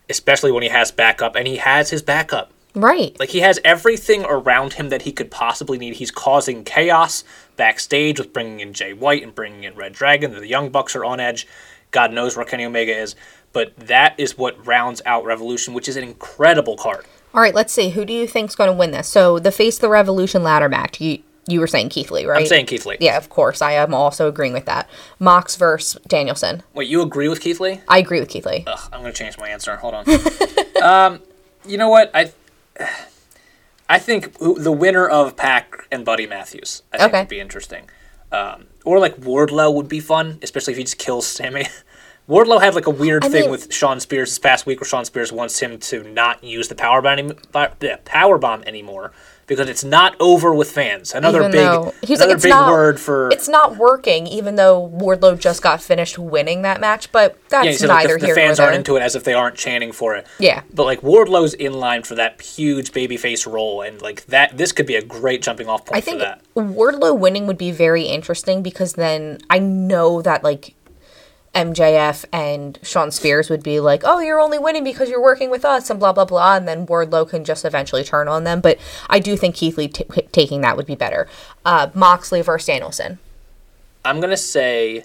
especially 0.09 0.51
when 0.51 0.63
he 0.63 0.69
has 0.69 0.91
backup, 0.91 1.35
and 1.37 1.47
he 1.47 1.55
has 1.57 1.89
his 1.89 2.01
backup. 2.01 2.51
Right. 2.75 3.17
Like 3.19 3.29
he 3.29 3.39
has 3.41 3.59
everything 3.65 4.23
around 4.25 4.73
him 4.73 4.89
that 4.89 5.01
he 5.03 5.11
could 5.13 5.31
possibly 5.31 5.77
need. 5.77 5.95
He's 5.95 6.11
causing 6.11 6.63
chaos 6.65 7.23
backstage 7.61 8.17
with 8.17 8.33
bringing 8.33 8.59
in 8.59 8.73
Jay 8.73 8.91
White 8.91 9.21
and 9.21 9.35
bringing 9.35 9.65
in 9.65 9.75
Red 9.75 9.93
Dragon. 9.93 10.33
The 10.33 10.47
Young 10.47 10.71
Bucks 10.71 10.95
are 10.95 11.05
on 11.05 11.19
edge. 11.19 11.45
God 11.91 12.11
knows 12.11 12.35
where 12.35 12.43
Kenny 12.43 12.65
Omega 12.65 12.97
is, 12.97 13.15
but 13.53 13.77
that 13.77 14.15
is 14.17 14.35
what 14.35 14.65
rounds 14.65 14.99
out 15.05 15.25
Revolution, 15.25 15.75
which 15.75 15.87
is 15.87 15.95
an 15.95 16.03
incredible 16.03 16.75
card. 16.75 17.05
All 17.35 17.39
right, 17.39 17.53
let's 17.53 17.71
see. 17.71 17.91
Who 17.91 18.03
do 18.03 18.13
you 18.13 18.25
think's 18.25 18.55
going 18.55 18.69
to 18.69 18.75
win 18.75 18.89
this? 18.89 19.07
So 19.07 19.37
the 19.37 19.51
Face 19.51 19.77
the 19.77 19.89
Revolution 19.89 20.41
ladder 20.41 20.69
match. 20.69 20.99
You 20.99 21.19
you 21.47 21.59
were 21.59 21.67
saying 21.67 21.89
Keith 21.89 22.09
Lee, 22.09 22.25
right? 22.25 22.41
I'm 22.41 22.47
saying 22.47 22.65
Keith 22.65 22.87
Lee. 22.87 22.97
Yeah, 22.99 23.15
of 23.17 23.29
course. 23.29 23.61
I 23.61 23.73
am 23.73 23.93
also 23.93 24.27
agreeing 24.27 24.53
with 24.53 24.65
that. 24.65 24.89
Mox 25.19 25.55
versus 25.55 26.01
Danielson. 26.07 26.63
Wait, 26.73 26.87
you 26.87 27.03
agree 27.03 27.29
with 27.29 27.41
Keith 27.41 27.59
Lee? 27.59 27.81
I 27.87 27.99
agree 27.99 28.19
with 28.19 28.29
Keith 28.29 28.47
Lee. 28.47 28.63
Ugh, 28.65 28.89
I'm 28.91 29.01
gonna 29.01 29.13
change 29.13 29.37
my 29.37 29.49
answer. 29.49 29.75
Hold 29.75 29.93
on. 29.93 30.05
um, 30.83 31.19
you 31.63 31.77
know 31.77 31.89
what? 31.89 32.09
I 32.15 32.31
I 33.91 33.99
think 33.99 34.37
the 34.39 34.71
winner 34.71 35.05
of 35.05 35.35
Pac 35.35 35.85
and 35.91 36.05
Buddy 36.05 36.25
Matthews. 36.25 36.81
I 36.93 36.97
think 36.97 37.09
Okay. 37.09 37.19
would 37.23 37.27
be 37.27 37.41
interesting. 37.41 37.89
Um, 38.31 38.67
or 38.85 38.99
like 38.99 39.17
Wardlow 39.17 39.73
would 39.73 39.89
be 39.89 39.99
fun, 39.99 40.39
especially 40.41 40.71
if 40.71 40.77
he 40.77 40.83
just 40.85 40.97
kills 40.97 41.27
Sammy. 41.27 41.67
Wardlow 42.29 42.61
had 42.61 42.73
like 42.73 42.87
a 42.87 42.91
weird 42.91 43.25
I 43.25 43.29
thing 43.29 43.41
mean- 43.43 43.51
with 43.51 43.73
Shawn 43.73 43.99
Spears 43.99 44.29
this 44.29 44.39
past 44.39 44.65
week, 44.65 44.79
where 44.79 44.87
Shawn 44.87 45.03
Spears 45.03 45.33
wants 45.33 45.59
him 45.59 45.77
to 45.79 46.03
not 46.03 46.41
use 46.41 46.69
the 46.69 46.75
power 46.75 47.01
bomb, 47.01 47.19
any- 47.19 47.33
the 47.79 47.99
power 48.05 48.37
bomb 48.37 48.63
anymore 48.63 49.11
because 49.47 49.69
it's 49.69 49.83
not 49.83 50.15
over 50.19 50.53
with 50.53 50.71
fans. 50.71 51.13
Another 51.13 51.39
Even 51.39 51.51
big, 51.51 51.61
though 51.61 51.93
he's 52.01 52.19
another 52.19 52.33
like 52.35 52.43
big 52.43 52.49
not 52.49 52.71
word 52.71 52.99
for 52.99 53.29
it's 53.29 53.47
not 53.47 53.77
working. 53.77 54.27
Even 54.27 54.55
though 54.55 54.89
Wardlow 54.89 55.39
just 55.39 55.61
got 55.61 55.81
finished 55.81 56.17
winning 56.17 56.61
that 56.61 56.79
match, 56.79 57.11
but 57.11 57.37
that's 57.49 57.65
yeah. 57.65 57.71
Said 57.73 57.87
neither 57.87 58.13
the, 58.15 58.19
the 58.19 58.25
here 58.27 58.35
fans 58.35 58.57
nor 58.57 58.67
aren't 58.67 58.77
into 58.77 58.95
it 58.95 59.01
as 59.01 59.15
if 59.15 59.23
they 59.23 59.33
aren't 59.33 59.55
chanting 59.55 59.91
for 59.91 60.15
it. 60.15 60.27
Yeah. 60.39 60.63
But 60.73 60.85
like 60.85 61.01
Wardlow's 61.01 61.53
in 61.53 61.73
line 61.73 62.03
for 62.03 62.15
that 62.15 62.41
huge 62.41 62.91
babyface 62.91 63.51
role, 63.51 63.81
and 63.81 64.01
like 64.01 64.25
that, 64.27 64.57
this 64.57 64.71
could 64.71 64.85
be 64.85 64.95
a 64.95 65.03
great 65.03 65.41
jumping 65.41 65.67
off 65.67 65.85
point 65.85 65.97
I 65.97 66.01
think 66.01 66.19
for 66.19 66.25
that. 66.25 66.41
Wardlow 66.55 67.17
winning 67.17 67.47
would 67.47 67.57
be 67.57 67.71
very 67.71 68.03
interesting 68.03 68.61
because 68.63 68.93
then 68.93 69.39
I 69.49 69.59
know 69.59 70.21
that 70.21 70.43
like 70.43 70.75
MJF 71.53 72.23
and 72.31 72.79
Shawn 72.81 73.11
Spears 73.11 73.49
would 73.49 73.61
be 73.61 73.79
like, 73.79 74.03
"Oh, 74.05 74.19
you're 74.19 74.39
only 74.39 74.57
winning 74.57 74.83
because 74.83 75.09
you're 75.09 75.21
working 75.21 75.49
with 75.49 75.65
us," 75.65 75.89
and 75.89 75.99
blah 75.99 76.13
blah 76.13 76.25
blah, 76.25 76.55
and 76.55 76.67
then 76.67 76.87
Wardlow 76.87 77.29
can 77.29 77.43
just 77.43 77.65
eventually 77.65 78.03
turn 78.03 78.27
on 78.27 78.45
them. 78.45 78.61
But 78.61 78.77
I 79.09 79.19
do 79.19 79.35
think 79.35 79.55
Keith 79.55 79.77
Lee 79.77 79.89
t- 79.89 80.05
taking 80.31 80.61
that 80.61 80.77
would 80.77 80.85
be 80.85 80.95
better. 80.95 81.27
Uh, 81.65 81.89
Moxley 81.93 82.41
versus 82.41 82.67
Danielson. 82.67 83.19
I'm 84.05 84.21
gonna 84.21 84.37
say 84.37 85.03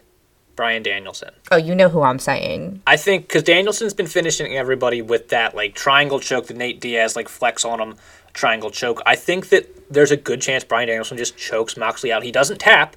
Bryan 0.55 0.83
Danielson. 0.83 1.31
Oh, 1.51 1.57
you 1.57 1.75
know 1.75 1.89
who 1.89 2.03
I'm 2.03 2.19
saying. 2.21 2.81
I 2.87 2.97
think 2.97 3.27
because 3.27 3.43
Danielson's 3.43 3.95
been 3.95 4.07
finishing 4.07 4.57
everybody 4.57 5.03
with 5.03 5.29
that 5.29 5.55
like 5.57 5.75
triangle 5.75 6.21
choke 6.21 6.47
that 6.47 6.57
Nate 6.57 6.81
Diaz 6.81 7.17
like 7.17 7.29
flex 7.29 7.65
on 7.65 7.81
him, 7.81 7.97
triangle 8.33 8.71
choke. 8.71 9.03
I 9.05 9.17
think 9.17 9.49
that 9.49 9.93
there's 9.93 10.13
a 10.13 10.17
good 10.17 10.41
chance 10.41 10.63
Bryan 10.65 10.89
Danielson 10.89 11.19
just 11.19 11.37
chokes 11.37 11.77
Moxley 11.77 12.13
out. 12.13 12.23
He 12.23 12.33
doesn't 12.33 12.59
tap, 12.59 12.97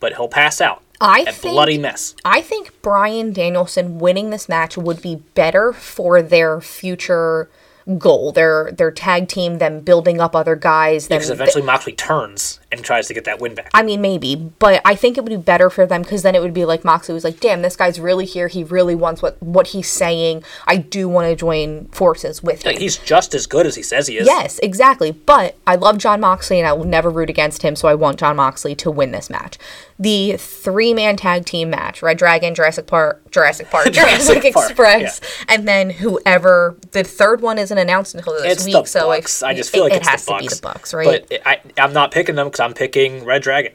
but 0.00 0.14
he'll 0.14 0.28
pass 0.28 0.60
out. 0.60 0.82
I 1.00 1.20
a 1.22 1.32
think 1.32 1.52
bloody 1.54 1.78
mess. 1.78 2.14
I 2.24 2.40
think 2.40 2.80
Bryan 2.82 3.32
Danielson 3.32 3.98
winning 3.98 4.30
this 4.30 4.48
match 4.48 4.76
would 4.76 5.00
be 5.02 5.16
better 5.34 5.72
for 5.72 6.22
their 6.22 6.60
future 6.60 7.48
goal, 7.96 8.32
their 8.32 8.70
their 8.72 8.90
tag 8.90 9.28
team, 9.28 9.58
them 9.58 9.80
building 9.80 10.20
up 10.20 10.34
other 10.36 10.56
guys. 10.56 11.08
them- 11.08 11.18
Because 11.18 11.30
eventually 11.30 11.62
Moxley 11.64 11.92
turns 11.94 12.60
and 12.70 12.84
tries 12.84 13.08
to 13.08 13.14
get 13.14 13.24
that 13.24 13.40
win 13.40 13.54
back. 13.54 13.70
I 13.72 13.82
mean, 13.82 14.00
maybe, 14.00 14.36
but 14.36 14.82
I 14.84 14.94
think 14.94 15.16
it 15.16 15.24
would 15.24 15.30
be 15.30 15.36
better 15.36 15.70
for 15.70 15.86
them 15.86 16.02
because 16.02 16.22
then 16.22 16.34
it 16.34 16.42
would 16.42 16.52
be 16.52 16.64
like 16.66 16.84
Moxley 16.84 17.14
was 17.14 17.24
like, 17.24 17.40
"Damn, 17.40 17.62
this 17.62 17.76
guy's 17.76 17.98
really 17.98 18.26
here. 18.26 18.48
He 18.48 18.62
really 18.64 18.94
wants 18.94 19.22
what 19.22 19.42
what 19.42 19.68
he's 19.68 19.88
saying. 19.88 20.44
I 20.66 20.76
do 20.76 21.08
want 21.08 21.28
to 21.28 21.36
join 21.36 21.86
forces 21.86 22.42
with 22.42 22.62
him." 22.62 22.72
Like, 22.72 22.80
he's 22.80 22.98
just 22.98 23.34
as 23.34 23.46
good 23.46 23.66
as 23.66 23.74
he 23.74 23.82
says 23.82 24.06
he 24.06 24.18
is. 24.18 24.26
Yes, 24.26 24.58
exactly. 24.58 25.12
But 25.12 25.56
I 25.66 25.76
love 25.76 25.98
Jon 25.98 26.20
Moxley 26.20 26.58
and 26.58 26.68
I 26.68 26.74
will 26.74 26.84
never 26.84 27.08
root 27.08 27.30
against 27.30 27.62
him, 27.62 27.74
so 27.74 27.88
I 27.88 27.94
want 27.94 28.18
Jon 28.18 28.36
Moxley 28.36 28.74
to 28.76 28.90
win 28.90 29.12
this 29.12 29.30
match. 29.30 29.56
The 29.98 30.36
three 30.36 30.92
man 30.94 31.16
tag 31.16 31.46
team 31.46 31.70
match 31.70 32.02
Red 32.02 32.18
Dragon, 32.18 32.54
Jurassic 32.54 32.86
Park, 32.86 33.30
Jurassic 33.30 33.70
Park, 33.70 33.86
Jurassic, 33.92 34.42
Jurassic 34.42 34.54
Park, 34.54 34.70
Express, 34.70 35.20
and 35.48 35.66
then 35.66 35.90
whoever. 35.90 36.76
The 36.92 37.02
third 37.02 37.40
one 37.40 37.58
isn't 37.58 37.76
announced 37.76 38.14
until 38.14 38.34
this 38.34 38.58
It's 38.58 38.66
week, 38.66 38.86
so. 38.86 39.10
I, 39.10 39.16
I 39.16 39.54
just 39.54 39.70
feel 39.70 39.84
it, 39.86 39.90
like 39.90 39.92
it 39.94 39.96
it's 39.98 40.08
has 40.08 40.24
the 40.24 40.34
to 40.34 40.38
be 40.38 40.48
the 40.48 40.60
Bucks, 40.62 40.92
right? 40.92 41.26
But 41.28 41.42
I, 41.46 41.60
I'm 41.78 41.92
not 41.92 42.12
picking 42.12 42.34
them 42.34 42.50
I'm 42.60 42.74
picking 42.74 43.24
Red 43.24 43.42
Dragon. 43.42 43.72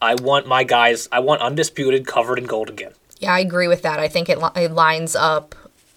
I 0.00 0.14
want 0.14 0.46
my 0.46 0.64
guys. 0.64 1.08
I 1.10 1.20
want 1.20 1.40
undisputed, 1.42 2.06
covered 2.06 2.38
in 2.38 2.44
gold 2.46 2.70
again. 2.70 2.92
Yeah, 3.18 3.32
I 3.34 3.40
agree 3.40 3.66
with 3.68 3.82
that. 3.82 3.98
I 3.98 4.06
think 4.08 4.28
it, 4.28 4.38
li- 4.38 4.50
it 4.54 4.70
lines 4.70 5.16
up 5.16 5.54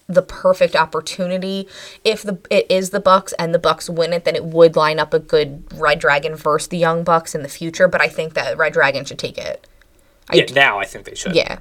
the 0.08 0.22
perfect 0.22 0.74
opportunity. 0.74 1.68
If 2.04 2.22
the 2.22 2.38
it 2.50 2.66
is 2.68 2.90
the 2.90 2.98
Bucks 3.00 3.32
and 3.38 3.54
the 3.54 3.58
Bucks 3.60 3.88
win 3.88 4.12
it, 4.12 4.24
then 4.24 4.34
it 4.34 4.44
would 4.44 4.74
line 4.76 4.98
up 4.98 5.14
a 5.14 5.18
good 5.20 5.64
Red 5.72 6.00
Dragon 6.00 6.34
versus 6.34 6.68
the 6.68 6.78
Young 6.78 7.04
Bucks 7.04 7.34
in 7.34 7.42
the 7.42 7.48
future. 7.48 7.86
But 7.86 8.00
I 8.00 8.08
think 8.08 8.34
that 8.34 8.58
Red 8.58 8.72
Dragon 8.72 9.04
should 9.04 9.18
take 9.20 9.38
it. 9.38 9.66
I 10.28 10.36
Yeah, 10.36 10.46
now 10.52 10.78
I 10.80 10.84
think 10.84 11.04
they 11.04 11.14
should. 11.14 11.34
yeah, 11.36 11.60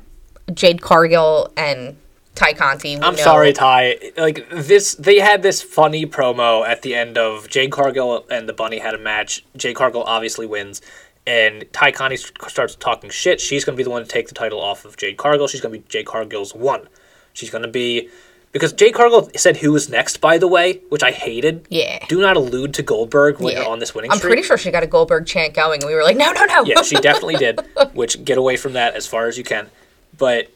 Jade 0.53 0.81
Cargill 0.81 1.51
and 1.55 1.97
Tay 2.35 2.53
Conti. 2.53 2.95
I'm 2.95 3.15
know- 3.15 3.21
sorry, 3.21 3.53
Ty. 3.53 3.97
Like 4.17 4.49
this, 4.49 4.95
they 4.95 5.19
had 5.19 5.43
this 5.43 5.61
funny 5.61 6.05
promo 6.05 6.65
at 6.65 6.81
the 6.81 6.95
end 6.95 7.17
of 7.17 7.49
Jade 7.49 7.71
Cargill 7.71 8.25
and 8.31 8.47
the 8.47 8.53
Bunny 8.53 8.79
had 8.79 8.93
a 8.93 8.97
match. 8.97 9.43
Jade 9.57 9.75
Cargill 9.75 10.03
obviously 10.03 10.45
wins, 10.47 10.81
and 11.27 11.65
Tay 11.73 11.91
Conti 11.91 12.17
starts 12.17 12.75
talking 12.75 13.09
shit. 13.09 13.39
She's 13.41 13.65
going 13.65 13.75
to 13.75 13.77
be 13.77 13.83
the 13.83 13.89
one 13.89 14.01
to 14.01 14.07
take 14.07 14.27
the 14.27 14.33
title 14.33 14.61
off 14.61 14.85
of 14.85 14.97
Jade 14.97 15.17
Cargill. 15.17 15.47
She's 15.47 15.61
going 15.61 15.73
to 15.73 15.79
be 15.79 15.85
Jade 15.89 16.05
Cargill's 16.05 16.55
one. 16.55 16.87
She's 17.33 17.49
going 17.49 17.63
to 17.63 17.67
be 17.67 18.09
because 18.53 18.73
Jade 18.73 18.93
Cargill 18.93 19.29
said 19.35 19.57
who 19.57 19.71
was 19.71 19.89
next, 19.89 20.17
by 20.17 20.37
the 20.37 20.47
way, 20.47 20.81
which 20.89 21.03
I 21.03 21.11
hated. 21.11 21.65
Yeah. 21.69 22.05
Do 22.07 22.19
not 22.19 22.35
allude 22.37 22.73
to 22.75 22.83
Goldberg 22.83 23.39
when 23.39 23.53
Yeah. 23.53 23.61
you're 23.61 23.69
on 23.69 23.79
this 23.79 23.93
winning 23.95 24.11
I'm 24.11 24.17
streak. 24.17 24.31
pretty 24.31 24.43
sure 24.47 24.57
she 24.57 24.71
got 24.71 24.83
a 24.83 24.87
Goldberg 24.87 25.25
chant 25.25 25.53
going, 25.53 25.81
and 25.81 25.87
we 25.89 25.95
were 25.95 26.03
like, 26.03 26.17
no, 26.17 26.31
no, 26.33 26.43
no. 26.45 26.63
yeah, 26.65 26.81
she 26.81 26.95
definitely 27.01 27.35
did. 27.35 27.59
Which 27.93 28.23
get 28.25 28.37
away 28.37 28.57
from 28.57 28.73
that 28.73 28.95
as 28.95 29.05
far 29.07 29.27
as 29.27 29.37
you 29.37 29.43
can. 29.45 29.69
But 30.17 30.49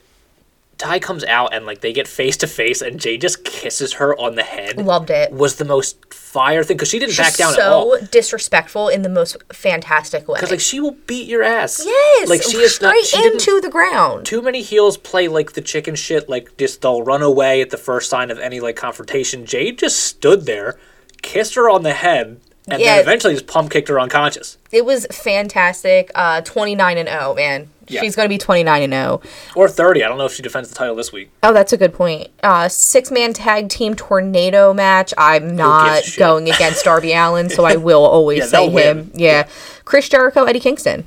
Ty 0.77 0.99
comes 0.99 1.23
out 1.23 1.53
and 1.53 1.65
like 1.65 1.79
they 1.81 1.93
get 1.93 2.07
face 2.07 2.35
to 2.37 2.47
face, 2.47 2.81
and 2.81 2.99
Jay 2.99 3.17
just 3.17 3.45
kisses 3.45 3.93
her 3.93 4.13
on 4.19 4.35
the 4.35 4.43
head. 4.43 4.77
Loved 4.77 5.09
it. 5.09 5.31
Was 5.31 5.55
the 5.55 5.63
most 5.65 6.13
fire 6.13 6.65
thing 6.65 6.75
because 6.75 6.89
she 6.89 6.99
didn't 6.99 7.15
back 7.15 7.35
down 7.37 7.53
so 7.53 7.61
at 7.61 7.71
all. 7.71 7.97
disrespectful 8.11 8.89
in 8.89 9.01
the 9.01 9.07
most 9.09 9.37
fantastic 9.53 10.27
way. 10.27 10.35
Because 10.35 10.51
like 10.51 10.59
she 10.59 10.81
will 10.81 10.97
beat 11.07 11.27
your 11.29 11.43
ass. 11.43 11.81
yes, 11.85 12.27
like 12.27 12.41
she 12.43 12.57
is 12.57 12.75
straight 12.75 12.89
not. 12.89 13.05
She 13.05 13.25
into 13.25 13.61
the 13.61 13.69
ground. 13.69 14.25
Too 14.25 14.41
many 14.41 14.61
heels 14.61 14.97
play 14.97 15.29
like 15.29 15.53
the 15.53 15.61
chicken 15.61 15.95
shit. 15.95 16.27
Like 16.27 16.57
just 16.57 16.81
they'll 16.81 17.03
run 17.03 17.21
away 17.21 17.61
at 17.61 17.69
the 17.69 17.77
first 17.77 18.09
sign 18.09 18.29
of 18.29 18.37
any 18.39 18.59
like 18.59 18.75
confrontation. 18.75 19.45
Jade 19.45 19.79
just 19.79 19.99
stood 20.03 20.45
there, 20.45 20.77
kissed 21.21 21.55
her 21.55 21.69
on 21.69 21.83
the 21.83 21.93
head, 21.93 22.41
and 22.67 22.81
Yeah. 22.81 22.95
then 22.95 22.99
eventually 23.03 23.33
just 23.33 23.47
pump 23.47 23.71
kicked 23.71 23.87
her 23.87 23.97
unconscious. 23.99 24.57
It 24.73 24.83
was 24.83 25.07
fantastic. 25.09 26.11
Uh, 26.15 26.41
29 26.41 26.97
and 26.97 27.07
0, 27.07 27.33
man. 27.35 27.69
Yeah. 27.87 28.01
She's 28.01 28.15
going 28.15 28.25
to 28.25 28.33
be 28.33 28.37
29 28.37 28.81
and 28.83 28.93
0. 28.93 29.21
Or 29.55 29.69
thirty. 29.69 30.03
I 30.03 30.07
don't 30.07 30.17
know 30.17 30.25
if 30.25 30.33
she 30.33 30.41
defends 30.41 30.69
the 30.69 30.75
title 30.75 30.95
this 30.95 31.11
week. 31.11 31.29
Oh, 31.43 31.53
that's 31.53 31.71
a 31.71 31.77
good 31.77 31.93
point. 31.93 32.29
Uh, 32.41 32.67
six 32.67 33.11
man 33.11 33.33
tag 33.33 33.69
team 33.69 33.95
tornado 33.95 34.73
match. 34.73 35.13
I'm 35.17 35.55
not 35.55 36.01
going 36.17 36.49
against 36.49 36.83
Darby 36.85 37.13
Allin, 37.13 37.49
so 37.49 37.63
I 37.65 37.75
will 37.75 38.03
always 38.05 38.39
Yeah, 38.39 38.45
say 38.45 38.69
him. 38.69 39.11
Yeah. 39.13 39.47
Chris 39.83 40.09
Jericho, 40.09 40.45
Eddie 40.45 40.59
Kingston. 40.59 41.05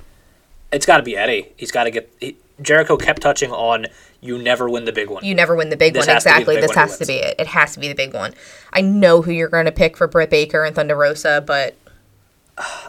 It's 0.71 0.87
got 0.87 0.99
to 0.99 1.03
be 1.03 1.17
Eddie. 1.17 1.53
He's 1.57 1.73
got 1.73 1.85
to 1.85 1.91
get. 1.91 2.13
He, 2.21 2.37
Jericho 2.61 2.97
kept 2.97 3.23
touching 3.23 3.51
on 3.53 3.87
you 4.21 4.37
never 4.37 4.69
win 4.69 4.85
the 4.85 4.93
big 4.93 5.09
one. 5.11 5.25
You 5.25 5.33
never 5.35 5.55
win 5.55 5.71
the 5.71 5.77
big 5.77 5.95
This 5.95 6.07
one. 6.07 6.15
has 6.15 6.25
to 6.25 6.29
be 6.31 6.33
the 6.33 6.39
Exactly. 6.41 6.55
big 6.57 6.63
This 6.63 6.77
one 6.77 6.89
has 6.89 6.99
to 6.99 7.07
be 7.07 7.13
it. 7.15 7.37
It 7.39 7.47
has 7.47 7.73
to 7.75 7.81
be 7.81 7.89
the 7.89 7.95
big 7.95 8.15
one. 8.15 8.35
I 8.73 8.81
know 8.81 9.23
who 9.23 9.31
you're 9.31 9.49
going 9.49 9.67
to 9.67 9.73
pick 9.73 9.97
for 9.97 10.07
Britt 10.09 10.29
Baker 10.31 10.65
and 10.65 10.75
Thunder 10.75 10.97
Rosa, 10.97 11.43
but 11.47 11.77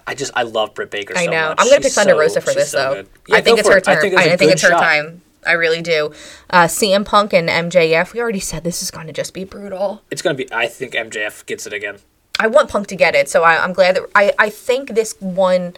I 0.08 0.16
just 0.16 0.32
I 0.36 0.44
love 0.44 0.74
Britt 0.74 0.92
Baker. 0.92 1.14
I 1.18 1.26
so 1.26 1.32
know. 1.32 1.50
much. 1.50 1.58
I'm 1.60 1.68
going 1.68 1.82
to 1.82 1.88
pick 1.88 1.94
Thunder 1.94 2.14
so- 2.14 2.20
Rosa 2.20 2.42
for 2.42 2.54
this, 2.54 2.72
so 2.72 2.78
though. 2.78 3.04
Yeah, 3.28 3.36
I 3.38 3.42
think 3.42 3.60
it's 3.60 3.70
her 3.70 3.78
it. 3.78 3.84
turn. 3.84 3.98
I 3.98 4.02
think 4.02 4.16
I 4.16 4.24
it's, 4.24 4.34
a 4.34 4.38
think 4.38 4.52
it's 4.52 4.62
her 4.64 4.70
time. 4.72 5.22
I 5.46 5.54
really 5.54 5.82
do. 5.82 6.12
Uh, 6.50 6.66
CM 6.66 7.06
Punk 7.06 7.34
and 7.34 7.48
MJF. 7.48 8.14
We 8.14 8.20
already 8.22 8.40
said 8.42 8.64
this 8.64 8.82
is 8.82 8.92
going 8.92 9.08
to 9.08 9.14
just 9.14 9.34
be 9.34 9.44
brutal. 9.46 10.02
It's 10.12 10.22
gonna 10.22 10.36
be. 10.36 10.52
I 10.52 10.68
think 10.68 10.94
MJF 10.94 11.46
gets 11.46 11.66
it 11.66 11.74
again. 11.74 11.98
I 12.40 12.48
want 12.48 12.70
Punk 12.70 12.88
to 12.88 12.96
get 12.96 13.16
it, 13.16 13.30
so 13.30 13.44
I, 13.44 13.64
I'm 13.64 13.74
glad 13.74 13.96
that 13.96 14.04
I, 14.16 14.34
I 14.40 14.50
think 14.50 14.96
this 14.96 15.16
one. 15.20 15.76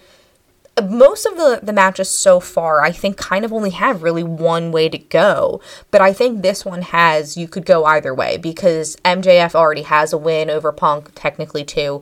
most 0.81 1.25
of 1.25 1.35
the 1.35 1.59
the 1.61 1.73
matches 1.73 2.09
so 2.09 2.39
far 2.39 2.81
i 2.81 2.91
think 2.93 3.17
kind 3.17 3.43
of 3.43 3.51
only 3.51 3.71
have 3.71 4.01
really 4.01 4.23
one 4.23 4.71
way 4.71 4.87
to 4.87 4.97
go 4.97 5.59
but 5.91 6.01
i 6.01 6.13
think 6.13 6.41
this 6.41 6.63
one 6.63 6.81
has 6.81 7.35
you 7.35 7.45
could 7.47 7.65
go 7.65 7.83
either 7.85 8.15
way 8.15 8.37
because 8.37 8.95
mjf 9.03 9.53
already 9.53 9.81
has 9.83 10.13
a 10.13 10.17
win 10.17 10.49
over 10.49 10.71
punk 10.71 11.11
technically 11.13 11.65
too 11.65 12.01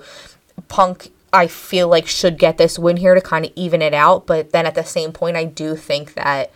punk 0.68 1.12
i 1.34 1.48
feel 1.48 1.88
like 1.88 2.08
should 2.08 2.38
get 2.38 2.58
this 2.58 2.80
win 2.80 2.98
here 2.98 3.16
to 3.16 3.22
kind 3.22 3.46
of 3.46 3.52
even 3.56 3.82
it 3.82 3.94
out 3.94 4.26
but 4.28 4.52
then 4.52 4.66
at 4.66 4.76
the 4.76 4.84
same 4.84 5.12
point 5.12 5.38
i 5.38 5.44
do 5.44 5.76
think 5.76 6.14
that 6.14 6.52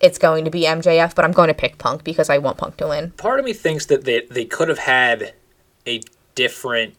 it's 0.00 0.18
going 0.18 0.44
to 0.44 0.50
be 0.50 0.62
mjf 0.62 1.14
but 1.14 1.24
i'm 1.24 1.32
going 1.32 1.48
to 1.48 1.54
pick 1.54 1.78
punk 1.78 2.04
because 2.04 2.28
i 2.30 2.38
want 2.38 2.58
punk 2.58 2.76
to 2.76 2.86
win 2.88 3.10
Part 3.12 3.38
of 3.38 3.44
me 3.44 3.52
thinks 3.52 3.86
that 3.86 4.04
they 4.04 4.26
they 4.30 4.44
could 4.44 4.68
have 4.68 4.78
had 4.80 5.34
a 5.86 6.00
different 6.34 6.94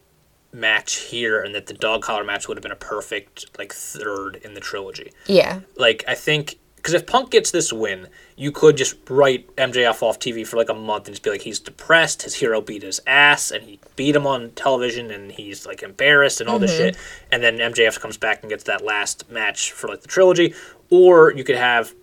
match 0.54 0.96
here, 0.96 1.42
and 1.42 1.54
that 1.54 1.68
the 1.68 1.74
dog 1.74 2.02
collar 2.02 2.24
match 2.24 2.48
would 2.48 2.58
have 2.58 2.64
been 2.64 2.72
a 2.72 2.76
perfect 2.76 3.46
like 3.58 3.74
third 3.74 4.38
in 4.38 4.54
the 4.54 4.60
trilogy. 4.60 5.12
yeah 5.28 5.60
Like 5.78 6.04
I 6.08 6.16
think 6.16 6.58
because 6.88 7.02
if 7.02 7.06
Punk 7.06 7.32
gets 7.32 7.52
this 7.52 7.74
win, 7.74 8.08
you 8.38 8.50
could 8.50 8.78
just 8.78 8.96
write 9.10 9.54
MJF 9.58 10.02
off 10.02 10.20
TV 10.20 10.48
for 10.48 10.56
like 10.56 10.70
a 10.70 10.74
month 10.74 11.08
and 11.08 11.14
just 11.14 11.22
be 11.22 11.30
like 11.30 11.42
he's 11.42 11.60
depressed, 11.60 12.22
his 12.22 12.36
hero 12.36 12.62
beat 12.62 12.82
his 12.82 13.02
ass, 13.06 13.52
and 13.52 13.62
he 13.66 13.78
beat 13.98 14.16
him 14.16 14.26
on 14.26 14.52
television, 14.52 15.12
and 15.12 15.34
he's 15.34 15.66
like 15.66 15.84
embarrassed 15.84 16.40
and 16.40 16.50
all 16.50 16.60
this 16.60 16.72
mm-hmm. 16.72 16.96
shit. 16.96 16.98
And 17.30 17.44
then 17.44 17.58
MJF 17.58 18.00
comes 18.00 18.16
back 18.16 18.42
and 18.42 18.50
gets 18.50 18.64
that 18.64 18.86
last 18.86 19.30
match 19.30 19.74
for 19.74 19.90
like 19.90 20.00
the 20.00 20.08
trilogy, 20.08 20.54
or 20.90 21.34
you 21.34 21.44
could 21.44 21.58
have 21.58 21.94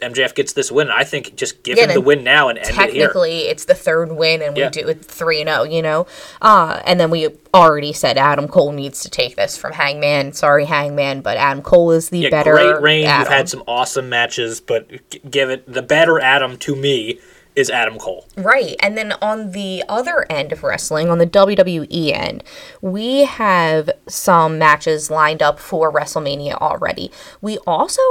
MJF 0.00 0.34
gets 0.34 0.52
this 0.52 0.70
win. 0.72 0.90
I 0.90 1.04
think 1.04 1.34
just 1.36 1.62
give 1.62 1.76
Yeah, 1.78 1.84
him 1.86 1.94
the 1.94 2.00
win 2.00 2.24
now 2.24 2.48
and 2.48 2.58
end 2.58 2.68
it 2.68 2.74
here. 2.74 2.86
technically 3.06 3.40
it's 3.48 3.64
the 3.66 3.74
third 3.74 4.12
win 4.12 4.42
and 4.42 4.54
we 4.56 4.62
Yeah. 4.62 4.70
do 4.70 4.86
it 4.88 5.04
3 5.04 5.40
and 5.42 5.48
0 5.50 5.64
you 5.64 5.82
know 5.82 6.06
uh 6.42 6.80
and 6.84 6.98
then 7.00 7.10
we 7.10 7.28
already 7.54 7.92
said 7.92 8.16
adam 8.18 8.48
cole 8.48 8.72
needs 8.72 9.00
to 9.02 9.10
take 9.10 9.36
this 9.36 9.56
from 9.56 9.72
hangman 9.72 10.32
sorry 10.32 10.64
hangman 10.66 11.20
but 11.20 11.36
adam 11.36 11.62
cole 11.62 11.90
is 11.90 12.10
the 12.10 12.18
Yeah, 12.18 12.30
better 12.30 12.52
great 12.52 12.80
reign. 12.80 13.04
You've 13.18 13.28
had 13.28 13.48
some 13.48 13.62
awesome 13.66 14.08
matches, 14.08 14.60
but 14.60 14.88
give 15.30 15.50
it 15.50 15.70
the 15.72 15.82
better 15.82 16.20
Adam 16.20 16.56
to 16.58 16.74
me 16.76 17.18
is 17.56 17.70
Adam 17.70 17.98
Cole. 17.98 18.24
Right. 18.36 18.76
And 18.80 18.96
then 18.96 19.14
on 19.20 19.50
the 19.50 19.82
other 19.88 20.24
end 20.30 20.52
of 20.52 20.62
wrestling, 20.62 21.10
on 21.10 21.18
the 21.18 21.26
WWE 21.26 22.12
end, 22.12 22.44
we 22.80 23.24
have 23.24 23.90
some 24.06 24.58
matches 24.58 25.10
lined 25.10 25.42
up 25.42 25.58
for 25.58 25.92
WrestleMania 25.92 26.54
already. 26.60 27.10
We 27.40 27.58
also 27.66 28.02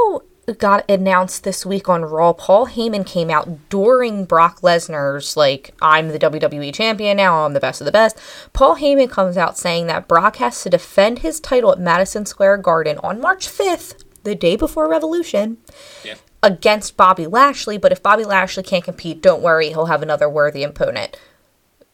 got 0.54 0.90
announced 0.90 1.44
this 1.44 1.66
week 1.66 1.90
on 1.90 2.06
Raw. 2.06 2.32
Paul 2.32 2.68
Heyman 2.68 3.06
came 3.06 3.30
out 3.30 3.70
during 3.70 4.24
Brock 4.24 4.62
Lesnar's, 4.62 5.36
like, 5.36 5.74
I'm 5.82 6.08
the 6.08 6.20
WWE 6.20 6.74
champion 6.74 7.18
now, 7.18 7.46
I'm 7.46 7.54
the 7.54 7.60
best 7.60 7.82
of 7.82 7.86
the 7.86 7.92
best. 7.92 8.18
Paul 8.54 8.78
Heyman 8.78 9.10
comes 9.10 9.36
out 9.36 9.58
saying 9.58 9.88
that 9.88 10.08
Brock 10.08 10.38
has 10.38 10.64
to 10.64 10.70
defend 10.70 11.20
his 11.20 11.42
title 11.42 11.72
at 11.74 11.80
Madison 11.80 12.26
Square 12.26 12.58
Garden 12.60 12.98
on 13.04 13.20
March 13.20 13.48
5th, 13.48 14.04
the 14.24 14.36
day 14.36 14.56
before 14.56 14.90
Revolution 14.90 15.58
Yeah. 16.04 16.16
against 16.42 16.96
Bobby 16.96 17.28
Lashley, 17.28 17.78
but 17.78 17.92
if 17.92 18.02
Bobby 18.02 18.24
Lashley 18.24 18.64
can't 18.64 18.84
compete, 18.86 19.22
don't 19.22 19.42
worry, 19.42 19.70
he'll 19.70 19.88
have 19.88 20.02
another 20.02 20.30
worthy 20.30 20.64
opponent. 20.64 21.18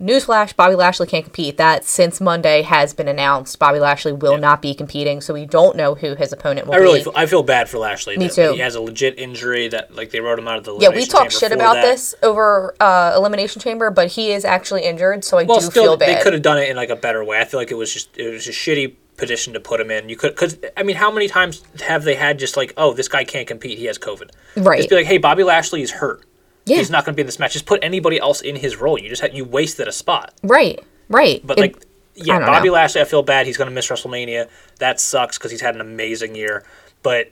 Newsflash, 0.01 0.55
Bobby 0.55 0.75
Lashley 0.75 1.07
can't 1.07 1.23
compete. 1.23 1.57
That 1.57 1.85
since 1.85 2.19
Monday 2.19 2.61
has 2.63 2.93
been 2.93 3.07
announced, 3.07 3.57
Bobby 3.59 3.79
Lashley 3.79 4.11
will 4.11 4.37
not 4.37 4.61
be 4.61 4.73
competing, 4.73 5.21
so 5.21 5.33
we 5.33 5.45
don't 5.45 5.77
know 5.77 5.95
who 5.95 6.15
his 6.15 6.33
opponent 6.33 6.67
will 6.67 6.73
I 6.73 6.77
really 6.77 6.99
be. 6.99 7.03
feel, 7.05 7.13
I 7.15 7.25
feel 7.25 7.43
bad 7.43 7.69
for 7.69 7.77
Lashley. 7.77 8.17
Me 8.17 8.27
that 8.27 8.33
too. 8.33 8.53
He 8.53 8.59
has 8.59 8.75
a 8.75 8.81
legit 8.81 9.17
injury 9.17 9.67
that 9.69 9.95
like 9.95 10.09
they 10.09 10.19
wrote 10.19 10.39
him 10.39 10.47
out 10.47 10.57
of 10.57 10.63
the 10.65 10.77
yeah, 10.79 10.89
we 10.89 11.05
talked 11.05 11.31
shit 11.31 11.51
about 11.51 11.75
that. 11.75 11.83
this 11.83 12.15
over 12.23 12.75
uh, 12.79 13.13
Elimination 13.15 13.61
Chamber, 13.61 13.91
but 13.91 14.09
he 14.09 14.31
is 14.31 14.43
actually 14.43 14.83
injured, 14.83 15.23
so 15.23 15.37
I 15.37 15.43
Well, 15.43 15.59
do 15.59 15.65
still, 15.67 15.83
feel 15.83 15.97
they 15.97 16.19
could 16.21 16.33
have 16.33 16.41
done 16.41 16.57
it 16.57 16.69
in 16.69 16.75
like 16.75 16.89
a 16.89 16.95
better 16.95 17.23
way. 17.23 17.39
I 17.39 17.45
feel 17.45 17.59
like 17.59 17.71
it 17.71 17.75
was 17.75 17.93
just 17.93 18.17
it 18.17 18.29
was 18.29 18.47
a 18.47 18.51
shitty 18.51 18.95
position 19.15 19.53
to 19.53 19.59
put 19.59 19.79
him 19.79 19.91
in. 19.91 20.09
You 20.09 20.17
could 20.17 20.31
because 20.33 20.57
I 20.75 20.83
mean, 20.83 20.95
how 20.95 21.11
many 21.11 21.27
times 21.27 21.63
have 21.81 22.03
they 22.03 22.15
had 22.15 22.39
just 22.39 22.57
like, 22.57 22.73
oh, 22.77 22.93
this 22.93 23.07
guy 23.07 23.23
can't 23.23 23.47
compete, 23.47 23.77
he 23.77 23.85
has 23.85 23.97
COVID. 23.99 24.31
Right. 24.57 24.77
Just 24.77 24.89
be 24.89 24.95
like, 24.95 25.05
hey, 25.05 25.19
Bobby 25.19 25.43
Lashley 25.43 25.81
is 25.81 25.91
hurt. 25.91 26.23
Yeah. 26.65 26.77
He's 26.77 26.89
not 26.89 27.05
going 27.05 27.13
to 27.13 27.15
be 27.17 27.21
in 27.21 27.25
this 27.25 27.39
match. 27.39 27.53
Just 27.53 27.65
put 27.65 27.83
anybody 27.83 28.19
else 28.19 28.41
in 28.41 28.55
his 28.55 28.77
role. 28.77 28.97
You 28.97 29.09
just 29.09 29.21
had, 29.21 29.35
you 29.35 29.43
wasted 29.45 29.87
a 29.87 29.91
spot. 29.91 30.33
Right, 30.43 30.79
right. 31.09 31.41
But 31.45 31.57
It- 31.57 31.61
like, 31.61 31.85
yeah, 32.15 32.39
Bobby 32.39 32.67
know. 32.67 32.75
Lashley, 32.75 33.01
I 33.01 33.05
feel 33.05 33.23
bad. 33.23 33.47
He's 33.47 33.57
going 33.57 33.69
to 33.69 33.73
miss 33.73 33.87
WrestleMania. 33.87 34.47
That 34.79 34.99
sucks 34.99 35.37
because 35.37 35.49
he's 35.51 35.61
had 35.61 35.73
an 35.75 35.81
amazing 35.81 36.35
year. 36.35 36.63
But 37.01 37.31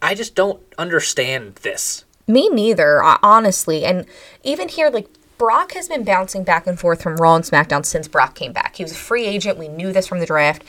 I 0.00 0.14
just 0.14 0.34
don't 0.34 0.62
understand 0.78 1.56
this. 1.56 2.04
Me 2.28 2.48
neither, 2.48 3.02
honestly. 3.02 3.84
And 3.84 4.06
even 4.44 4.68
here, 4.68 4.88
like, 4.88 5.08
Brock 5.36 5.72
has 5.72 5.88
been 5.88 6.04
bouncing 6.04 6.44
back 6.44 6.66
and 6.66 6.78
forth 6.78 7.02
from 7.02 7.16
Raw 7.16 7.34
and 7.36 7.44
SmackDown 7.44 7.84
since 7.84 8.08
Brock 8.08 8.34
came 8.34 8.52
back. 8.52 8.76
He 8.76 8.82
was 8.84 8.92
a 8.92 8.96
free 8.96 9.26
agent. 9.26 9.58
We 9.58 9.68
knew 9.68 9.92
this 9.92 10.06
from 10.06 10.20
the 10.20 10.26
draft. 10.26 10.62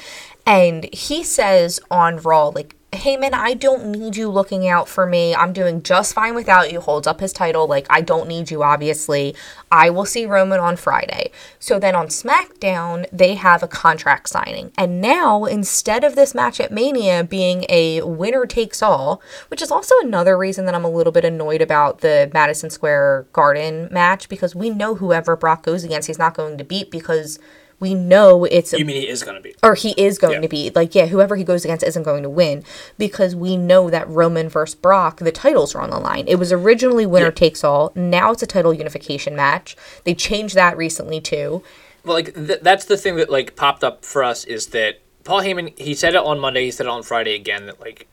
And 0.46 0.90
he 0.94 1.24
says 1.24 1.80
on 1.92 2.18
Raw, 2.18 2.48
like, 2.48 2.76
hey 2.98 3.18
man, 3.18 3.34
I 3.34 3.54
don't 3.54 3.92
need 3.92 4.16
you 4.16 4.30
looking 4.30 4.68
out 4.68 4.88
for 4.88 5.06
me. 5.06 5.34
I'm 5.34 5.54
doing 5.54 5.84
just 5.84 6.14
fine 6.14 6.36
without 6.36 6.72
you. 6.72 6.82
Holds 6.82 7.08
up 7.08 7.20
his 7.20 7.32
title. 7.32 7.68
Like, 7.68 7.88
I 7.90 8.02
don't 8.02 8.28
need 8.28 8.52
you, 8.52 8.64
obviously. 8.64 9.36
I 9.72 9.90
will 9.90 10.06
see 10.06 10.26
Roman 10.26 10.60
on 10.60 10.76
Friday. 10.76 11.32
So 11.60 11.80
then 11.80 11.96
on 11.96 12.08
SmackDown, 12.08 13.06
they 13.12 13.36
have 13.36 13.64
a 13.64 13.68
contract 13.68 14.30
signing. 14.30 14.72
And 14.78 15.00
now, 15.02 15.46
instead 15.46 16.04
of 16.04 16.16
this 16.16 16.36
match 16.36 16.60
at 16.60 16.72
Mania 16.72 17.24
being 17.24 17.66
a 17.70 18.02
winner 18.02 18.46
takes 18.46 18.82
all, 18.82 19.22
which 19.50 19.62
is 19.62 19.72
also 19.72 19.96
another 20.02 20.38
reason 20.38 20.66
that 20.66 20.76
I'm 20.76 20.86
a 20.86 20.90
little 20.90 21.14
bit 21.14 21.26
annoyed 21.26 21.62
about 21.62 22.00
the 22.00 22.30
Madison 22.34 22.70
Square 22.70 23.28
Garden 23.32 23.88
match, 23.92 24.28
because 24.30 24.56
we 24.56 24.70
know 24.70 24.96
whoever 24.96 25.36
Brock 25.36 25.64
goes 25.64 25.84
against, 25.84 26.08
he's 26.08 26.20
not 26.20 26.34
going 26.34 26.58
to 26.58 26.64
beat 26.64 26.92
because 26.92 27.40
we 27.80 27.94
know 27.94 28.44
it's 28.46 28.74
You 28.74 28.86
mean 28.86 29.02
he 29.02 29.08
is 29.08 29.24
going 29.24 29.36
to 29.36 29.42
be? 29.42 29.54
or 29.64 29.76
he 29.76 29.92
is 29.92 30.18
going 30.18 30.36
Yeah. 30.36 30.42
to 30.42 30.48
be 30.48 30.72
like 30.74 30.96
yeah 30.96 31.06
whoever 31.08 31.36
he 31.36 31.44
goes 31.44 31.64
against 31.66 31.84
isn't 31.86 32.04
going 32.04 32.24
to 32.24 32.30
win 32.30 32.64
because 32.98 33.36
we 33.36 33.56
know 33.58 33.90
that 33.90 34.08
roman 34.10 34.50
versus 34.50 34.76
brock 34.76 35.18
the 35.18 35.32
titles 35.32 35.76
are 35.76 35.82
on 35.82 35.90
the 35.92 36.00
line 36.00 36.26
it 36.28 36.36
was 36.36 36.52
originally 36.52 37.06
winner 37.06 37.26
Yeah. 37.28 37.32
takes 37.32 37.64
all 37.64 37.92
now 37.96 38.32
it's 38.32 38.42
a 38.44 38.48
title 38.48 38.74
unification 38.74 39.36
match 39.36 39.76
they 40.06 40.14
changed 40.16 40.56
that 40.56 40.76
recently 40.78 41.22
too 41.22 41.62
Well, 42.04 42.16
like 42.16 42.34
th- 42.34 42.62
that's 42.62 42.86
the 42.86 42.98
thing 42.98 43.16
that 43.18 43.30
like 43.30 43.56
popped 43.56 43.84
up 43.84 44.04
for 44.06 44.24
us 44.24 44.44
is 44.46 44.68
that 44.68 45.00
Paul 45.24 45.42
Heyman 45.42 45.78
he 45.78 45.94
said 45.94 46.16
it 46.16 46.22
on 46.24 46.40
Monday, 46.40 46.64
he 46.66 46.72
said 46.72 46.86
it 46.86 46.90
on 46.90 47.04
Friday 47.04 47.36
again 47.36 47.66
that 47.66 47.80
like 47.82 48.08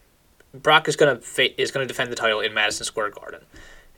Brock 0.53 0.89
is 0.89 0.97
gonna 0.97 1.17
fa- 1.17 1.61
is 1.61 1.71
gonna 1.71 1.87
defend 1.87 2.11
the 2.12 2.17
title 2.17 2.41
in 2.41 2.53
Madison 2.55 2.85
Square 2.85 3.11
Garden, 3.11 3.41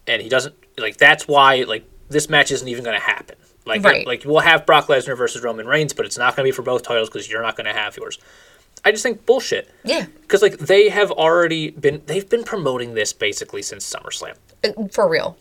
and 0.07 0.21
he 0.23 0.29
doesn't 0.29 0.55
like 0.79 0.97
that's 0.99 1.27
why 1.27 1.62
like 1.67 1.85
this 2.11 2.29
match 2.29 2.51
isn't 2.53 2.69
even 2.69 2.85
gonna 2.85 3.01
happen. 3.01 3.37
Like 3.67 3.83
Right. 3.85 4.07
like 4.07 4.23
we'll 4.25 4.41
have 4.41 4.64
Brock 4.64 4.87
Lesnar 4.87 5.17
versus 5.19 5.43
Roman 5.43 5.67
Reigns, 5.67 5.93
but 5.93 6.07
it's 6.07 6.17
not 6.17 6.37
gonna 6.37 6.45
be 6.47 6.53
for 6.53 6.62
both 6.62 6.83
titles 6.85 7.09
because 7.11 7.29
you're 7.31 7.43
not 7.43 7.57
gonna 7.57 7.73
have 7.75 7.97
yours. 7.97 8.19
I 8.85 8.93
just 8.93 9.03
think 9.03 9.27
bullshit. 9.27 9.69
yeah 9.85 10.07
Because 10.23 10.41
like 10.43 10.59
they 10.59 10.89
have 10.91 11.11
already 11.11 11.71
been 11.71 12.03
they've 12.07 12.29
been 12.29 12.45
promoting 12.45 12.95
this 12.95 13.12
basically 13.12 13.62
since 13.62 13.89
SummerSlam 13.93 14.37
Uh, 14.62 14.87
for 14.93 15.09
real 15.09 15.37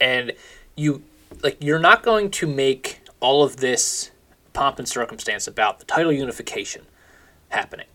and 0.00 0.32
you 0.74 1.02
like 1.42 1.56
you're 1.60 1.78
not 1.78 2.02
going 2.02 2.30
to 2.32 2.46
make 2.48 3.00
all 3.20 3.44
of 3.44 3.58
this 3.58 4.10
pomp 4.52 4.78
and 4.80 4.88
circumstance 4.88 5.46
about 5.46 5.78
the 5.78 5.84
title 5.84 6.10
unification 6.12 6.82
happening 7.50 7.86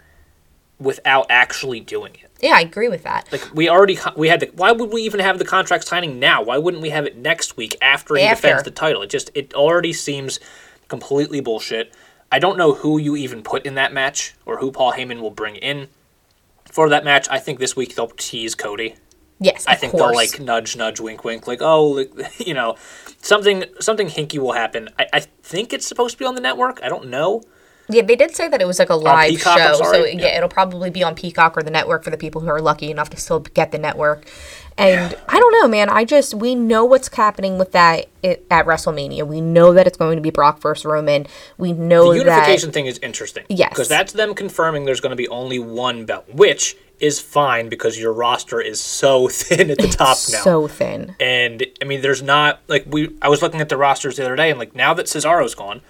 without 0.79 1.25
actually 1.29 1.79
doing 1.81 2.13
it 2.23 2.29
yeah 2.43 2.55
i 2.55 2.61
agree 2.61 2.89
with 2.89 3.03
that 3.03 3.31
like 3.31 3.47
we 3.53 3.69
already 3.69 3.97
we 4.15 4.27
had 4.27 4.39
the 4.39 4.51
why 4.55 4.71
would 4.71 4.91
we 4.91 5.01
even 5.01 5.19
have 5.19 5.39
the 5.39 5.45
contract 5.45 5.87
signing 5.87 6.19
now 6.19 6.43
why 6.43 6.57
wouldn't 6.57 6.81
we 6.83 6.89
have 6.89 7.05
it 7.05 7.17
next 7.17 7.57
week 7.57 7.75
after 7.81 8.15
he 8.15 8.23
After. 8.23 8.47
defends 8.47 8.63
the 8.63 8.71
title 8.71 9.01
it 9.01 9.09
just 9.09 9.31
it 9.33 9.53
already 9.53 9.93
seems 9.93 10.39
completely 10.87 11.39
bullshit 11.39 11.95
i 12.31 12.37
don't 12.37 12.57
know 12.57 12.73
who 12.73 12.99
you 12.99 13.15
even 13.15 13.41
put 13.41 13.65
in 13.65 13.75
that 13.75 13.93
match 13.93 14.35
or 14.45 14.57
who 14.57 14.71
paul 14.71 14.93
heyman 14.93 15.21
will 15.21 15.31
bring 15.31 15.55
in 15.55 15.87
for 16.65 16.89
that 16.89 17.03
match 17.03 17.27
i 17.31 17.39
think 17.39 17.59
this 17.59 17.75
week 17.75 17.95
they'll 17.95 18.07
tease 18.07 18.53
cody 18.53 18.95
yes 19.39 19.65
I 19.67 19.75
think 19.75 19.91
course. 19.91 20.01
they'll 20.03 20.15
like 20.15 20.39
nudge, 20.39 20.75
nudge, 20.77 20.99
wink, 20.99 21.23
wink, 21.23 21.47
like 21.47 21.61
oh, 21.61 21.87
like, 21.87 22.11
you 22.47 22.53
know, 22.53 22.75
something 23.21 23.65
something 23.79 24.07
hinky 24.07 24.37
will 24.37 24.53
happen. 24.53 24.89
I, 24.97 25.07
I 25.13 25.19
think 25.19 25.73
it's 25.73 25.85
supposed 25.85 26.13
to 26.13 26.19
be 26.19 26.25
on 26.25 26.35
the 26.35 26.41
network. 26.41 26.79
I 26.83 26.87
don't 26.87 27.09
know. 27.09 27.43
Yeah 27.89 28.01
they 28.01 28.15
did 28.15 28.35
say 28.35 28.47
that 28.47 28.61
it 28.61 28.65
was 28.65 28.79
like 28.79 28.89
a 28.89 28.95
live 28.95 29.29
Peacock, 29.29 29.57
show 29.57 29.73
so 29.75 30.05
yeah, 30.05 30.21
Yeah. 30.21 30.37
it'll 30.37 30.49
probably 30.49 30.89
be 30.89 31.03
on 31.03 31.15
peacock 31.15 31.57
or 31.57 31.63
the 31.63 31.71
network 31.71 32.03
for 32.03 32.09
the 32.09 32.17
people 32.17 32.41
who 32.41 32.47
are 32.47 32.61
lucky 32.61 32.89
enough 32.91 33.09
to 33.11 33.17
still 33.17 33.39
get 33.39 33.71
the 33.71 33.77
network 33.77 34.25
and 34.77 35.15
i 35.29 35.37
don't 35.39 35.51
know 35.51 35.67
man 35.67 35.89
i 35.89 36.03
just 36.03 36.33
we 36.33 36.55
know 36.55 36.83
what's 36.85 37.13
happening 37.13 37.57
with 37.57 37.71
that 37.73 38.07
it, 38.23 38.45
at 38.49 38.65
wrestlemania 38.65 39.27
we 39.27 39.39
know 39.41 39.73
that 39.73 39.85
it's 39.85 39.97
going 39.97 40.15
to 40.15 40.21
be 40.21 40.31
brock 40.31 40.59
versus 40.61 40.85
roman 40.85 41.27
we 41.57 41.73
know 41.73 42.13
The 42.13 42.23
that 42.23 42.25
unification 42.25 42.71
thing 42.71 42.85
is 42.87 42.97
interesting. 42.99 43.45
Yes. 43.49 43.69
because 43.69 43.87
that's 43.89 44.13
them 44.13 44.33
confirming 44.33 44.85
there's 44.85 45.01
going 45.01 45.11
to 45.11 45.15
be 45.15 45.27
only 45.27 45.59
one 45.59 46.05
belt, 46.05 46.25
which 46.33 46.75
is 46.99 47.19
fine 47.19 47.69
because 47.69 47.99
your 47.99 48.13
roster 48.13 48.61
is 48.61 48.79
so 48.79 49.27
thin 49.41 49.69
at 49.69 49.77
the 49.77 49.87
top 49.89 50.17
now. 50.31 50.41
so 50.41 50.67
thin 50.67 51.15
and 51.19 51.65
I 51.81 51.85
mean, 51.85 52.01
there's 52.01 52.21
not 52.23 52.61
like 52.67 52.85
we. 52.87 53.09
I 53.21 53.29
was 53.29 53.41
looking 53.41 53.59
at 53.61 53.69
the 53.69 53.77
rosters 53.77 54.15
the 54.17 54.23
other 54.25 54.35
day, 54.37 54.49
and 54.49 54.57
like 54.57 54.73
now 54.75 54.93
that 54.93 55.07
Cesaro's 55.07 55.53
gone, 55.55 55.81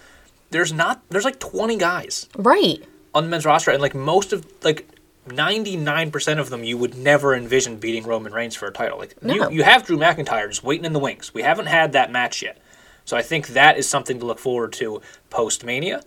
there's 0.54 0.72
not. 0.72 1.02
There's 1.10 1.26
like 1.26 1.40
20 1.40 1.76
guys. 1.78 2.30
right 2.38 2.82
on 3.14 3.24
the 3.26 3.30
men's 3.30 3.46
roster, 3.46 3.72
and 3.72 3.82
like 3.82 3.94
most 3.94 4.34
of 4.34 4.46
like 4.64 4.88
ninety 5.32 5.76
nine 5.78 6.10
percent 6.12 6.40
of 6.40 6.50
them, 6.50 6.64
you 6.64 6.78
would 6.78 6.98
never 6.98 7.36
envision 7.36 7.78
beating 7.78 8.04
Roman 8.06 8.34
Reigns 8.34 8.56
for 8.56 8.68
a 8.68 8.72
title. 8.72 8.98
Like 8.98 9.22
No. 9.22 9.34
you, 9.50 9.58
you 9.58 9.64
have 9.64 9.86
Drew 9.86 9.98
McIntyre 9.98 10.48
just 10.50 10.64
waiting 10.64 10.86
in 10.86 10.94
the 10.94 11.00
wings. 11.00 11.34
We 11.34 11.42
haven't 11.44 11.68
had 11.68 11.92
that 11.94 12.12
match 12.12 12.42
yet, 12.42 12.58
so 13.06 13.16
I 13.18 13.22
think 13.22 13.50
that 13.50 13.78
is 13.78 13.88
something 13.88 14.20
to 14.20 14.26
look 14.26 14.40
forward 14.40 14.74
to 14.74 15.02
post 15.30 15.64
Mania. 15.64 16.02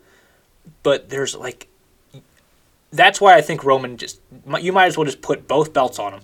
But 0.83 1.11
there's 1.11 1.37
like 1.37 1.69
that's 2.93 3.21
why 3.21 3.35
I 3.37 3.41
think 3.43 3.63
Roman 3.65 3.97
just 3.97 4.21
you 4.61 4.73
might 4.73 4.87
as 4.87 4.97
well 4.97 5.05
just 5.05 5.23
put 5.23 5.47
both 5.47 5.73
belts 5.73 5.99
on 6.01 6.13
him, 6.15 6.21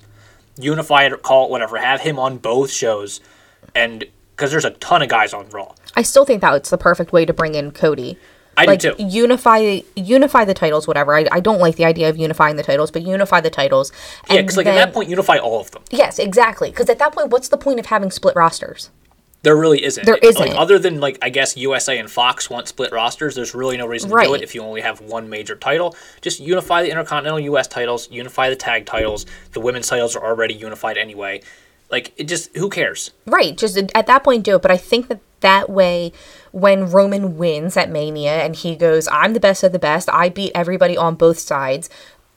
unify 0.58 1.04
it 1.04 1.12
or 1.12 1.16
call 1.16 1.44
it 1.46 1.50
whatever, 1.50 1.78
have 1.78 2.00
him 2.00 2.18
on 2.18 2.38
both 2.38 2.70
shows, 2.72 3.20
and 3.74 4.04
because 4.42 4.50
there's 4.50 4.64
a 4.64 4.70
ton 4.78 5.02
of 5.02 5.08
guys 5.08 5.32
on 5.32 5.48
Raw. 5.50 5.72
I 5.94 6.02
still 6.02 6.24
think 6.24 6.40
that 6.40 6.52
it's 6.54 6.70
the 6.70 6.76
perfect 6.76 7.12
way 7.12 7.24
to 7.24 7.32
bring 7.32 7.54
in 7.54 7.70
Cody. 7.70 8.18
I 8.56 8.64
like 8.64 8.80
do 8.80 8.92
too. 8.92 9.04
unify 9.04 9.82
unify 9.94 10.44
the 10.44 10.52
titles, 10.52 10.88
whatever. 10.88 11.14
I, 11.14 11.26
I 11.30 11.38
don't 11.38 11.60
like 11.60 11.76
the 11.76 11.84
idea 11.84 12.08
of 12.08 12.16
unifying 12.16 12.56
the 12.56 12.64
titles, 12.64 12.90
but 12.90 13.02
unify 13.02 13.40
the 13.40 13.50
titles. 13.50 13.92
Yeah, 14.28 14.42
because 14.42 14.56
like 14.56 14.66
at 14.66 14.74
that 14.74 14.92
point, 14.92 15.08
unify 15.08 15.38
all 15.38 15.60
of 15.60 15.70
them. 15.70 15.84
Yes, 15.90 16.18
exactly. 16.18 16.70
Because 16.70 16.90
at 16.90 16.98
that 16.98 17.12
point, 17.12 17.30
what's 17.30 17.48
the 17.48 17.56
point 17.56 17.78
of 17.78 17.86
having 17.86 18.10
split 18.10 18.34
rosters? 18.34 18.90
There 19.42 19.56
really 19.56 19.82
isn't. 19.82 20.04
There 20.04 20.14
Like, 20.14 20.24
isn't. 20.24 20.56
other 20.56 20.78
than 20.78 20.98
like 21.00 21.18
I 21.22 21.28
guess 21.30 21.56
USA 21.56 21.98
and 21.98 22.10
Fox 22.10 22.50
want 22.50 22.66
split 22.66 22.90
rosters. 22.92 23.36
There's 23.36 23.54
really 23.54 23.76
no 23.76 23.86
reason 23.86 24.10
to 24.10 24.16
do 24.24 24.34
it 24.34 24.42
if 24.42 24.56
you 24.56 24.62
only 24.62 24.80
have 24.80 25.00
one 25.00 25.28
major 25.30 25.54
title. 25.54 25.96
Just 26.20 26.40
unify 26.40 26.82
the 26.82 26.90
Intercontinental 26.90 27.40
US 27.40 27.68
titles, 27.68 28.10
unify 28.10 28.50
the 28.50 28.56
tag 28.56 28.86
titles. 28.86 29.24
The 29.52 29.60
women's 29.60 29.86
titles 29.86 30.16
are 30.16 30.24
already 30.24 30.54
unified 30.54 30.98
anyway. 30.98 31.42
Like 31.92 32.12
it 32.16 32.24
just 32.24 32.56
who 32.56 32.70
cares? 32.70 33.10
Right, 33.26 33.56
just 33.56 33.76
at 33.76 34.06
that 34.06 34.24
point 34.24 34.44
do 34.44 34.56
it. 34.56 34.62
But 34.62 34.70
I 34.70 34.78
think 34.78 35.08
that 35.08 35.20
that 35.40 35.68
way, 35.68 36.12
when 36.50 36.90
Roman 36.90 37.36
wins 37.36 37.76
at 37.76 37.90
Mania 37.90 38.42
and 38.42 38.56
he 38.56 38.74
goes, 38.74 39.06
"I'm 39.12 39.34
the 39.34 39.40
best 39.40 39.62
of 39.62 39.72
the 39.72 39.78
best. 39.78 40.08
I 40.10 40.30
beat 40.30 40.52
everybody 40.54 40.96
on 40.96 41.16
both 41.16 41.38
sides. 41.38 41.90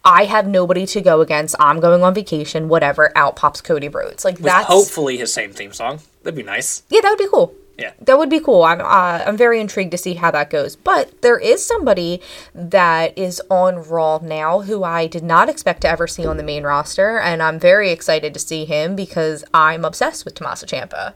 I 0.03 0.25
have 0.25 0.45
nobody 0.45 0.85
to 0.87 1.01
go 1.01 1.21
against. 1.21 1.55
I'm 1.57 1.79
going 1.79 2.03
on 2.03 2.13
vacation. 2.13 2.67
Whatever." 2.67 3.11
Out 3.15 3.37
pops 3.37 3.61
Cody 3.61 3.87
Rhodes. 3.87 4.25
Like 4.25 4.39
that's 4.39 4.67
hopefully 4.67 5.17
his 5.17 5.33
same 5.33 5.53
theme 5.53 5.71
song. 5.71 6.01
That'd 6.23 6.35
be 6.35 6.43
nice. 6.43 6.83
yeah, 6.89 6.99
that 7.01 7.09
would 7.09 7.17
be 7.17 7.29
cool. 7.31 7.55
Yeah. 7.78 7.91
That 8.01 8.17
would 8.17 8.30
be 8.30 8.39
cool. 8.39 8.63
I'm 8.63 8.80
uh, 8.82 9.23
I'm 9.26 9.36
very 9.36 9.59
intrigued 9.59 9.91
to 9.91 9.97
see 9.97 10.13
how 10.13 10.32
that 10.32 10.49
goes. 10.49 10.76
But 10.76 11.21
there 11.21 11.38
is 11.38 11.65
somebody 11.65 12.21
that 12.53 13.17
is 13.17 13.41
on 13.49 13.84
Raw 13.84 14.19
now 14.21 14.61
who 14.61 14.84
I 14.84 15.07
did 15.07 15.23
not 15.23 15.49
expect 15.49 15.82
to 15.82 15.89
ever 15.89 16.07
see 16.07 16.26
on 16.26 16.38
the 16.38 16.43
main 16.43 16.63
roster, 16.63 17.19
and 17.19 17.43
I'm 17.43 17.59
very 17.59 17.91
excited 17.91 18.34
to 18.34 18.39
see 18.39 18.63
him 18.65 18.95
because 18.95 19.43
I'm 19.53 19.84
obsessed 19.84 20.23
with 20.23 20.36
Tommaso 20.36 20.65
Ciampa. 20.65 21.13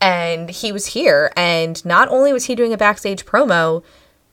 And 0.00 0.50
he 0.50 0.70
was 0.72 0.88
here, 0.88 1.32
and 1.36 1.84
not 1.84 2.08
only 2.08 2.32
was 2.32 2.44
he 2.44 2.54
doing 2.54 2.72
a 2.72 2.76
backstage 2.76 3.24
promo, 3.24 3.82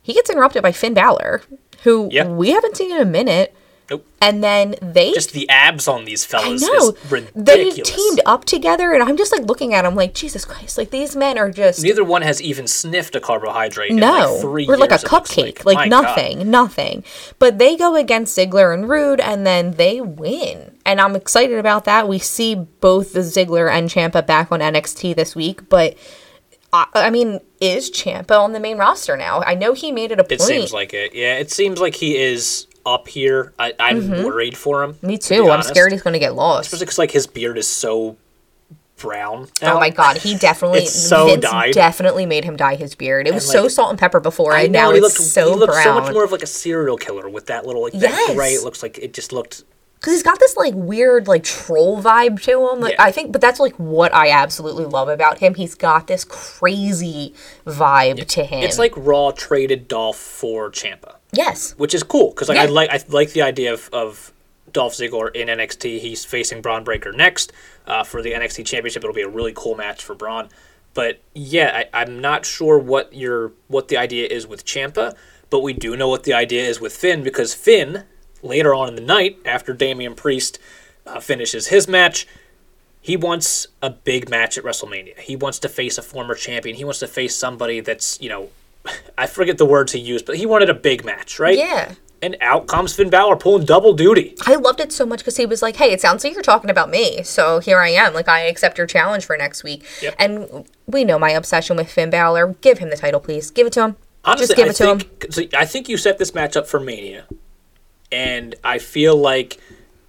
he 0.01 0.13
gets 0.13 0.29
interrupted 0.29 0.61
by 0.61 0.73
Finn 0.73 0.93
Balor, 0.93 1.41
who 1.83 2.09
Yeah. 2.11 2.27
we 2.27 2.51
haven't 2.51 2.77
seen 2.77 2.91
in 2.93 3.01
a 3.01 3.05
minute. 3.05 3.55
Nope. 3.93 4.07
And 4.21 4.43
then 4.43 4.75
they 4.81 5.11
Just 5.13 5.33
the 5.33 5.47
abs 5.49 5.87
on 5.87 6.05
these 6.05 6.27
I 6.33 6.55
know 6.55 6.89
is 6.89 7.11
ridiculous. 7.11 7.33
they 7.35 7.69
teamed 7.71 8.21
up 8.25 8.45
together, 8.45 8.91
and 8.93 9.03
I'm 9.03 9.17
just 9.17 9.31
like 9.31 9.43
looking 9.43 9.73
at 9.73 9.83
them 9.83 9.95
like 9.95 10.15
Jesus 10.15 10.45
Christ, 10.45 10.77
like 10.77 10.89
these 10.89 11.15
men 11.15 11.37
are 11.37 11.51
just 11.51 11.83
Neither 11.83 12.03
one 12.03 12.23
has 12.23 12.41
even 12.41 12.65
sniffed 12.65 13.15
a 13.15 13.19
carbohydrate 13.19 13.91
in 13.91 13.99
like 13.99 14.41
three 14.41 14.65
or 14.67 14.77
like 14.77 14.89
a 14.89 14.93
years, 14.93 15.03
it 15.03 15.11
looks 15.11 15.31
cupcake, 15.31 15.65
like, 15.65 15.75
My 15.75 15.89
God. 15.89 16.01
nothing, 16.03 16.49
nothing. 16.49 17.03
But 17.37 17.59
they 17.59 17.75
go 17.77 17.95
against 17.95 18.35
Ziggler 18.35 18.73
and 18.73 18.89
Rude, 18.89 19.19
and 19.19 19.45
then 19.45 19.71
they 19.71 20.01
win, 20.01 20.75
and 20.85 20.99
I'm 20.99 21.15
excited 21.15 21.59
about 21.59 21.85
that. 21.85 22.07
We 22.07 22.17
see 22.17 22.55
both 22.55 23.13
the 23.13 23.19
Ziggler 23.19 23.69
and 23.69 23.89
Ciampa 23.89 24.25
back 24.25 24.51
on 24.51 24.59
NXT 24.59 25.15
this 25.15 25.35
week, 25.35 25.69
but. 25.69 25.95
I, 26.75 26.87
I 26.95 27.09
mean, 27.11 27.39
is 27.61 27.91
Ciampa 27.91 28.31
on 28.39 28.53
the 28.53 28.59
main 28.59 28.79
roster 28.79 29.15
now? 29.15 29.43
I 29.43 29.53
know 29.53 29.73
he 29.73 29.91
made 29.91 30.11
it 30.11 30.19
a 30.19 30.23
point. 30.23 30.31
It 30.31 30.41
seems 30.41 30.73
like 30.73 30.91
it. 30.91 31.13
Yeah, 31.13 31.37
it 31.37 31.51
seems 31.51 31.79
like 31.79 31.93
he 31.93 32.17
is 32.17 32.65
up 32.85 33.07
here. 33.07 33.53
I, 33.57 33.73
I'm 33.79 34.09
worried 34.23 34.57
for 34.57 34.83
him. 34.83 34.93
Mm-hmm. 34.95 35.07
Me 35.07 35.17
to 35.17 35.27
too. 35.35 35.43
I'm 35.45 35.51
honest. 35.51 35.69
scared 35.69 35.91
he's 35.91 36.01
going 36.01 36.13
to 36.13 36.19
get 36.19 36.35
lost. 36.35 36.67
Especially 36.67 36.85
because 36.85 36.97
like 36.99 37.11
his 37.11 37.27
beard 37.27 37.57
is 37.57 37.67
so 37.67 38.17
brown. 38.97 39.47
Oh 39.61 39.79
my 39.79 39.89
god, 39.89 40.17
he 40.17 40.35
definitely 40.37 40.79
It's 40.81 40.93
so 40.93 41.25
Vince 41.25 41.41
dyed. 41.43 41.73
definitely 41.73 42.25
made 42.25 42.45
him 42.45 42.55
dye 42.55 42.75
his 42.75 42.95
beard. 42.95 43.27
It 43.27 43.33
was 43.33 43.47
like- 43.47 43.53
so 43.53 43.67
salt 43.67 43.89
and 43.89 43.99
pepper 43.99 44.19
before, 44.19 44.53
I 44.53 44.63
and 44.63 44.71
know, 44.73 44.79
now 44.79 44.91
he 44.91 44.97
it's 44.99 45.03
looked, 45.03 45.15
so 45.29 45.49
he 45.53 45.55
looked 45.59 45.73
brown. 45.73 45.83
so 45.83 45.93
much 45.99 46.13
more 46.13 46.23
of 46.23 46.31
like 46.31 46.43
a 46.43 46.47
serial 46.47 46.95
killer 46.97 47.27
with 47.27 47.47
that 47.47 47.65
little 47.65 47.81
like 47.81 47.93
Yes. 47.95 48.11
that 48.27 48.35
gray. 48.35 48.51
It 48.53 48.63
looks 48.63 48.81
like 48.83 48.97
it 48.99 49.13
just 49.13 49.33
looked. 49.33 49.63
Because 49.99 50.13
he's 50.13 50.23
got 50.23 50.39
this 50.39 50.55
like 50.57 50.73
weird 50.75 51.27
like 51.27 51.43
troll 51.43 52.01
vibe 52.01 52.41
to 52.43 52.69
him. 52.69 52.79
Like 52.81 52.93
Yeah. 52.93 53.03
I 53.03 53.11
think, 53.11 53.31
but 53.31 53.41
that's 53.41 53.59
like 53.59 53.73
what 53.75 54.13
I 54.13 54.29
absolutely 54.29 54.85
love 54.85 55.09
about 55.09 55.39
him. 55.39 55.55
He's 55.55 55.75
got 55.75 56.07
this 56.07 56.23
crazy 56.23 57.33
vibe 57.65 58.25
to 58.27 58.43
him. 58.43 58.63
It's 58.63 58.77
like 58.79 58.93
Raw 58.95 59.31
traded 59.31 59.87
Dolph 59.87 60.17
for 60.17 60.69
Ciampa, 60.71 61.15
yes, 61.33 61.73
which 61.77 61.93
is 61.93 62.03
cool 62.03 62.29
because 62.29 62.49
like 62.49 62.57
I 62.57 62.65
like 62.65 62.89
I 62.89 63.03
like 63.09 63.31
the 63.33 63.41
idea 63.41 63.73
of, 63.73 63.89
of 63.91 64.33
Dolph 64.71 64.93
Ziggler 64.93 65.33
in 65.35 65.47
NXT. 65.47 65.99
He's 65.99 66.25
facing 66.25 66.61
Bron 66.61 66.83
Breakker 66.83 67.11
next 67.11 67.51
uh, 67.85 68.03
for 68.03 68.21
the 68.21 68.31
NXT 68.31 68.65
Championship. 68.65 69.03
It'll 69.03 69.13
be 69.13 69.21
a 69.21 69.29
really 69.29 69.53
cool 69.55 69.75
match 69.75 70.03
for 70.03 70.15
Braun. 70.15 70.49
But 70.93 71.21
yeah, 71.33 71.85
I, 71.93 72.01
I'm 72.01 72.21
not 72.21 72.45
sure 72.45 72.77
what 72.77 73.13
your 73.13 73.53
what 73.67 73.87
the 73.87 73.97
idea 73.97 74.27
is 74.27 74.47
with 74.47 74.65
Ciampa, 74.65 75.15
but 75.49 75.61
we 75.61 75.73
do 75.73 75.95
know 75.95 76.07
what 76.07 76.23
the 76.23 76.33
idea 76.33 76.63
is 76.63 76.79
with 76.79 76.95
Finn 76.95 77.23
because 77.23 77.53
Finn 77.53 78.03
later 78.41 78.75
on 78.75 78.89
in 78.89 78.95
the 78.95 79.01
night 79.01 79.39
after 79.45 79.73
Damian 79.73 80.15
Priest 80.15 80.59
uh, 81.05 81.19
finishes 81.19 81.67
his 81.67 81.87
match, 81.87 82.27
he 83.01 83.17
wants 83.17 83.67
a 83.81 83.89
big 83.89 84.29
match 84.29 84.57
at 84.57 84.63
WrestleMania. 84.63 85.17
He 85.19 85.35
wants 85.35 85.59
to 85.59 85.69
face 85.69 85.97
a 85.97 86.01
former 86.01 86.35
champion. 86.35 86.75
He 86.75 86.83
wants 86.83 86.99
to 86.99 87.07
face 87.07 87.35
somebody 87.35 87.79
that's 87.79 88.21
you 88.21 88.29
know, 88.29 88.49
I 89.17 89.27
forget 89.27 89.57
the 89.57 89.65
words 89.65 89.91
he 89.91 89.99
used, 89.99 90.25
but 90.25 90.37
he 90.37 90.45
wanted 90.45 90.69
a 90.69 90.73
big 90.73 91.05
match, 91.05 91.39
right? 91.39 91.57
yeah. 91.57 91.93
And 92.21 92.37
out 92.39 92.67
comes 92.67 92.95
Finn 92.95 93.09
Balor 93.09 93.35
pulling 93.35 93.65
double 93.65 93.91
duty. 93.93 94.33
I 94.45 94.55
loved 94.55 94.79
it 94.79 94.93
so 94.93 95.05
much 95.05 95.19
because 95.19 95.35
he 95.35 95.45
was 95.45 95.61
like, 95.61 95.75
"Hey, 95.75 95.91
it 95.91 95.99
sounds 95.99 96.23
like 96.23 96.31
you're 96.33 96.41
talking 96.41 96.69
about 96.69 96.89
me, 96.89 97.21
so 97.21 97.59
here 97.59 97.79
I 97.79 97.89
am. 97.89 98.13
Like, 98.13 98.29
I 98.29 98.43
accept 98.43 98.77
your 98.77 98.87
challenge 98.87 99.25
for 99.25 99.35
next 99.35 99.61
week." 99.65 99.83
Yep. 100.01 100.15
And 100.17 100.65
we 100.87 101.03
know 101.03 101.19
my 101.19 101.31
obsession 101.31 101.75
with 101.75 101.91
Finn 101.91 102.09
Balor. 102.09 102.55
Give 102.61 102.77
him 102.77 102.89
the 102.89 102.95
title, 102.95 103.19
please. 103.19 103.51
Give 103.51 103.67
it 103.67 103.73
to 103.73 103.81
him. 103.83 103.95
Honestly, 104.23 104.47
Just 104.47 104.55
give 104.55 104.67
I 104.67 104.69
it 104.69 104.75
to 104.75 104.89
him. 105.05 105.31
so 105.31 105.43
I 105.59 105.65
think 105.65 105.89
you 105.89 105.97
set 105.97 106.17
this 106.17 106.33
match 106.33 106.55
up 106.55 106.65
for 106.65 106.79
Mania, 106.79 107.25
and 108.09 108.55
I 108.63 108.79
feel 108.79 109.17
like 109.17 109.59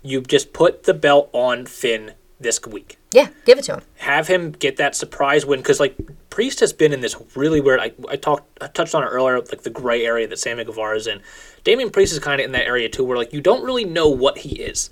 you 0.02 0.20
just 0.20 0.52
put 0.52 0.84
the 0.84 0.94
belt 0.94 1.30
on 1.32 1.66
Finn 1.66 2.12
this 2.44 2.64
week. 2.64 2.98
Yeah, 3.10 3.30
give 3.44 3.58
it 3.58 3.62
to 3.62 3.74
him. 3.74 3.82
Have 3.96 4.28
him 4.28 4.52
get 4.52 4.76
that 4.76 4.94
surprise 4.94 5.44
win 5.44 5.58
because 5.58 5.80
like 5.80 5.96
Priest 6.30 6.60
has 6.60 6.72
been 6.72 6.92
in 6.92 7.00
this 7.00 7.16
really 7.34 7.60
weird. 7.60 7.80
I, 7.80 7.92
I 8.08 8.14
talked 8.14 8.62
I 8.62 8.68
touched 8.68 8.94
on 8.94 9.02
it 9.02 9.06
earlier, 9.06 9.40
like 9.40 9.62
the 9.62 9.70
gray 9.70 10.06
area 10.06 10.28
that 10.28 10.38
Sammy 10.38 10.62
Guevara 10.62 10.96
is 10.96 11.08
in. 11.08 11.20
Damian 11.64 11.90
Priest 11.90 12.12
is 12.12 12.20
kind 12.20 12.40
of 12.40 12.44
in 12.44 12.52
that 12.52 12.66
area 12.66 12.88
too, 12.88 13.02
where 13.02 13.16
like 13.16 13.32
you 13.32 13.40
don't 13.40 13.64
really 13.64 13.84
know 13.84 14.08
what 14.08 14.38
he 14.38 14.60
is. 14.60 14.90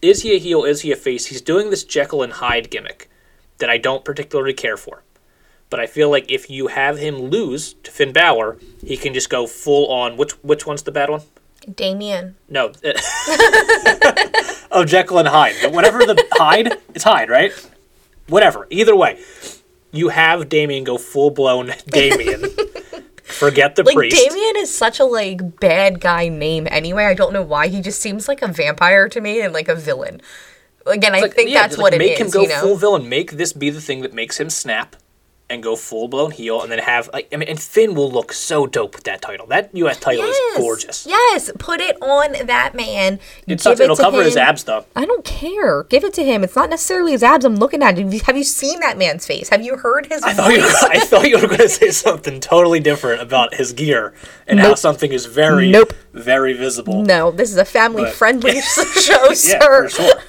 Is 0.00 0.22
he 0.22 0.34
a 0.34 0.38
heel? 0.38 0.64
Is 0.64 0.80
he 0.80 0.92
a 0.92 0.96
face? 0.96 1.26
He's 1.26 1.42
doing 1.42 1.68
this 1.68 1.84
Jekyll 1.84 2.22
and 2.22 2.32
Hyde 2.32 2.70
gimmick 2.70 3.10
that 3.58 3.68
I 3.68 3.78
don't 3.78 4.04
particularly 4.04 4.54
care 4.54 4.76
for. 4.76 5.02
But 5.70 5.80
I 5.80 5.86
feel 5.86 6.10
like 6.10 6.30
if 6.30 6.50
you 6.50 6.66
have 6.66 6.98
him 6.98 7.16
lose 7.16 7.74
to 7.84 7.90
Finn 7.90 8.12
Balor, 8.12 8.58
he 8.84 8.96
can 8.96 9.14
just 9.14 9.30
go 9.30 9.46
full 9.46 9.90
on. 9.90 10.16
Which 10.16 10.32
which 10.42 10.66
one's 10.66 10.82
the 10.82 10.92
bad 10.92 11.10
one? 11.10 11.22
Damien. 11.74 12.36
No. 12.48 12.72
oh, 14.70 14.84
Jekyll 14.86 15.18
and 15.18 15.28
Hyde. 15.28 15.72
Whatever 15.72 16.00
the 16.00 16.26
Hyde, 16.32 16.78
it's 16.94 17.04
Hyde, 17.04 17.28
right? 17.28 17.52
Whatever. 18.28 18.66
Either 18.70 18.94
way, 18.96 19.20
you 19.90 20.08
have 20.08 20.48
Damien 20.48 20.84
go 20.84 20.98
full 20.98 21.30
blown 21.30 21.72
Damien. 21.86 22.44
Forget 23.24 23.76
the 23.76 23.82
Like 23.82 23.94
priest. 23.96 24.16
Damien 24.16 24.56
is 24.58 24.74
such 24.74 25.00
a 25.00 25.04
like 25.04 25.58
bad 25.60 26.00
guy 26.00 26.28
name 26.28 26.68
anyway. 26.70 27.04
I 27.04 27.14
don't 27.14 27.32
know 27.32 27.42
why. 27.42 27.68
He 27.68 27.80
just 27.80 28.00
seems 28.00 28.28
like 28.28 28.42
a 28.42 28.48
vampire 28.48 29.08
to 29.08 29.20
me 29.20 29.40
and 29.40 29.52
like 29.52 29.68
a 29.68 29.74
villain. 29.74 30.20
Again, 30.86 31.14
I 31.14 31.20
Like, 31.20 31.34
think 31.34 31.50
yeah, 31.50 31.62
that's 31.62 31.72
just, 31.74 31.82
what 31.82 31.92
like, 31.92 32.00
it 32.00 32.04
make 32.04 32.18
him 32.18 32.28
go 32.28 32.42
you 32.42 32.48
know? 32.48 32.60
full 32.60 32.76
villain. 32.76 33.08
Make 33.08 33.32
this 33.32 33.52
be 33.52 33.70
the 33.70 33.80
thing 33.80 34.02
that 34.02 34.12
makes 34.12 34.38
him 34.38 34.50
snap 34.50 34.96
and 35.52 35.62
go 35.62 35.76
full 35.76 36.08
blown 36.08 36.30
heel, 36.30 36.62
and 36.62 36.72
then 36.72 36.78
have 36.78 37.08
like 37.12 37.28
I 37.32 37.36
mean, 37.36 37.48
and 37.48 37.60
Finn 37.60 37.94
will 37.94 38.10
look 38.10 38.32
so 38.32 38.66
dope 38.66 38.94
with 38.94 39.04
that 39.04 39.20
title. 39.22 39.46
That 39.46 39.70
U.S. 39.74 39.98
title 40.00 40.24
is 40.24 40.36
gorgeous. 40.56 41.06
Yes, 41.06 41.50
put 41.58 41.80
it 41.80 41.96
on 42.02 42.46
that 42.46 42.74
man. 42.74 43.20
It 43.46 43.62
Give 43.62 43.72
it 43.72 43.80
It'll 43.84 43.96
to 43.96 44.02
cover 44.02 44.22
his 44.22 44.36
abs 44.36 44.64
though. 44.64 44.86
I 44.96 45.04
don't 45.04 45.24
care. 45.24 45.84
Give 45.84 46.04
it 46.04 46.14
to 46.14 46.24
him. 46.24 46.42
It's 46.42 46.56
not 46.56 46.70
necessarily 46.70 47.12
his 47.12 47.22
abs 47.22 47.44
I'm 47.44 47.56
looking 47.56 47.82
at. 47.82 47.98
Have 47.98 48.12
you- 48.12 48.20
Have 48.24 48.36
you 48.36 48.44
seen 48.44 48.80
that 48.80 48.96
man's 48.98 49.26
face? 49.26 49.48
Have 49.50 49.62
you 49.62 49.76
heard 49.76 50.06
his 50.06 50.22
I 50.22 50.32
thought, 50.32 50.52
you, 50.52 50.60
voice? 50.62 50.82
I 50.82 50.98
thought 51.00 51.28
you 51.28 51.38
were 51.38 51.46
going 51.46 51.58
to 51.58 51.68
say 51.68 51.90
something 51.90 52.40
totally 52.40 52.80
different 52.80 53.20
about 53.20 53.54
his 53.54 53.72
gear 53.72 54.14
and 54.46 54.58
how 54.58 54.74
something 54.74 55.12
is 55.12 55.26
very, 55.26 55.70
Nope. 55.70 55.92
very 56.14 56.52
visible. 56.54 57.02
No, 57.02 57.30
this 57.30 57.50
is 57.50 57.56
a 57.58 57.64
family 57.64 58.10
friendly 58.10 58.60
show, 59.00 59.28
Yeah, 59.28 59.34
sir. 59.34 59.88
for 59.88 59.90
sure. 59.90 60.20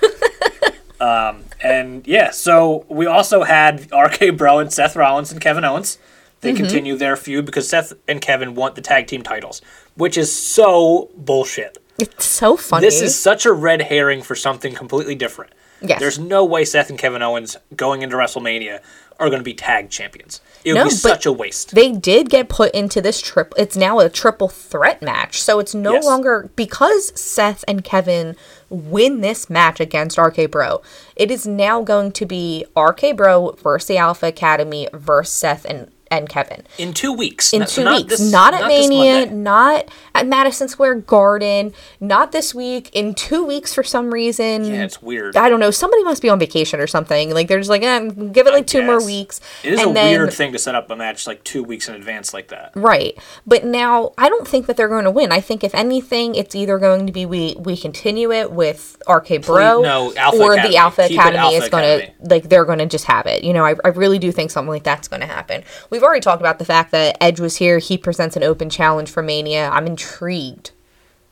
um, 1.00 1.44
and 1.64 2.06
yeah, 2.08 2.32
so 2.32 2.86
we 2.90 3.06
also 3.06 3.44
had 3.44 3.90
RK 3.92 4.36
Bro 4.38 4.60
and 4.60 4.72
Seth 4.74 4.96
Rollins 4.96 5.32
and 5.32 5.40
Kevin 5.42 5.64
Owens. 5.64 5.98
They 6.42 6.52
Mm-hmm. 6.52 6.58
continue 6.64 6.96
their 6.98 7.16
feud 7.16 7.46
because 7.46 7.70
Seth 7.70 7.94
and 8.08 8.20
Kevin 8.20 8.54
want 8.54 8.76
the 8.76 8.82
tag 8.82 9.08
team 9.08 9.24
titles, 9.24 9.62
which 9.96 10.18
is 10.18 10.30
so 10.36 11.10
bullshit. 11.16 11.78
It's 11.98 12.26
so 12.26 12.58
funny. 12.58 12.86
This 12.86 13.02
is 13.02 13.18
such 13.18 13.46
a 13.46 13.54
red 13.54 13.84
herring 13.84 14.22
for 14.24 14.36
something 14.36 14.74
completely 14.76 15.16
different. 15.16 15.54
Yes. 15.82 16.00
There's 16.00 16.20
no 16.20 16.44
way 16.44 16.66
Seth 16.66 16.90
and 16.90 17.00
Kevin 17.00 17.22
Owens 17.22 17.56
going 17.76 18.02
into 18.02 18.16
WrestleMania 18.18 18.82
are 19.20 19.30
going 19.30 19.40
to 19.40 19.44
be 19.44 19.54
tag 19.54 19.90
champions. 19.90 20.42
It 20.66 20.74
would 20.74 20.80
No, 20.80 20.84
be 20.86 20.90
such 20.92 21.26
a 21.26 21.32
waste. 21.32 21.76
they 21.76 21.92
did 21.92 22.30
get 22.30 22.50
put 22.50 22.74
into 22.74 23.02
this 23.02 23.22
trip. 23.22 23.54
It's 23.58 23.76
now 23.78 24.00
a 24.00 24.10
triple 24.10 24.48
threat 24.50 25.02
match. 25.02 25.42
So 25.42 25.60
it's 25.60 25.76
no 25.76 25.94
Yes. 25.94 26.06
longer 26.06 26.50
because 26.56 27.12
Seth 27.20 27.64
and 27.68 27.84
Kevin 27.84 28.36
win 28.70 29.22
this 29.22 29.50
match 29.50 29.80
against 29.80 30.18
RK 30.18 30.48
Bro. 30.50 30.82
It 31.16 31.30
is 31.32 31.46
now 31.46 31.82
going 31.82 32.12
to 32.14 32.26
be 32.26 32.66
RK 32.76 33.14
Bro 33.16 33.58
versus 33.62 33.88
the 33.88 33.98
Alpha 33.98 34.28
Academy 34.28 34.88
versus 34.94 35.34
Seth 35.34 35.66
and 35.66 35.92
and 36.20 36.30
Kevin 36.30 36.64
in 36.78 36.94
two 36.94 37.12
weeks. 37.14 37.54
in 37.54 37.60
Not- 37.60 37.70
so 37.70 37.82
two 37.82 37.86
not 37.86 37.98
weeks. 37.98 38.10
this- 38.10 38.32
not 38.32 38.54
at 38.54 38.68
this 38.68 38.88
Mania, 38.88 39.26
not 39.28 39.90
at 40.16 40.28
Madison 40.28 40.68
Square 40.68 40.96
Garden, 40.96 41.74
not 42.00 42.32
this 42.32 42.54
week. 42.54 42.90
In 42.94 43.14
two 43.14 43.44
weeks 43.44 43.74
for 43.74 43.84
some 43.84 44.14
reason. 44.14 44.66
Yeah, 44.66 44.84
it's 44.84 45.02
weird. 45.02 45.36
I 45.38 45.50
don't 45.50 45.60
know. 45.60 45.72
Somebody 45.72 46.04
must 46.04 46.22
be 46.22 46.30
on 46.30 46.40
vacation 46.40 46.80
or 46.80 46.88
something. 46.88 47.34
Like 47.34 47.48
they're 47.48 47.60
just 47.60 47.70
like, 47.70 47.84
eh, 47.84 48.00
give 48.32 48.48
it 48.48 48.54
like 48.54 48.68
two 48.68 48.84
more 48.84 49.04
weeks. 49.04 49.42
It 49.64 49.74
is 49.74 49.82
and 49.82 49.92
a 49.92 49.94
then, 49.94 50.12
weird 50.20 50.34
thing 50.34 50.52
to 50.54 50.60
set 50.60 50.76
up 50.76 50.90
a 50.90 50.96
match 50.96 51.26
like 51.28 51.44
two 51.44 51.64
weeks 51.64 51.88
in 51.90 51.96
advance 51.96 52.34
like 52.34 52.50
that. 52.50 52.72
Right. 52.76 53.18
But 53.48 53.66
now 53.66 54.14
I 54.18 54.30
don't 54.30 54.48
think 54.48 54.68
that 54.68 54.78
they're 54.78 54.88
going 54.88 55.06
to 55.06 55.12
win. 55.12 55.32
I 55.32 55.40
think 55.40 55.64
if 55.64 55.74
anything, 55.76 56.36
it's 56.36 56.56
either 56.56 56.78
going 56.78 57.08
to 57.08 57.14
be 57.14 57.26
we 57.26 57.56
we 57.60 57.76
continue 57.78 58.32
it 58.32 58.52
with 58.52 58.98
RK 59.08 59.42
Bro 59.46 59.82
no, 59.82 60.14
Alpha 60.16 60.38
or 60.42 60.54
Academy. 60.54 60.74
the 60.74 60.78
Alpha 60.78 61.08
Keep 61.08 61.20
Academy 61.20 61.38
Alpha 61.40 61.58
is 61.58 61.70
going 61.70 62.00
to 62.00 62.12
like 62.30 62.50
they're 62.50 62.66
going 62.66 62.80
to 62.80 62.86
just 62.86 63.06
have 63.06 63.26
it. 63.26 63.44
You 63.44 63.54
know, 63.54 63.66
I, 63.66 63.76
I 63.84 63.90
really 63.90 64.20
do 64.20 64.32
think 64.32 64.52
something 64.52 64.70
like 64.70 64.84
that's 64.84 65.08
going 65.08 65.22
to 65.22 65.26
happen. 65.28 65.64
We've 65.90 66.03
already 66.04 66.22
talked 66.22 66.42
about 66.42 66.60
the 66.60 66.66
fact 66.66 66.92
that 66.92 67.18
Edge 67.22 67.40
was 67.40 67.58
here. 67.58 67.80
He 67.80 67.98
presents 67.98 68.36
an 68.36 68.44
open 68.44 68.70
challenge 68.70 69.10
for 69.10 69.22
Mania. 69.24 69.70
I'm 69.70 69.88
intrigued. 69.88 70.72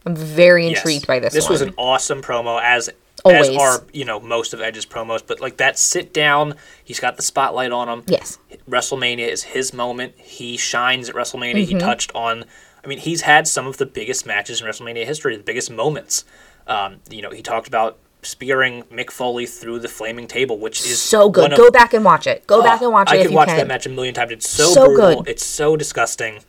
I'm 0.05 0.15
very 0.15 0.67
Yes. 0.67 0.77
intrigued 0.79 1.07
by 1.07 1.19
this. 1.19 1.33
This 1.33 1.45
one. 1.45 1.51
was 1.51 1.61
an 1.61 1.73
awesome 1.77 2.21
promo, 2.23 2.59
as 2.61 2.89
Always. 3.23 3.49
as 3.49 3.55
are 3.57 3.83
you 3.93 4.03
know 4.05 4.19
most 4.19 4.53
of 4.53 4.61
Edge's 4.61 4.85
promos. 4.85 5.21
But 5.25 5.39
like 5.39 5.57
that 5.57 5.77
sit 5.77 6.13
down, 6.13 6.55
he's 6.83 6.99
got 6.99 7.17
the 7.17 7.21
spotlight 7.23 7.71
on 7.71 7.87
him. 7.87 8.03
yes. 8.07 8.39
WrestleMania 8.69 9.27
is 9.27 9.43
his 9.43 9.73
moment. 9.73 10.13
He 10.17 10.57
shines 10.57 11.07
at 11.09 11.15
WrestleMania. 11.15 11.63
Mm-hmm. 11.63 11.77
He 11.77 11.79
touched 11.79 12.11
on. 12.15 12.45
I 12.83 12.87
mean, 12.87 12.97
he's 12.97 13.21
had 13.21 13.47
some 13.47 13.67
of 13.67 13.77
the 13.77 13.85
biggest 13.85 14.25
matches 14.25 14.59
in 14.61 14.67
WrestleMania 14.67 15.05
history, 15.05 15.37
the 15.37 15.43
biggest 15.43 15.69
moments. 15.69 16.25
Um, 16.65 16.97
you 17.11 17.21
know, 17.21 17.29
he 17.29 17.43
talked 17.43 17.67
about 17.67 17.99
spearing 18.23 18.83
Mick 18.83 19.09
Foley 19.11 19.45
through 19.45 19.79
the 19.79 19.87
flaming 19.87 20.27
table, 20.27 20.57
which 20.59 20.81
is 20.81 21.01
So 21.01 21.29
good. 21.29 21.51
of- 21.53 21.57
Go 21.57 21.71
back 21.71 21.93
and 21.93 22.05
watch 22.05 22.27
it. 22.27 22.45
Go 22.47 22.61
back 22.61 22.81
Oh, 22.81 22.85
and 22.85 22.93
watch 22.93 23.11
it 23.11 23.19
I 23.19 23.23
could 23.23 23.33
watch 23.33 23.47
can. 23.47 23.57
that 23.57 23.67
match 23.67 23.85
a 23.85 23.89
million 23.89 24.13
times. 24.13 24.31
It's 24.31 24.47
so, 24.49 24.69
So 24.71 24.85
brutal. 24.85 25.23
good. 25.23 25.29
It's 25.29 25.45
so 25.45 25.75
disgusting. 25.75 26.39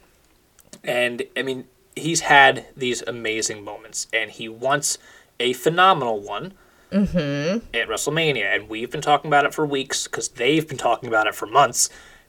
And 0.85 1.23
I 1.37 1.43
mean, 1.43 1.65
he's 1.97 2.21
had 2.21 2.67
these 2.77 3.03
amazing 3.07 3.65
moments, 3.65 4.07
and 4.13 4.31
he 4.31 4.49
wants 4.49 4.99
a 5.41 5.53
phenomenal 5.55 6.21
one 6.21 6.55
Mm-hmm. 6.93 7.65
at 7.75 7.89
WrestleMania. 7.89 8.55
And 8.55 8.69
we've 8.69 8.91
been 8.91 9.01
talking 9.01 9.29
about 9.31 9.47
it 9.47 9.55
for 9.55 9.65
weeks 9.65 10.05
because 10.07 10.29
they've 10.29 10.69
been 10.69 10.77
talking 10.77 11.09
about 11.09 11.27
it 11.27 11.35
for 11.35 11.47
months. 11.47 11.89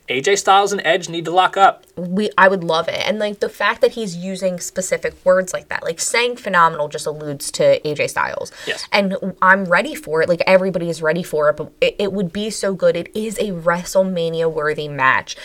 AJ 0.10 0.40
Styles 0.40 0.74
and 0.74 0.82
Edge 0.84 1.08
need 1.08 1.26
to 1.26 1.32
lock 1.32 1.56
up. 1.56 1.86
we 1.96 2.30
I 2.38 2.48
would 2.50 2.64
love 2.64 2.88
it. 2.88 3.08
And 3.08 3.20
like 3.20 3.40
the 3.40 3.50
fact 3.50 3.82
that 3.82 3.94
he's 3.94 4.16
using 4.16 4.60
specific 4.60 5.14
words 5.24 5.54
like 5.54 5.70
that, 5.70 5.84
like 5.84 6.00
saying 6.00 6.38
phenomenal 6.38 6.90
just 6.90 7.06
alludes 7.06 7.50
to 7.52 7.80
AJ 7.82 8.10
Styles. 8.10 8.52
Yes. 8.68 8.86
And 8.92 9.16
I'm 9.42 9.66
ready 9.66 9.96
for 9.96 10.22
it. 10.22 10.28
Like 10.28 10.42
everybody 10.46 10.90
is 10.90 11.02
ready 11.02 11.24
for 11.24 11.50
it, 11.50 11.58
but 11.58 11.72
it, 11.80 11.96
it 12.00 12.14
would 12.14 12.34
be 12.34 12.50
so 12.50 12.74
good. 12.74 12.98
It 12.98 13.16
is 13.16 13.38
a 13.38 13.52
WrestleMania 13.52 14.52
worthy 14.52 14.90
match. 14.90 15.38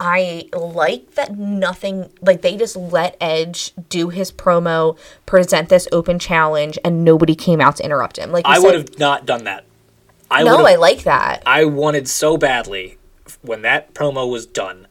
I 0.00 0.48
like 0.52 1.12
that 1.12 1.38
nothing 1.38 2.10
like 2.20 2.42
they 2.42 2.56
just 2.56 2.74
let 2.74 3.16
Edge 3.20 3.72
do 3.88 4.08
his 4.08 4.32
promo, 4.32 4.98
present 5.24 5.68
this 5.68 5.86
open 5.92 6.18
challenge, 6.18 6.78
and 6.84 7.04
nobody 7.04 7.36
came 7.36 7.60
out 7.60 7.76
to 7.76 7.84
interrupt 7.84 8.18
him. 8.18 8.32
Like 8.32 8.44
I 8.44 8.58
would 8.58 8.74
have 8.74 8.98
not 8.98 9.24
done 9.24 9.44
that. 9.44 9.64
I 10.30 10.42
No, 10.42 10.66
I 10.66 10.74
like 10.74 11.04
that. 11.04 11.44
I 11.46 11.64
wanted 11.66 12.08
so 12.08 12.36
badly 12.36 12.98
when 13.44 13.62
that 13.62 13.94
promo 13.94 14.30
was 14.30 14.46
done 14.46 14.86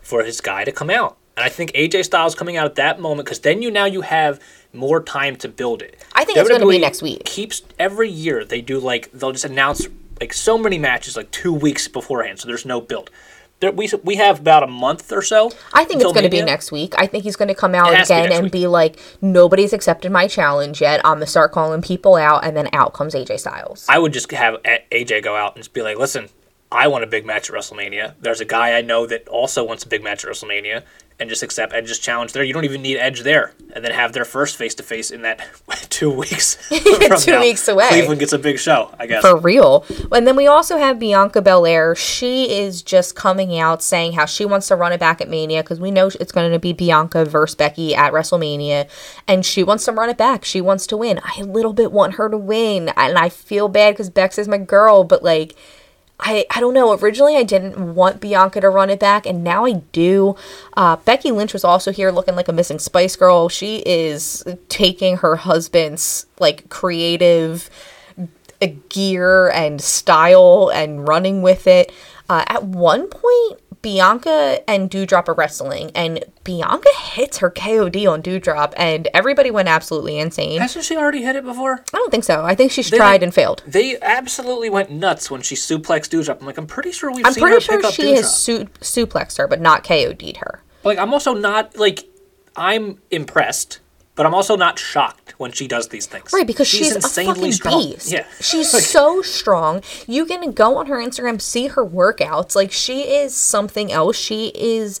for 0.00 0.24
his 0.24 0.40
guy 0.40 0.64
to 0.64 0.72
come 0.72 0.90
out. 0.90 1.16
And 1.36 1.44
I 1.44 1.48
think 1.48 1.72
AJ 1.72 2.04
Styles 2.04 2.34
coming 2.34 2.56
out 2.56 2.66
at 2.66 2.74
that 2.74 3.00
moment 3.00 3.26
because 3.26 3.40
then 3.40 3.62
you 3.62 3.70
now 3.70 3.84
you 3.84 4.02
have 4.02 4.40
more 4.72 5.02
time 5.02 5.36
to 5.36 5.48
build 5.48 5.82
it. 5.82 5.96
I 6.14 6.24
think 6.24 6.38
it's 6.38 6.48
gonna 6.48 6.66
be 6.66 6.78
next 6.78 7.02
week. 7.02 7.24
Keeps 7.24 7.62
every 7.78 8.10
year 8.10 8.44
they 8.44 8.60
do 8.60 8.78
like 8.78 9.10
they'll 9.12 9.32
just 9.32 9.44
announce 9.44 9.86
like 10.20 10.32
so 10.32 10.58
many 10.58 10.78
matches 10.78 11.16
like 11.16 11.30
two 11.30 11.52
weeks 11.52 11.88
beforehand, 11.88 12.40
so 12.40 12.46
there's 12.46 12.66
no 12.66 12.80
build. 12.80 13.10
There, 13.60 13.72
we 13.72 13.90
we 14.04 14.16
have 14.16 14.40
about 14.40 14.62
a 14.62 14.66
month 14.66 15.12
or 15.12 15.22
so. 15.22 15.52
I 15.72 15.84
think 15.84 16.00
it's 16.00 16.12
going 16.12 16.24
to 16.24 16.30
be 16.30 16.42
next 16.42 16.72
week. 16.72 16.94
I 16.96 17.06
think 17.06 17.24
he's 17.24 17.36
going 17.36 17.48
to 17.48 17.54
come 17.54 17.74
out 17.74 17.90
to 17.90 17.96
be 17.96 18.02
again 18.02 18.32
and 18.32 18.44
week. 18.44 18.52
be 18.52 18.66
like, 18.66 18.98
nobody's 19.20 19.74
accepted 19.74 20.10
my 20.10 20.26
challenge 20.28 20.80
yet. 20.80 21.00
I'm 21.04 21.16
going 21.16 21.20
to 21.20 21.26
start 21.26 21.52
calling 21.52 21.82
people 21.82 22.16
out, 22.16 22.42
and 22.42 22.56
then 22.56 22.70
out 22.72 22.94
comes 22.94 23.14
AJ 23.14 23.40
Styles. 23.40 23.84
I 23.88 23.98
would 23.98 24.14
just 24.14 24.30
have 24.32 24.62
AJ 24.62 25.22
go 25.22 25.36
out 25.36 25.56
and 25.56 25.62
just 25.62 25.74
be 25.74 25.82
like, 25.82 25.98
listen, 25.98 26.30
I 26.72 26.86
want 26.88 27.04
a 27.04 27.06
big 27.06 27.26
match 27.26 27.50
at 27.50 27.56
WrestleMania. 27.56 28.14
There's 28.20 28.40
a 28.40 28.44
guy 28.44 28.76
I 28.78 28.80
know 28.80 29.06
that 29.06 29.26
also 29.28 29.64
wants 29.64 29.84
a 29.84 29.88
big 29.88 30.04
match 30.04 30.24
at 30.24 30.30
WrestleMania, 30.30 30.84
and 31.18 31.28
just 31.28 31.42
accept 31.42 31.74
Edge's 31.74 31.98
challenge 31.98 32.32
there. 32.32 32.42
You 32.42 32.54
don't 32.54 32.64
even 32.64 32.80
need 32.80 32.96
Edge 32.96 33.20
there, 33.20 33.52
and 33.74 33.84
then 33.84 33.92
have 33.92 34.12
their 34.12 34.24
first 34.24 34.56
face 34.56 34.74
to 34.76 34.82
face 34.82 35.10
in 35.10 35.22
that 35.22 35.40
two 35.90 36.10
weeks. 36.10 36.54
from 37.08 37.18
Two 37.18 37.32
now. 37.32 37.40
weeks 37.40 37.68
away. 37.68 37.88
Cleveland 37.88 38.20
gets 38.20 38.32
a 38.32 38.38
big 38.38 38.58
show, 38.58 38.94
I 38.98 39.06
guess. 39.06 39.20
For 39.20 39.36
real. 39.36 39.84
And 40.12 40.26
then 40.26 40.36
we 40.36 40.46
also 40.46 40.78
have 40.78 40.98
Bianca 40.98 41.42
Belair. 41.42 41.94
She 41.94 42.50
is 42.50 42.82
just 42.82 43.16
coming 43.16 43.58
out 43.58 43.82
saying 43.82 44.12
how 44.12 44.24
she 44.24 44.44
wants 44.44 44.68
to 44.68 44.76
run 44.76 44.92
it 44.92 45.00
back 45.00 45.20
at 45.20 45.28
Mania 45.28 45.62
because 45.62 45.80
we 45.80 45.90
know 45.90 46.06
it's 46.06 46.32
going 46.32 46.50
to 46.52 46.58
be 46.58 46.72
Bianca 46.72 47.24
versus 47.24 47.54
Becky 47.54 47.94
at 47.94 48.12
WrestleMania. 48.12 48.88
And 49.28 49.44
she 49.44 49.62
wants 49.62 49.84
to 49.84 49.92
run 49.92 50.08
it 50.08 50.16
back. 50.16 50.44
She 50.44 50.60
wants 50.60 50.86
to 50.86 50.96
win. 50.96 51.20
I 51.22 51.40
a 51.40 51.44
little 51.44 51.72
bit 51.72 51.92
want 51.92 52.14
her 52.14 52.30
to 52.30 52.38
win. 52.38 52.90
And 52.96 53.18
I 53.18 53.28
feel 53.28 53.68
bad 53.68 53.94
because 53.94 54.08
Bex 54.08 54.38
is 54.38 54.48
my 54.48 54.58
girl, 54.58 55.04
but 55.04 55.22
like. 55.22 55.56
I, 56.20 56.46
I 56.50 56.60
don't 56.60 56.74
know. 56.74 56.92
Originally, 56.96 57.36
I 57.36 57.42
didn't 57.42 57.94
want 57.94 58.20
Bianca 58.20 58.60
to 58.60 58.68
run 58.68 58.90
it 58.90 59.00
back, 59.00 59.26
and 59.26 59.42
now 59.42 59.64
I 59.64 59.72
do. 59.92 60.36
Uh, 60.76 60.96
Becky 60.96 61.30
Lynch 61.30 61.52
was 61.52 61.64
also 61.64 61.92
here 61.92 62.10
looking 62.10 62.36
like 62.36 62.48
a 62.48 62.52
missing 62.52 62.78
Spice 62.78 63.16
Girl. 63.16 63.48
She 63.48 63.78
is 63.86 64.44
taking 64.68 65.18
her 65.18 65.36
husband's 65.36 66.26
like 66.38 66.68
creative 66.68 67.70
uh, 68.62 68.66
gear 68.88 69.50
and 69.50 69.80
style 69.80 70.70
and 70.72 71.08
running 71.08 71.42
with 71.42 71.66
it. 71.66 71.92
Uh, 72.28 72.44
at 72.46 72.64
one 72.64 73.08
point, 73.08 73.60
Bianca 73.82 74.60
and 74.68 74.90
Doudrop 74.90 75.28
are 75.28 75.34
wrestling, 75.34 75.90
and 75.94 76.22
Bianca 76.44 76.90
hits 77.12 77.38
her 77.38 77.50
KOD 77.50 78.06
on 78.10 78.22
Doudrop, 78.22 78.74
and 78.76 79.08
everybody 79.14 79.50
went 79.50 79.68
absolutely 79.68 80.18
insane. 80.18 80.60
Hasn't 80.60 80.84
she 80.84 80.96
already 80.96 81.22
hit 81.22 81.34
it 81.36 81.44
before? 81.44 81.82
I 81.92 81.96
don't 81.96 82.10
think 82.10 82.24
so. 82.24 82.44
I 82.44 82.54
think 82.54 82.72
she's 82.72 82.90
tried 82.90 83.22
and 83.22 83.32
failed. 83.32 83.62
They 83.66 83.98
absolutely 84.00 84.68
went 84.68 84.90
nuts 84.90 85.30
when 85.30 85.40
she 85.40 85.54
suplexed 85.54 86.10
Doudrop. 86.10 86.40
I'm 86.40 86.46
like, 86.46 86.58
I'm 86.58 86.66
pretty 86.66 86.92
sure 86.92 87.10
we've 87.10 87.24
I'm 87.24 87.32
seen 87.32 87.42
pretty 87.42 87.54
her 87.56 87.60
sure 87.60 87.80
pick 87.80 87.92
she 87.92 88.14
has 88.16 88.36
su- 88.36 88.66
suplexed 88.80 89.38
her, 89.38 89.48
but 89.48 89.60
not 89.60 89.82
KOD'd 89.84 90.36
her. 90.38 90.62
Like, 90.84 90.98
I'm 90.98 91.12
also 91.14 91.32
not 91.32 91.76
like, 91.78 92.04
I'm 92.56 92.98
impressed, 93.10 93.80
but 94.16 94.26
I'm 94.26 94.34
also 94.34 94.56
not 94.56 94.78
shocked 94.78 95.34
when 95.38 95.52
she 95.52 95.66
does 95.66 95.88
these 95.88 96.06
things. 96.06 96.32
Right, 96.32 96.46
because 96.46 96.68
she's, 96.68 96.94
a 96.94 97.00
fucking 97.00 97.52
strong. 97.52 97.80
beast. 97.80 98.10
Yeah, 98.10 98.26
She's 98.40 98.72
Like, 98.74 98.82
so 98.82 99.22
strong. 99.22 99.82
You 100.06 100.26
can 100.26 100.52
go 100.52 100.76
on 100.76 100.86
her 100.86 100.96
Instagram, 100.96 101.40
see 101.40 101.68
her 101.68 101.84
workouts. 101.84 102.54
Like 102.54 102.72
she 102.72 103.02
is 103.02 103.34
something 103.34 103.90
else. 103.90 104.16
She 104.16 104.48
is 104.54 105.00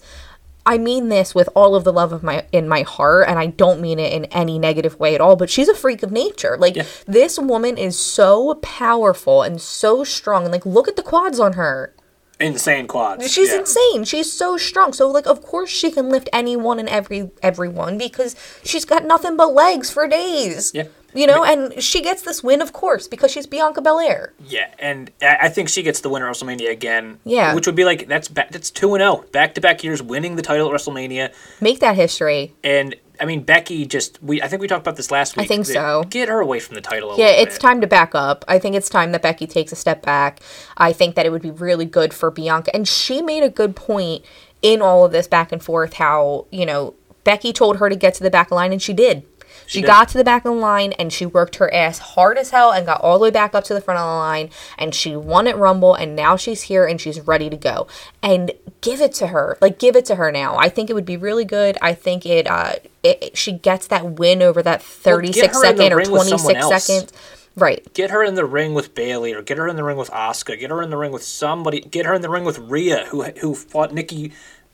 I 0.66 0.76
mean 0.76 1.08
this 1.08 1.34
with 1.34 1.48
all 1.54 1.74
of 1.74 1.84
the 1.84 1.92
love 1.92 2.12
of 2.12 2.22
my 2.22 2.44
in 2.52 2.68
my 2.68 2.82
heart, 2.82 3.28
and 3.28 3.38
I 3.38 3.46
don't 3.46 3.80
mean 3.80 3.98
it 3.98 4.12
in 4.12 4.26
any 4.26 4.58
negative 4.58 4.98
way 5.00 5.14
at 5.14 5.20
all, 5.20 5.34
but 5.34 5.48
she's 5.50 5.68
a 5.68 5.74
freak 5.74 6.02
of 6.02 6.12
nature. 6.12 6.56
Like 6.58 6.76
Yeah. 6.76 6.84
this 7.06 7.38
woman 7.38 7.76
is 7.78 7.98
so 7.98 8.54
powerful 8.56 9.42
and 9.42 9.60
so 9.60 10.04
strong. 10.04 10.44
And 10.44 10.52
like 10.52 10.64
look 10.66 10.86
at 10.86 10.96
the 10.96 11.02
quads 11.02 11.40
on 11.40 11.54
her. 11.54 11.94
Insane 12.40 12.86
quads. 12.86 13.30
She's 13.30 13.52
yeah. 13.52 13.60
insane. 13.60 14.04
She's 14.04 14.32
so 14.32 14.56
strong. 14.56 14.92
So 14.92 15.08
like 15.08 15.26
of 15.26 15.42
course 15.42 15.70
she 15.70 15.90
can 15.90 16.08
lift 16.08 16.28
anyone 16.32 16.78
and 16.78 16.88
every 16.88 17.30
everyone 17.42 17.98
because 17.98 18.36
she's 18.64 18.84
got 18.84 19.04
nothing 19.04 19.36
but 19.36 19.52
legs 19.52 19.90
for 19.90 20.06
days. 20.08 20.72
Yeah. 20.74 20.84
You 21.12 21.26
know, 21.26 21.44
and 21.44 21.82
she 21.82 22.02
gets 22.02 22.22
this 22.22 22.42
win, 22.42 22.62
of 22.62 22.72
course, 22.72 23.08
because 23.08 23.32
she's 23.32 23.46
Bianca 23.46 23.80
Belair. 23.80 24.32
Yeah, 24.46 24.72
and 24.78 25.10
I 25.20 25.48
think 25.48 25.68
she 25.68 25.82
gets 25.82 26.00
the 26.00 26.08
winner 26.08 26.28
at 26.28 26.36
WrestleMania 26.36 26.70
again. 26.70 27.18
Yeah. 27.24 27.54
which 27.54 27.66
would 27.66 27.74
be 27.74 27.84
like 27.84 28.06
that's 28.06 28.28
ba- 28.28 28.46
that's 28.50 28.70
two 28.70 28.94
and 28.94 29.02
oh, 29.02 29.16
zero, 29.16 29.26
back 29.32 29.54
to 29.54 29.60
back 29.60 29.82
years 29.82 30.02
winning 30.02 30.36
the 30.36 30.42
title 30.42 30.72
at 30.72 30.80
WrestleMania. 30.80 31.34
Make 31.60 31.80
that 31.80 31.96
history. 31.96 32.54
And 32.62 32.94
I 33.20 33.26
mean 33.26 33.42
Becky 33.42 33.86
just 33.86 34.22
we 34.22 34.40
I 34.42 34.48
think 34.48 34.62
we 34.62 34.68
talked 34.68 34.82
about 34.82 34.96
this 34.96 35.10
last 35.10 35.36
week. 35.36 35.44
I 35.44 35.46
think 35.46 35.66
so. 35.66 36.04
Get 36.08 36.28
her 36.28 36.40
away 36.40 36.60
from 36.60 36.74
the 36.74 36.80
title. 36.80 37.12
A 37.12 37.18
Yeah, 37.18 37.26
it's 37.26 37.56
bit. 37.56 37.60
time 37.60 37.80
to 37.80 37.86
back 37.86 38.14
up. 38.14 38.44
I 38.48 38.58
think 38.58 38.74
it's 38.76 38.88
time 38.88 39.12
that 39.12 39.22
Becky 39.22 39.46
takes 39.46 39.72
a 39.72 39.76
step 39.76 40.02
back. 40.02 40.40
I 40.76 40.92
think 40.92 41.14
that 41.14 41.26
it 41.26 41.30
would 41.30 41.42
be 41.42 41.50
really 41.50 41.84
good 41.84 42.14
for 42.14 42.30
Bianca. 42.30 42.74
And 42.74 42.88
she 42.88 43.22
made 43.22 43.42
a 43.42 43.50
good 43.50 43.76
point 43.76 44.24
in 44.62 44.82
all 44.82 45.04
of 45.04 45.12
this 45.12 45.26
back 45.26 45.52
and 45.52 45.62
forth 45.62 45.94
how, 45.94 46.46
you 46.50 46.66
know, 46.66 46.94
Becky 47.24 47.52
told 47.52 47.78
her 47.78 47.88
to 47.88 47.96
get 47.96 48.14
to 48.14 48.22
the 48.22 48.30
back 48.30 48.46
of 48.46 48.50
the 48.50 48.54
line, 48.56 48.72
and 48.72 48.80
she 48.80 48.92
did. 48.92 49.24
She, 49.70 49.82
got 49.82 50.08
to 50.08 50.18
the 50.18 50.24
back 50.24 50.44
of 50.44 50.52
the 50.52 50.60
line 50.60 50.92
and 50.94 51.12
she 51.12 51.24
worked 51.24 51.56
her 51.56 51.72
ass 51.72 51.98
hard 51.98 52.38
as 52.38 52.50
hell 52.50 52.72
and 52.72 52.84
got 52.84 53.00
all 53.02 53.18
the 53.18 53.22
way 53.24 53.30
back 53.30 53.54
up 53.54 53.62
to 53.64 53.74
the 53.74 53.80
front 53.80 54.00
of 54.00 54.04
the 54.04 54.16
line 54.16 54.50
and 54.76 54.94
she 54.94 55.14
won 55.14 55.46
at 55.46 55.56
Rumble 55.56 55.94
and 55.94 56.16
now 56.16 56.36
she's 56.36 56.62
here 56.62 56.86
and 56.86 57.00
she's 57.00 57.20
ready 57.20 57.48
to 57.48 57.56
go. 57.56 57.86
And 58.22 58.50
give 58.80 59.00
it 59.00 59.12
to 59.14 59.28
her. 59.28 59.56
Like 59.60 59.78
give 59.78 59.94
it 59.94 60.04
to 60.06 60.16
her 60.16 60.32
now. 60.32 60.56
I 60.56 60.68
think 60.68 60.90
it 60.90 60.94
would 60.94 61.06
be 61.06 61.16
really 61.16 61.44
good. 61.44 61.78
I 61.80 61.94
think 61.94 62.26
it 62.26 62.48
uh 62.48 62.74
it, 63.02 63.36
she 63.36 63.52
gets 63.52 63.86
that 63.86 64.18
win 64.18 64.42
over 64.42 64.62
that 64.62 64.82
36 64.82 65.38
her 65.38 65.44
in 65.44 65.52
the 65.52 65.60
second 65.60 65.92
or 65.92 65.96
ring 65.96 66.10
with 66.10 66.22
someone 66.22 66.54
26 66.54 66.84
seconds. 66.84 67.12
Right. 67.56 67.92
Get 67.94 68.10
her 68.10 68.22
in 68.22 68.36
the 68.36 68.44
ring 68.44 68.74
with 68.74 68.94
Bayley, 68.94 69.34
or 69.34 69.42
get 69.42 69.58
her 69.58 69.66
in 69.66 69.76
the 69.76 69.82
ring 69.82 69.96
with 69.96 70.10
Asuka. 70.10 70.58
Get 70.58 70.70
her 70.70 70.82
in 70.82 70.90
the 70.90 70.96
ring 70.96 71.10
with 71.10 71.24
somebody. 71.24 71.80
Get 71.80 72.06
her 72.06 72.14
in 72.14 72.22
the 72.22 72.30
ring 72.30 72.44
with 72.44 72.58
Rhea, 72.58 73.06
who 73.10 73.24
who 73.24 73.54
fought 73.54 73.92
Nikki 73.92 74.32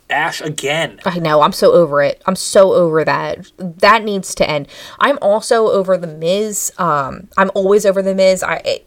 Ash 0.09 0.41
again. 0.41 1.01
I 1.05 1.19
know. 1.19 1.43
I'm 1.43 1.53
so 1.53 1.73
over 1.73 2.03
it. 2.03 2.23
I'm 2.27 2.37
so 2.37 2.75
over 2.75 3.05
that. 3.05 3.51
That 3.59 4.05
needs 4.05 4.35
to 4.37 4.49
end. 4.49 4.69
I'm 5.01 5.19
also 5.21 5.69
over 5.69 5.97
the 5.99 6.07
Miz. 6.07 6.73
Um, 6.79 7.29
I'm 7.37 7.51
always 7.55 7.85
over 7.85 8.03
the 8.03 8.15
Miz. 8.15 8.43
I. 8.43 8.57
It, 8.65 8.87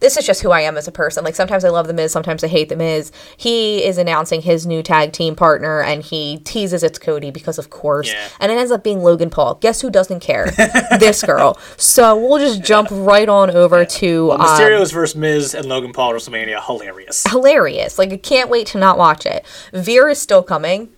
this 0.00 0.16
is 0.16 0.24
just 0.26 0.42
who 0.42 0.50
I 0.50 0.60
am 0.60 0.76
as 0.76 0.86
a 0.86 0.92
person. 0.92 1.24
Like 1.24 1.34
sometimes 1.34 1.64
I 1.64 1.70
love 1.70 1.86
the 1.86 1.92
Miz, 1.94 2.12
sometimes 2.12 2.44
I 2.44 2.48
hate 2.48 2.68
the 2.68 2.76
Miz. 2.76 3.10
He 3.36 3.84
is 3.84 3.98
announcing 3.98 4.42
his 4.42 4.66
new 4.66 4.82
tag 4.82 5.12
team 5.12 5.34
partner, 5.34 5.80
and 5.80 6.02
he 6.02 6.38
teases 6.38 6.82
it's 6.82 6.98
Cody 6.98 7.30
because 7.30 7.58
of 7.58 7.70
course, 7.70 8.12
Yeah. 8.12 8.28
and 8.40 8.52
it 8.52 8.56
ends 8.58 8.70
up 8.70 8.84
being 8.84 9.00
Logan 9.02 9.30
Paul. 9.30 9.56
Guess 9.56 9.80
who 9.80 9.90
doesn't 9.90 10.20
care? 10.20 10.50
this 10.98 11.22
girl. 11.22 11.58
So 11.76 12.16
we'll 12.16 12.38
just 12.38 12.62
jump 12.62 12.88
right 12.90 13.28
on 13.28 13.50
over 13.50 13.84
to 13.84 14.32
um, 14.32 14.40
Mysterio's 14.40 14.92
versus 14.92 15.16
Miz 15.16 15.54
and 15.54 15.66
Logan 15.66 15.92
Paul 15.92 16.14
at 16.14 16.16
WrestleMania, 16.20 16.64
hilarious. 16.64 17.24
hilarious. 17.28 17.98
Like 17.98 18.12
I 18.12 18.16
can't 18.18 18.48
wait 18.50 18.66
to 18.68 18.78
not 18.78 18.98
watch 18.98 19.26
it. 19.26 19.44
Veer 19.72 20.08
is 20.08 20.20
still 20.20 20.42
coming. 20.42 20.90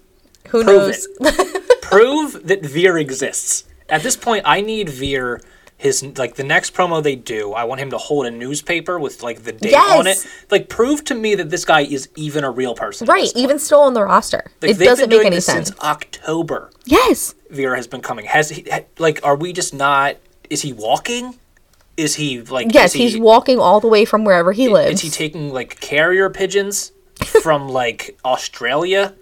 Who 0.49 0.65
Prove 0.65 0.95
knows? 1.21 1.41
Prove 1.83 2.47
that 2.47 2.65
Veer 2.65 2.99
exists. 2.99 3.65
At 3.89 4.03
this 4.03 4.17
point, 4.17 4.43
I 4.47 4.61
need 4.61 4.89
Veer. 4.89 5.41
His 5.81 6.03
like 6.19 6.35
the 6.35 6.45
next 6.45 6.75
promo 6.75 7.03
they 7.03 7.17
do, 7.17 7.55
I 7.55 7.65
want 7.65 7.81
him 7.81 7.89
to 7.89 7.97
hold 7.97 8.27
a 8.27 8.31
newspaper 8.31 8.99
with 8.99 9.23
like 9.23 9.45
the 9.45 9.53
date 9.53 9.75
on 9.75 10.07
it. 10.07 10.27
Like 10.51 10.69
prove 10.69 11.05
to 11.05 11.15
me 11.15 11.35
that 11.37 11.49
this 11.49 11.65
guy 11.65 11.81
is 11.81 12.11
even 12.17 12.45
a 12.45 12.51
real 12.51 12.75
person. 12.75 13.07
Right, 13.07 13.33
even 13.35 13.59
still 13.59 13.81
on 13.81 13.95
the 13.95 14.05
roster. 14.05 14.51
Like, 14.61 14.73
it 14.73 14.79
doesn't 14.79 15.09
make 15.09 15.25
any 15.25 15.41
sense. 15.41 15.69
since 15.69 15.81
October. 15.81 16.71
Yes. 16.85 17.35
Vera 17.49 17.77
has 17.77 17.87
been 17.87 18.03
coming. 18.03 18.27
Has 18.27 18.51
he 18.51 18.67
ha- 18.71 18.85
like? 18.99 19.21
Are 19.25 19.35
we 19.37 19.55
just 19.55 19.73
not? 19.73 20.17
Is 20.51 20.61
he 20.61 20.75
walking? 20.75 21.39
Is 21.97 22.17
he 22.17 22.43
like? 22.43 22.75
Yes, 22.75 22.93
he, 22.93 23.09
he's 23.09 23.19
walking 23.19 23.59
all 23.59 23.81
the 23.81 23.89
way 23.89 24.05
from 24.05 24.27
wherever 24.27 24.53
he 24.53 24.69
lives. 24.69 24.97
Is 24.97 25.01
he 25.01 25.09
taking 25.09 25.51
like 25.51 25.81
carrier 25.81 26.29
pigeons 26.29 26.93
from 27.43 27.71
like 27.71 28.19
Australia 28.23 29.15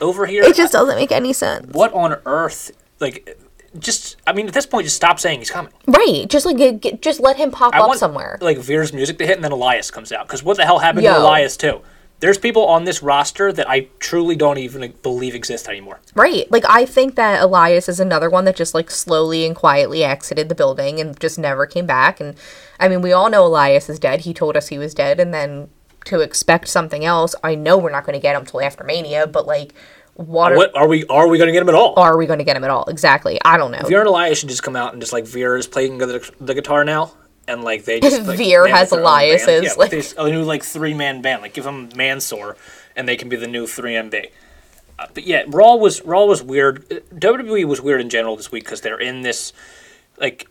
over 0.00 0.26
here? 0.26 0.44
it 0.44 0.54
just 0.54 0.74
doesn't 0.74 0.94
make 0.94 1.10
any 1.10 1.32
sense. 1.32 1.72
what 1.72 1.92
on 1.92 2.20
earth? 2.24 2.70
Like, 3.00 3.36
just 3.78 4.16
I 4.26 4.32
mean, 4.32 4.46
at 4.46 4.54
this 4.54 4.66
point, 4.66 4.84
just 4.84 4.96
stop 4.96 5.18
saying 5.18 5.40
he's 5.40 5.50
coming. 5.50 5.72
Right. 5.86 6.28
Just 6.28 6.46
like 6.46 6.80
get, 6.80 7.02
just 7.02 7.20
let 7.20 7.36
him 7.36 7.50
pop 7.50 7.74
I 7.74 7.80
up 7.80 7.88
want 7.88 7.98
somewhere. 8.00 8.38
like 8.40 8.58
Veer's 8.58 8.92
music 8.92 9.18
to 9.18 9.26
hit, 9.26 9.36
and 9.36 9.44
then 9.44 9.52
Elias 9.52 9.90
comes 9.90 10.12
out. 10.12 10.26
Because 10.26 10.42
what 10.42 10.56
the 10.56 10.64
hell 10.64 10.78
happened 10.78 11.04
Yo. 11.04 11.12
to 11.12 11.20
Elias 11.20 11.56
too? 11.56 11.80
There's 12.20 12.38
people 12.38 12.64
on 12.66 12.84
this 12.84 13.02
roster 13.02 13.52
that 13.52 13.68
I 13.68 13.88
truly 13.98 14.36
don't 14.36 14.56
even 14.56 14.94
believe 15.02 15.34
exist 15.34 15.68
anymore. 15.68 16.00
Right. 16.14 16.50
Like 16.50 16.64
I 16.68 16.86
think 16.86 17.16
that 17.16 17.42
Elias 17.42 17.88
is 17.88 18.00
another 18.00 18.30
one 18.30 18.44
that 18.44 18.56
just 18.56 18.72
like 18.72 18.90
slowly 18.90 19.44
and 19.44 19.54
quietly 19.54 20.04
exited 20.04 20.48
the 20.48 20.54
building 20.54 21.00
and 21.00 21.18
just 21.20 21.38
never 21.38 21.66
came 21.66 21.86
back. 21.86 22.20
And 22.20 22.36
I 22.80 22.88
mean, 22.88 23.02
we 23.02 23.12
all 23.12 23.28
know 23.28 23.44
Elias 23.44 23.90
is 23.90 23.98
dead. 23.98 24.20
He 24.20 24.32
told 24.32 24.56
us 24.56 24.68
he 24.68 24.78
was 24.78 24.94
dead, 24.94 25.20
and 25.20 25.34
then 25.34 25.68
to 26.06 26.20
expect 26.20 26.68
something 26.68 27.04
else, 27.04 27.34
I 27.42 27.54
know 27.54 27.78
we're 27.78 27.90
not 27.90 28.04
going 28.04 28.14
to 28.14 28.22
get 28.22 28.36
him 28.36 28.44
till 28.46 28.60
after 28.62 28.84
Mania. 28.84 29.26
But 29.26 29.46
like, 29.46 29.74
what, 30.14 30.52
are, 30.52 30.56
What 30.56 30.76
are 30.76 30.86
we? 30.88 31.04
Are 31.06 31.28
we 31.28 31.38
going 31.38 31.48
to 31.48 31.52
get 31.52 31.62
him 31.62 31.68
at 31.68 31.74
all? 31.74 31.94
are 31.96 32.16
we 32.16 32.26
going 32.26 32.38
to 32.38 32.44
get 32.44 32.56
him 32.56 32.64
at 32.64 32.70
all? 32.70 32.84
Exactly. 32.86 33.40
I 33.44 33.56
don't 33.56 33.70
know. 33.70 33.82
Veer 33.86 34.00
and 34.00 34.08
Elias 34.08 34.38
should 34.38 34.48
just 34.48 34.62
come 34.62 34.76
out 34.76 34.92
and 34.92 35.02
just 35.02 35.12
like 35.12 35.26
Veer 35.26 35.56
is 35.56 35.66
playing 35.66 35.98
the, 35.98 36.30
the 36.40 36.54
guitar 36.54 36.84
now, 36.84 37.12
and 37.48 37.64
like 37.64 37.84
they 37.84 38.00
just 38.00 38.22
like, 38.26 38.38
Veer 38.38 38.66
has 38.68 38.90
band. 38.90 39.02
Elias's, 39.02 39.64
yeah, 39.64 39.72
like- 39.76 39.92
like 39.92 40.14
a 40.16 40.30
new 40.30 40.42
like 40.42 40.62
three 40.62 40.94
man 40.94 41.20
band. 41.22 41.42
Like 41.42 41.54
give 41.54 41.64
them 41.64 41.88
Mansoor, 41.96 42.56
and 42.96 43.08
they 43.08 43.16
can 43.16 43.28
be 43.28 43.36
the 43.36 43.48
new 43.48 43.66
three 43.66 43.94
MB. 43.94 44.30
Uh, 44.96 45.06
but 45.12 45.26
yeah, 45.26 45.42
Raw 45.48 45.74
was 45.74 46.02
Raw 46.02 46.24
was 46.24 46.42
weird. 46.42 46.88
WWE 47.14 47.64
was 47.64 47.80
weird 47.80 48.00
in 48.00 48.08
general 48.08 48.36
this 48.36 48.52
week 48.52 48.64
because 48.64 48.80
they're 48.80 49.00
in 49.00 49.22
this 49.22 49.52
like. 50.18 50.48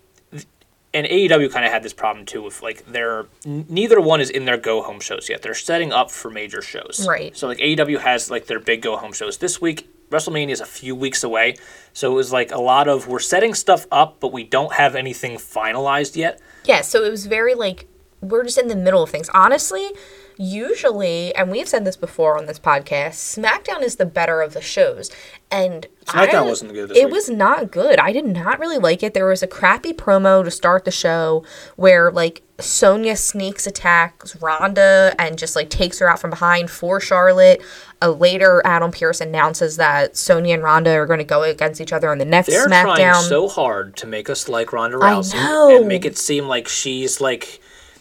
And 0.96 1.08
AEW 1.08 1.52
kind 1.52 1.66
of 1.66 1.72
had 1.72 1.82
this 1.82 1.94
problem 1.94 2.26
too 2.26 2.44
with 2.44 2.62
like 2.62 2.86
they're 2.86 3.26
n- 3.46 3.66
neither 3.68 4.00
one 4.00 4.22
is 4.22 4.30
in 4.30 4.46
their 4.46 4.58
go 4.58 4.84
home 4.84 5.00
shows 5.00 5.28
yet. 5.28 5.42
They're 5.42 5.56
setting 5.56 5.92
up 5.92 6.12
for 6.12 6.30
major 6.30 6.62
shows. 6.62 7.06
Right. 7.08 7.36
So 7.36 7.48
like 7.48 7.58
AEW 7.58 8.00
has 8.00 8.30
like 8.30 8.46
their 8.46 8.60
big 8.60 8.82
go 8.84 8.96
home 8.98 9.12
shows 9.14 9.38
this 9.38 9.60
week. 9.60 9.90
WrestleMania 10.12 10.52
is 10.52 10.62
a 10.62 10.66
few 10.66 10.94
weeks 10.96 11.24
away, 11.24 11.56
so 11.92 12.12
it 12.12 12.16
was 12.16 12.32
like 12.32 12.52
a 12.52 12.62
lot 12.62 12.88
of 12.88 13.08
we're 13.08 13.20
setting 13.20 13.56
stuff 13.56 13.88
up, 13.92 14.20
but 14.20 14.32
we 14.32 14.44
don't 14.44 14.74
have 14.74 14.94
anything 14.96 15.38
finalized 15.38 16.16
yet. 16.16 16.40
Yeah, 16.66 16.82
so 16.82 17.04
it 17.04 17.10
was 17.10 17.26
very 17.26 17.56
like 17.56 17.88
we're 18.22 18.44
just 18.44 18.60
in 18.60 18.68
the 18.68 18.76
middle 18.76 19.02
of 19.02 19.10
things. 19.10 19.30
Honestly, 19.34 19.90
usually, 20.38 21.34
and 21.36 21.52
we've 21.52 21.68
said 21.68 21.86
this 21.86 21.96
before 21.98 22.38
on 22.38 22.46
this 22.46 22.60
podcast, 22.60 23.38
SmackDown 23.38 23.82
is 23.82 23.96
the 23.98 24.06
better 24.06 24.42
of 24.42 24.54
the 24.54 24.62
shows. 24.62 25.12
And 25.52 25.88
SmackDown 26.06 26.34
I- 26.34 26.42
wasn't 26.42 26.74
good 26.74 26.92
It 26.92 27.06
week. 27.06 27.14
was 27.14 27.30
not 27.30 27.70
good. 27.72 28.00
I 28.00 28.12
did 28.12 28.26
not 28.26 28.60
really 28.60 28.78
like 28.80 29.04
it. 29.04 29.14
There 29.14 29.28
was 29.28 29.44
a 29.44 29.48
crappy 29.48 29.94
promo 29.94 30.44
to 30.44 30.50
start 30.52 30.86
the 30.86 30.92
show 30.92 31.44
where 31.76 32.12
like 32.12 32.42
Sonya 32.60 33.16
sneaks 33.18 33.68
attacks 33.68 34.36
Ronda 34.38 35.14
and 35.20 35.38
just 35.38 35.56
like 35.56 35.70
takes 35.70 36.00
her 36.00 36.10
out 36.10 36.20
from 36.20 36.30
behind 36.32 36.70
for 36.72 37.00
Charlotte. 37.00 37.62
Uh, 38.02 38.10
later, 38.10 38.62
Adam 38.66 38.92
Pearce 38.92 39.22
announces 39.22 39.78
that 39.78 40.18
Sonya 40.18 40.56
and 40.56 40.64
Ronda 40.64 40.92
are 40.92 41.06
going 41.06 41.20
to 41.20 41.24
go 41.26 41.44
against 41.44 41.80
each 41.82 41.94
other 41.94 42.10
on 42.10 42.18
the 42.18 42.26
next 42.26 42.48
They're 42.50 42.68
SmackDown. 42.68 42.96
trying 42.96 43.24
so 43.24 43.48
hard 43.48 43.96
to 43.98 44.08
make 44.08 44.30
us 44.30 44.50
like 44.50 44.74
Ronda 44.74 44.98
Rousey 44.98 45.78
and 45.78 45.88
make 45.88 46.04
it 46.06 46.18
seem 46.18 46.48
like 46.48 46.68
she's 46.68 47.22
like 47.22 47.60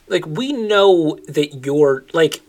like 0.09 0.27
we 0.27 0.53
know 0.53 1.19
that 1.29 1.65
you're 1.65 2.05
like 2.13 2.43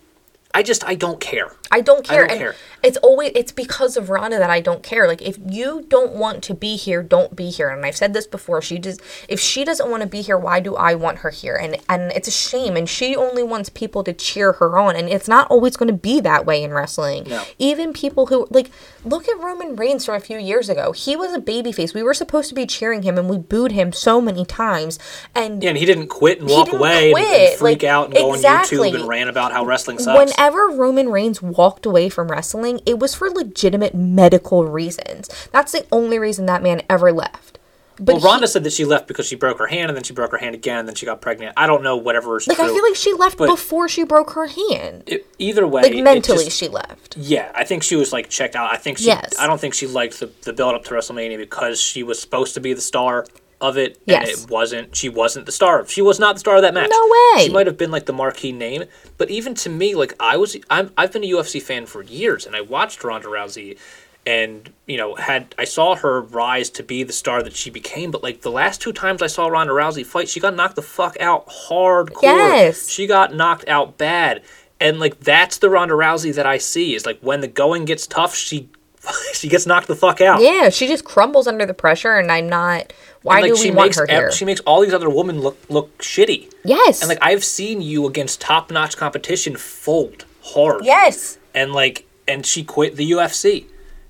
I 0.53 0.61
just 0.63 0.83
I 0.85 0.95
don't 0.95 1.19
care. 1.19 1.51
I 1.71 1.81
don't 1.81 2.05
care. 2.05 2.21
don't 2.21 2.31
and 2.31 2.39
care. 2.39 2.55
It's 2.83 2.97
always 2.97 3.31
it's 3.35 3.51
because 3.51 3.95
of 3.97 4.09
Rana 4.09 4.39
that 4.39 4.49
I 4.49 4.59
don't 4.59 4.83
care. 4.83 5.07
Like 5.07 5.21
if 5.21 5.39
you 5.47 5.85
don't 5.87 6.13
want 6.13 6.43
to 6.43 6.53
be 6.53 6.75
here, 6.75 7.01
don't 7.01 7.35
be 7.35 7.49
here. 7.49 7.69
And 7.69 7.85
I've 7.85 7.95
said 7.95 8.13
this 8.13 8.27
before. 8.27 8.61
She 8.61 8.77
does 8.77 8.99
if 9.29 9.39
she 9.39 9.63
doesn't 9.63 9.89
want 9.89 10.03
to 10.03 10.07
be 10.09 10.21
here, 10.21 10.37
why 10.37 10.59
do 10.59 10.75
I 10.75 10.95
want 10.95 11.19
her 11.19 11.29
here? 11.29 11.55
And 11.55 11.77
and 11.87 12.11
it's 12.11 12.27
a 12.27 12.31
shame. 12.31 12.75
And 12.75 12.87
she 12.89 13.15
only 13.15 13.43
wants 13.43 13.69
people 13.69 14.03
to 14.03 14.13
cheer 14.13 14.53
her 14.53 14.77
on. 14.77 14.95
And 14.95 15.09
it's 15.09 15.27
not 15.27 15.49
always 15.49 15.77
going 15.77 15.87
to 15.87 15.93
be 15.97 16.19
that 16.21 16.45
way 16.45 16.63
in 16.63 16.73
wrestling. 16.73 17.23
No. 17.27 17.43
Even 17.57 17.93
people 17.93 18.27
who 18.27 18.47
like 18.49 18.69
look 19.05 19.27
at 19.27 19.39
Roman 19.39 19.75
Reigns 19.75 20.05
from 20.05 20.15
a 20.15 20.19
few 20.19 20.37
years 20.37 20.69
ago. 20.69 20.91
He 20.91 21.15
was 21.15 21.33
a 21.33 21.39
babyface. 21.39 21.93
We 21.93 22.03
were 22.03 22.13
supposed 22.13 22.49
to 22.49 22.55
be 22.55 22.65
cheering 22.65 23.03
him, 23.03 23.17
and 23.17 23.29
we 23.29 23.37
booed 23.37 23.71
him 23.71 23.91
so 23.93 24.21
many 24.21 24.45
times. 24.45 24.99
And 25.35 25.61
Yeah, 25.63 25.69
and 25.69 25.77
he 25.77 25.85
didn't 25.85 26.07
quit 26.07 26.39
and 26.39 26.49
walk 26.49 26.71
away 26.71 27.11
and- 27.11 27.19
and, 27.19 27.57
freak 27.57 27.83
like, 27.83 27.83
out 27.83 28.05
and 28.07 28.15
go 28.15 28.29
on 28.29 28.35
exactly. 28.35 28.91
YouTube 28.91 28.95
and 28.95 29.07
rant 29.07 29.29
about 29.29 29.51
how 29.51 29.65
wrestling 29.65 29.99
sucks. 29.99 30.17
Whenever 30.17 30.67
Roman 30.67 31.09
Reigns 31.09 31.41
walked 31.41 31.85
away 31.85 32.09
from 32.09 32.29
wrestling, 32.29 32.72
it 32.85 32.99
was 32.99 33.15
for 33.15 33.29
legitimate 33.29 33.93
medical 33.95 34.65
reasons. 34.65 35.29
That's 35.51 35.71
the 35.71 35.85
only 35.91 36.19
reason 36.19 36.45
that 36.47 36.63
man 36.63 36.81
ever 36.89 37.11
left. 37.11 37.59
But 37.99 38.21
well, 38.23 38.39
he- 38.39 38.47
said 38.47 38.63
that 38.63 38.73
she 38.73 38.85
left 38.85 39.07
because 39.07 39.27
she 39.27 39.35
broke 39.35 39.59
her 39.59 39.67
hand 39.67 39.89
and 39.89 39.95
then 39.95 40.03
she 40.03 40.13
broke 40.13 40.31
her 40.31 40.37
hand 40.39 40.55
again 40.55 40.79
and 40.79 40.87
then 40.87 40.95
she 40.95 41.05
got 41.05 41.21
pregnant. 41.21 41.53
I 41.57 41.67
don't 41.67 41.83
know 41.83 41.95
whatever 41.95 42.33
like 42.33 42.57
true. 42.57 42.65
I 42.65 42.67
feel 42.67 42.83
like 42.83 42.95
she 42.95 43.13
left 43.13 43.37
before 43.37 43.87
she 43.87 44.03
broke 44.03 44.31
her 44.31 44.47
hand. 44.47 45.03
It- 45.05 45.27
either 45.37 45.67
way, 45.67 45.83
Like 45.83 45.95
mentally, 46.03 46.45
just- 46.45 46.57
she 46.57 46.67
left. 46.67 47.15
Yeah, 47.17 47.51
I 47.53 47.63
think 47.63 47.83
she 47.83 47.95
was 47.95 48.11
like 48.11 48.29
checked 48.29 48.55
out. 48.55 48.71
I 48.71 48.77
think 48.77 48.97
she. 48.97 49.05
Yes. 49.05 49.33
I 49.39 49.45
don't 49.45 49.61
think 49.61 49.73
she 49.75 49.85
liked 49.85 50.19
the, 50.19 50.31
the 50.41 50.53
build 50.53 50.73
up 50.73 50.83
to 50.85 50.91
WrestleMania 50.95 51.37
because 51.37 51.79
she 51.79 52.01
was 52.01 52.19
supposed 52.19 52.55
to 52.55 52.59
be 52.59 52.73
the 52.73 52.81
star 52.81 53.27
of 53.63 53.77
it, 53.77 53.97
Yes. 54.05 54.29
and 54.29 54.43
it 54.45 54.51
wasn't. 54.51 54.95
She 54.95 55.09
wasn't 55.09 55.45
the 55.47 55.51
star. 55.51 55.79
of. 55.79 55.89
She 55.89 56.01
was 56.03 56.19
not 56.19 56.35
the 56.35 56.39
star 56.39 56.57
of 56.57 56.61
that 56.61 56.73
match. 56.73 56.89
No 56.91 57.09
way. 57.35 57.45
She 57.45 57.51
might 57.51 57.65
have 57.65 57.77
been 57.77 57.89
like 57.91 58.05
the 58.05 58.13
marquee 58.13 58.51
name, 58.51 58.83
but 59.17 59.31
even 59.31 59.55
to 59.55 59.69
me, 59.69 59.95
like 59.95 60.13
I 60.19 60.37
was, 60.37 60.55
I'm, 60.69 60.91
I've 60.97 61.11
been 61.11 61.23
a 61.23 61.27
UFC 61.31 61.61
fan 61.61 61.85
for 61.87 62.03
years, 62.03 62.45
and 62.45 62.55
I 62.55 62.61
watched 62.61 63.03
Ronda 63.03 63.27
Rousey, 63.29 63.77
and 64.25 64.71
you 64.85 64.97
know 64.97 65.15
had 65.15 65.55
I 65.57 65.63
saw 65.63 65.95
her 65.95 66.21
rise 66.21 66.69
to 66.71 66.83
be 66.83 67.03
the 67.03 67.13
star 67.13 67.41
that 67.43 67.53
she 67.55 67.69
became. 67.69 68.11
But 68.11 68.21
like 68.21 68.41
the 68.41 68.51
last 68.51 68.81
two 68.81 68.93
times 68.93 69.21
I 69.21 69.27
saw 69.27 69.47
Ronda 69.47 69.73
Rousey 69.73 70.05
fight, 70.05 70.27
she 70.29 70.39
got 70.39 70.55
knocked 70.55 70.75
the 70.75 70.81
fuck 70.81 71.15
out 71.19 71.47
hardcore. 71.47 72.21
Yes. 72.23 72.89
She 72.89 73.07
got 73.07 73.33
knocked 73.33 73.67
out 73.67 73.97
bad. 73.97 74.41
And 74.79 74.99
like 74.99 75.19
that's 75.21 75.59
the 75.59 75.69
Ronda 75.69 75.93
Rousey 75.93 76.35
that 76.35 76.45
I 76.45 76.57
see 76.57 76.93
is 76.95 77.05
like 77.05 77.19
when 77.21 77.39
the 77.39 77.47
going 77.47 77.85
gets 77.85 78.05
tough, 78.07 78.35
she 78.35 78.69
she 79.33 79.47
gets 79.49 79.65
knocked 79.65 79.87
the 79.87 79.95
fuck 79.95 80.19
out. 80.21 80.41
Yeah, 80.41 80.69
she 80.69 80.87
just 80.87 81.03
crumbles 81.05 81.47
under 81.47 81.65
the 81.65 81.73
pressure, 81.73 82.15
and 82.17 82.31
I'm 82.31 82.47
not. 82.49 82.91
Why 83.23 83.37
And, 83.39 83.41
like, 83.43 83.49
do 83.49 83.53
we 83.55 83.59
she 83.65 83.71
want 83.71 83.87
makes 83.87 83.97
her 83.97 84.05
here? 84.07 84.31
she 84.31 84.45
makes 84.45 84.59
all 84.61 84.81
these 84.81 84.93
other 84.93 85.09
women 85.09 85.41
look 85.41 85.57
look 85.69 85.97
shitty. 85.99 86.51
yes. 86.63 87.01
And 87.01 87.09
like 87.09 87.19
I've 87.21 87.43
seen 87.43 87.81
you 87.81 88.05
against 88.05 88.39
top 88.41 88.69
notch 88.71 88.95
competition 88.97 89.55
fold 89.55 90.25
hard. 90.43 90.83
yes. 90.85 91.37
And 91.55 91.73
like 91.73 92.05
and 92.27 92.45
she 92.45 92.63
quit 92.63 92.95
the 92.95 93.11
UFC. 93.11 93.65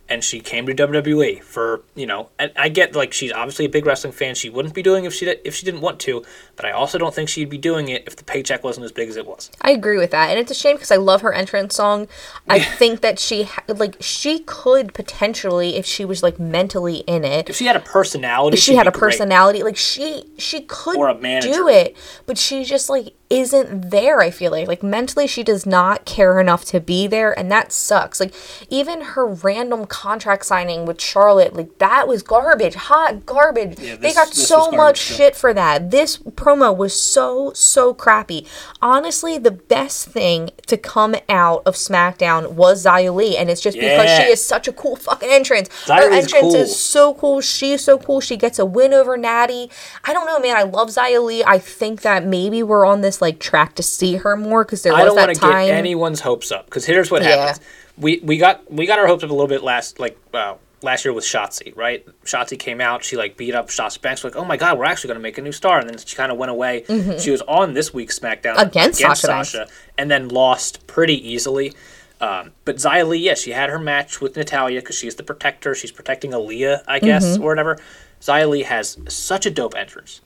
And 0.10 0.22
she 0.22 0.42
came 0.42 0.66
to 0.68 0.74
WWE 0.76 1.42
for 1.42 1.82
you 1.96 2.06
know, 2.06 2.30
and 2.38 2.52
I 2.58 2.68
get 2.70 2.94
like 2.94 3.14
she's 3.14 3.32
obviously 3.32 3.64
a 3.66 3.70
big 3.70 3.86
wrestling 3.86 4.12
fan. 4.12 4.36
She 4.36 4.50
wouldn't 4.50 4.74
be 4.76 4.84
doing 4.84 5.06
if 5.06 5.14
she 5.14 5.26
di- 5.26 5.40
if 5.46 5.56
she 5.56 5.66
didn't 5.66 5.80
want 5.80 6.00
to, 6.02 6.24
but 6.58 6.66
I 6.66 6.72
also 6.72 6.98
don't 6.98 7.16
think 7.16 7.30
she'd 7.30 7.50
be 7.50 7.58
doing 7.58 7.88
it 7.88 8.04
if 8.06 8.18
the 8.18 8.24
paycheck 8.26 8.64
wasn't 8.66 8.84
as 8.84 8.92
big 8.92 9.08
as 9.10 9.16
it 9.16 9.26
was. 9.26 9.50
I 9.62 9.72
agree 9.72 9.98
with 9.98 10.12
that, 10.12 10.30
and 10.30 10.38
it's 10.38 10.52
a 10.52 10.56
shame 10.56 10.76
because 10.76 10.92
I 10.92 10.98
love 10.98 11.22
her 11.22 11.34
entrance 11.34 11.76
song. 11.76 12.10
I 12.50 12.60
think 12.60 13.00
that 13.00 13.18
she 13.18 13.44
ha- 13.44 13.64
like 13.70 13.96
she 14.02 14.40
could 14.40 14.94
potentially, 14.94 15.78
if 15.78 15.86
she 15.86 16.04
was 16.04 16.22
like 16.22 16.38
mentally 16.38 16.98
in 17.08 17.24
it, 17.24 17.50
If 17.50 17.56
she 17.56 17.66
had 17.66 17.78
a 17.78 17.80
personality, 17.80 18.58
if 18.58 18.62
she 18.62 18.76
had 18.76 18.88
a 18.88 18.92
great. 18.92 19.12
personality 19.12 19.64
like 19.64 19.78
she 19.78 20.26
she 20.38 20.62
could 20.62 20.98
Or 20.98 21.08
a 21.08 21.16
manager. 21.18 21.54
do 21.54 21.68
it 21.70 21.96
but 22.26 22.38
she 22.38 22.66
just 22.66 22.90
like 22.90 23.14
isn't 23.30 23.90
there 23.90 24.22
i 24.22 24.30
feel 24.30 24.52
like 24.52 24.68
like 24.68 24.84
mentally 24.84 25.26
she 25.26 25.42
does 25.44 25.66
not 25.66 26.06
care 26.06 26.40
enough 26.40 26.66
to 26.66 26.80
be 26.80 27.08
there 27.08 27.38
and 27.38 27.52
that 27.52 27.72
sucks 27.72 28.20
like 28.20 28.34
even 28.70 29.02
her 29.02 29.26
random 29.26 29.86
contract 29.94 30.44
signing 30.44 30.86
with 30.88 31.00
Charlotte, 31.00 31.54
like 31.56 31.78
that 31.78 32.08
was 32.08 32.24
garbage, 32.24 32.74
hot 32.74 33.28
garbage. 33.28 33.80
Yeah, 33.80 33.96
they 33.96 34.12
got 34.12 34.34
so 34.34 34.72
much 34.72 35.08
too. 35.08 35.14
shit 35.14 35.36
for 35.36 35.54
that. 35.54 35.92
This 35.92 36.18
promo 36.18 36.76
was 36.76 37.00
so 37.00 37.52
so 37.54 37.94
crappy. 37.94 38.48
Honestly, 38.82 39.38
the 39.38 39.52
best 39.52 40.08
thing 40.08 40.50
to 40.66 40.78
come 40.78 41.16
out 41.30 41.62
of 41.68 41.76
SmackDown 41.76 42.54
was 42.54 42.84
Xia 42.86 43.14
Li, 43.14 43.38
and 43.38 43.52
it's 43.52 43.62
just 43.62 43.78
because 43.78 44.10
she 44.18 44.24
is 44.32 44.44
such 44.44 44.68
a 44.68 44.74
cool 44.74 44.96
fucking 44.96 45.30
entrance. 45.30 45.70
Xia 45.86 45.98
Her 46.00 46.12
entrance 46.12 46.42
cool. 46.42 46.56
is 46.56 46.76
so 46.76 47.14
cool. 47.14 47.40
She 47.42 47.74
is 47.74 47.84
so 47.84 48.00
cool. 48.00 48.20
She 48.20 48.36
gets 48.36 48.58
a 48.58 48.66
win 48.66 48.94
over 48.94 49.16
Natty. 49.16 49.70
I 50.04 50.12
don't 50.14 50.26
know, 50.26 50.40
man. 50.40 50.58
I 50.58 50.64
love 50.64 50.90
Xia 50.90 51.24
Li. 51.24 51.44
I 51.46 51.60
think 51.60 52.02
that 52.02 52.26
maybe 52.26 52.64
we're 52.64 52.86
on 52.86 53.02
this 53.02 53.22
like 53.22 53.38
track 53.40 53.76
to 53.76 53.84
see 53.84 54.16
her 54.16 54.36
more 54.36 54.64
because 54.66 54.82
there 54.82 54.94
was 54.94 55.02
I 55.02 55.06
don't 55.06 55.16
that 55.18 55.28
want 55.28 55.36
to 55.36 55.42
time. 55.42 55.66
get 55.68 55.76
anyone's 55.76 56.22
hopes 56.22 56.52
up 56.52 56.66
because 56.66 56.86
here's 56.86 57.12
what 57.12 57.22
Yeah. 57.22 57.30
happens. 57.48 57.60
We 57.98 58.20
we 58.24 58.38
got 58.38 58.72
we 58.72 58.86
got 58.86 59.00
our 59.00 59.08
hopes 59.08 59.24
up 59.24 59.30
a 59.30 59.34
little 59.34 59.48
bit 59.48 59.64
last 59.64 60.00
like 60.00 60.18
uh, 60.34 60.56
last 60.82 61.06
year 61.06 61.14
with 61.14 61.24
Shotzi, 61.24 61.76
right? 61.78 62.06
Shotzi 62.26 62.58
came 62.58 62.82
out, 62.82 63.04
she 63.04 63.16
like 63.18 63.38
beat 63.38 63.54
up 63.54 63.70
Shotzi 63.70 64.02
Banks, 64.02 64.24
like 64.24 64.36
oh 64.36 64.46
my 64.46 64.58
god, 64.58 64.78
we're 64.80 64.86
actually 64.86 65.10
going 65.10 65.20
to 65.20 65.24
make 65.24 65.38
a 65.38 65.42
new 65.42 65.52
star, 65.52 65.80
and 65.80 65.88
then 65.90 65.98
she 65.98 66.16
kind 66.16 66.32
of 66.32 66.38
went 66.38 66.50
away. 66.52 66.84
She 67.20 67.30
was 67.32 67.42
on 67.44 67.74
this 67.74 67.94
week's 67.94 68.18
SmackDown 68.18 68.56
Mm-hmm. 68.56 68.68
Against 68.70 69.00
Sasha 69.00 69.28
Banks. 69.28 69.56
and 69.98 70.10
then 70.10 70.30
lost 70.30 70.88
pretty 70.88 71.16
easily. 71.32 71.74
Um, 72.20 72.52
but 72.66 72.78
Xia 72.78 73.06
Li, 73.08 73.18
yeah, 73.20 73.34
she 73.34 73.52
had 73.52 73.70
her 73.70 73.80
match 73.80 74.22
with 74.22 74.38
Natalya 74.38 74.80
because 74.80 74.98
she's 74.98 75.16
the 75.16 75.24
protector. 75.24 75.76
She's 75.76 75.92
protecting 75.92 76.32
Aliyah, 76.32 76.82
I 76.88 77.00
guess, 77.00 77.26
Mm-hmm. 77.26 77.44
or 77.44 77.48
whatever. 77.48 77.78
Xia 78.22 78.48
Li 78.48 78.64
has 78.64 78.98
such 79.10 79.46
a 79.46 79.52
dope 79.52 79.76
entrance. 79.76 80.22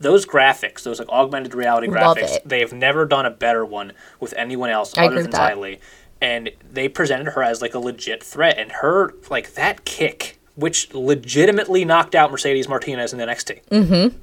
Those 0.00 0.26
graphics, 0.26 0.82
those 0.82 0.98
like 0.98 1.08
augmented 1.08 1.54
reality 1.54 1.86
graphics, 1.86 2.38
they've 2.44 2.72
never 2.72 3.06
done 3.06 3.24
a 3.26 3.30
better 3.30 3.64
one 3.64 3.92
with 4.20 4.34
anyone 4.36 4.68
else 4.70 4.96
I 4.98 5.06
other 5.06 5.22
than. 5.22 5.30
Xia 5.32 5.56
Li. 5.56 5.78
And 6.20 6.50
they 6.72 6.88
presented 6.88 7.32
her 7.32 7.42
as 7.42 7.60
like 7.60 7.74
a 7.74 7.78
legit 7.78 8.22
threat, 8.22 8.58
and 8.58 8.72
her 8.72 9.14
like 9.30 9.54
that 9.54 9.84
kick, 9.84 10.38
which 10.54 10.92
legitimately 10.94 11.84
knocked 11.84 12.14
out 12.14 12.30
Mercedes 12.30 12.68
Martinez 12.68 13.12
in 13.12 13.18
NXT, 13.18 13.64
mm-hmm. 13.66 14.16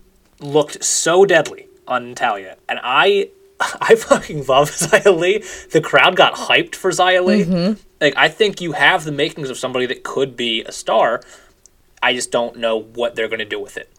looked 0.45 0.83
so 0.83 1.25
deadly 1.25 1.67
on 1.87 2.09
Natalya, 2.09 2.57
and 2.67 2.79
I. 2.83 3.29
I 3.79 3.95
fucking 3.95 4.45
love 4.47 4.71
Xia 4.71 5.15
Li. 5.17 5.43
The 5.71 5.79
crowd 5.79 6.17
got 6.17 6.33
hyped 6.33 6.75
for 6.75 6.89
Xia 6.91 7.23
Li. 7.23 7.45
Mm-hmm. 7.45 7.79
Like 8.01 8.13
I 8.17 8.27
think 8.27 8.59
you 8.59 8.73
have 8.73 9.05
the 9.05 9.11
makings 9.11 9.49
of 9.49 9.57
somebody 9.57 9.85
that 9.85 10.03
could 10.03 10.35
be 10.35 10.63
a 10.63 10.71
star. 10.71 11.21
I 12.01 12.13
just 12.13 12.31
don't 12.31 12.57
know 12.57 12.77
what 12.81 13.15
they're 13.15 13.29
going 13.29 13.39
to 13.39 13.45
do 13.45 13.61
with 13.61 13.77
it. 13.77 13.89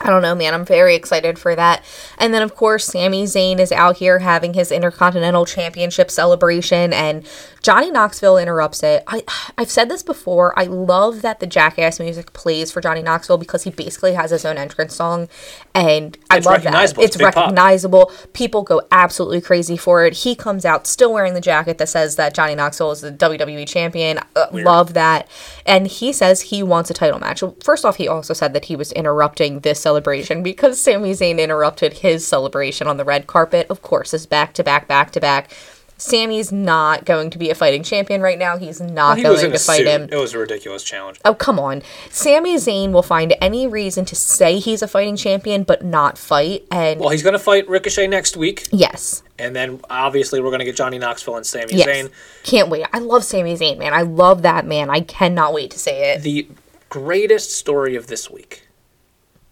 I 0.00 0.10
don't 0.10 0.22
know, 0.22 0.34
man. 0.34 0.54
I'm 0.54 0.64
very 0.64 0.94
excited 0.94 1.38
for 1.38 1.56
that. 1.56 1.84
And 2.18 2.32
then, 2.32 2.42
of 2.42 2.54
course, 2.54 2.84
Sami 2.86 3.24
Zayn 3.24 3.58
is 3.58 3.72
out 3.72 3.96
here 3.96 4.20
having 4.20 4.54
his 4.54 4.70
Intercontinental 4.70 5.44
Championship 5.44 6.10
celebration, 6.10 6.92
and 6.92 7.26
Johnny 7.62 7.90
Knoxville 7.90 8.38
interrupts 8.38 8.82
it. 8.84 9.02
I, 9.08 9.24
I've 9.58 9.70
said 9.70 9.88
this 9.88 10.02
before. 10.04 10.56
I 10.58 10.64
love 10.64 11.22
that 11.22 11.40
the 11.40 11.46
Jackass 11.46 11.98
music 11.98 12.32
plays 12.32 12.70
for 12.70 12.80
Johnny 12.80 13.02
Knoxville 13.02 13.38
because 13.38 13.64
he 13.64 13.70
basically 13.70 14.14
has 14.14 14.30
his 14.30 14.44
own 14.44 14.56
entrance 14.56 14.94
song, 14.94 15.28
and 15.74 16.16
I 16.30 16.38
It's 16.38 16.46
love 16.46 16.62
that. 16.62 16.96
It's 16.98 16.98
It's 16.98 17.16
big 17.16 17.32
pop. 17.32 17.56
recognizable. 17.56 18.12
People 18.34 18.62
go 18.62 18.82
absolutely 18.92 19.40
crazy 19.40 19.76
for 19.76 20.04
it. 20.04 20.14
He 20.18 20.36
comes 20.36 20.64
out 20.64 20.86
still 20.86 21.12
wearing 21.12 21.34
the 21.34 21.40
jacket 21.40 21.78
that 21.78 21.88
says 21.88 22.16
that 22.16 22.34
Johnny 22.34 22.54
Knoxville 22.54 22.92
is 22.92 23.00
the 23.00 23.10
WWE 23.10 23.66
champion. 23.66 24.20
Uh, 24.36 24.46
love 24.52 24.94
that. 24.94 25.28
And 25.66 25.86
he 25.88 26.12
says 26.12 26.42
he 26.42 26.62
wants 26.62 26.90
a 26.90 26.94
title 26.94 27.18
match. 27.18 27.42
First 27.64 27.84
off, 27.84 27.96
he 27.96 28.06
also 28.06 28.32
said 28.34 28.52
that 28.54 28.66
he 28.66 28.76
was 28.76 28.92
interrupting 28.92 29.60
this 29.60 29.80
celebration 29.88 30.42
because 30.42 30.78
Sami 30.78 31.12
Zayn 31.12 31.38
interrupted 31.38 31.94
his 31.94 32.26
celebration 32.26 32.86
on 32.86 32.98
the 32.98 33.04
red 33.06 33.26
carpet. 33.26 33.66
Of 33.70 33.80
course, 33.80 34.12
it's 34.12 34.26
back 34.26 34.52
to 34.54 34.62
back, 34.62 34.86
back 34.86 35.12
to 35.12 35.20
back. 35.20 35.50
Sami's 35.96 36.52
not 36.52 37.04
going 37.06 37.30
to 37.30 37.38
be 37.38 37.48
a 37.50 37.54
fighting 37.56 37.82
champion 37.82 38.20
right 38.20 38.38
now. 38.38 38.56
He's 38.58 38.80
not 38.80 39.16
He 39.16 39.22
going 39.24 39.50
to 39.50 39.58
fight 39.58 39.78
suit. 39.78 39.86
him. 39.88 40.08
It 40.12 40.16
was 40.16 40.32
a 40.34 40.38
ridiculous 40.38 40.84
challenge. 40.84 41.18
Oh, 41.24 41.34
come 41.34 41.58
on. 41.58 41.82
Sami 42.10 42.54
Zayn 42.56 42.92
will 42.92 43.02
find 43.02 43.34
any 43.40 43.66
reason 43.66 44.04
to 44.04 44.14
say 44.14 44.58
he's 44.60 44.80
a 44.82 44.86
fighting 44.86 45.16
champion 45.16 45.64
but 45.64 45.82
not 45.84 46.16
fight. 46.18 46.66
And 46.70 47.00
Well, 47.00 47.08
he's 47.08 47.22
going 47.24 47.32
to 47.32 47.38
fight 47.40 47.66
Ricochet 47.68 48.06
next 48.08 48.36
week, 48.36 48.68
yes. 48.70 49.22
and 49.40 49.56
then 49.56 49.80
obviously 49.90 50.40
we're 50.40 50.50
going 50.50 50.60
to 50.60 50.66
get 50.66 50.76
Johnny 50.76 50.98
Knoxville 50.98 51.36
and 51.36 51.46
Sami 51.46 51.74
Yes. 51.74 51.88
Zayn. 51.88 52.12
Can't 52.44 52.68
wait. 52.68 52.86
I 52.92 52.98
love 52.98 53.24
Sami 53.24 53.54
Zayn, 53.56 53.78
man. 53.78 53.92
I 53.94 54.02
love 54.02 54.42
that 54.42 54.66
man. 54.66 54.90
I 54.90 55.00
cannot 55.00 55.52
wait 55.54 55.70
to 55.72 55.78
say 55.80 56.12
it. 56.12 56.22
The 56.22 56.46
greatest 56.90 57.50
story 57.50 57.96
of 57.96 58.06
this 58.06 58.30
week 58.30 58.67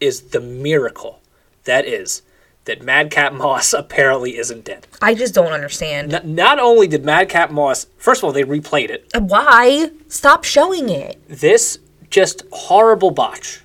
is 0.00 0.22
the 0.22 0.40
miracle 0.40 1.20
that 1.64 1.86
is 1.86 2.22
that 2.64 2.82
Madcap 2.82 3.32
Moss 3.34 3.72
apparently 3.72 4.36
isn't 4.36 4.64
dead. 4.64 4.86
I 5.00 5.14
just 5.14 5.34
don't 5.34 5.52
understand. 5.52 6.12
N- 6.12 6.34
not 6.34 6.58
only 6.58 6.86
did 6.86 7.04
Madcap 7.04 7.50
Moss, 7.50 7.86
first 7.96 8.20
of 8.20 8.24
all, 8.24 8.32
they 8.32 8.44
replayed 8.44 8.90
it. 8.90 9.10
Uh, 9.14 9.20
why? 9.20 9.90
Stop 10.08 10.44
showing 10.44 10.88
it. 10.88 11.20
This 11.28 11.78
just 12.10 12.42
horrible 12.52 13.10
botch 13.10 13.62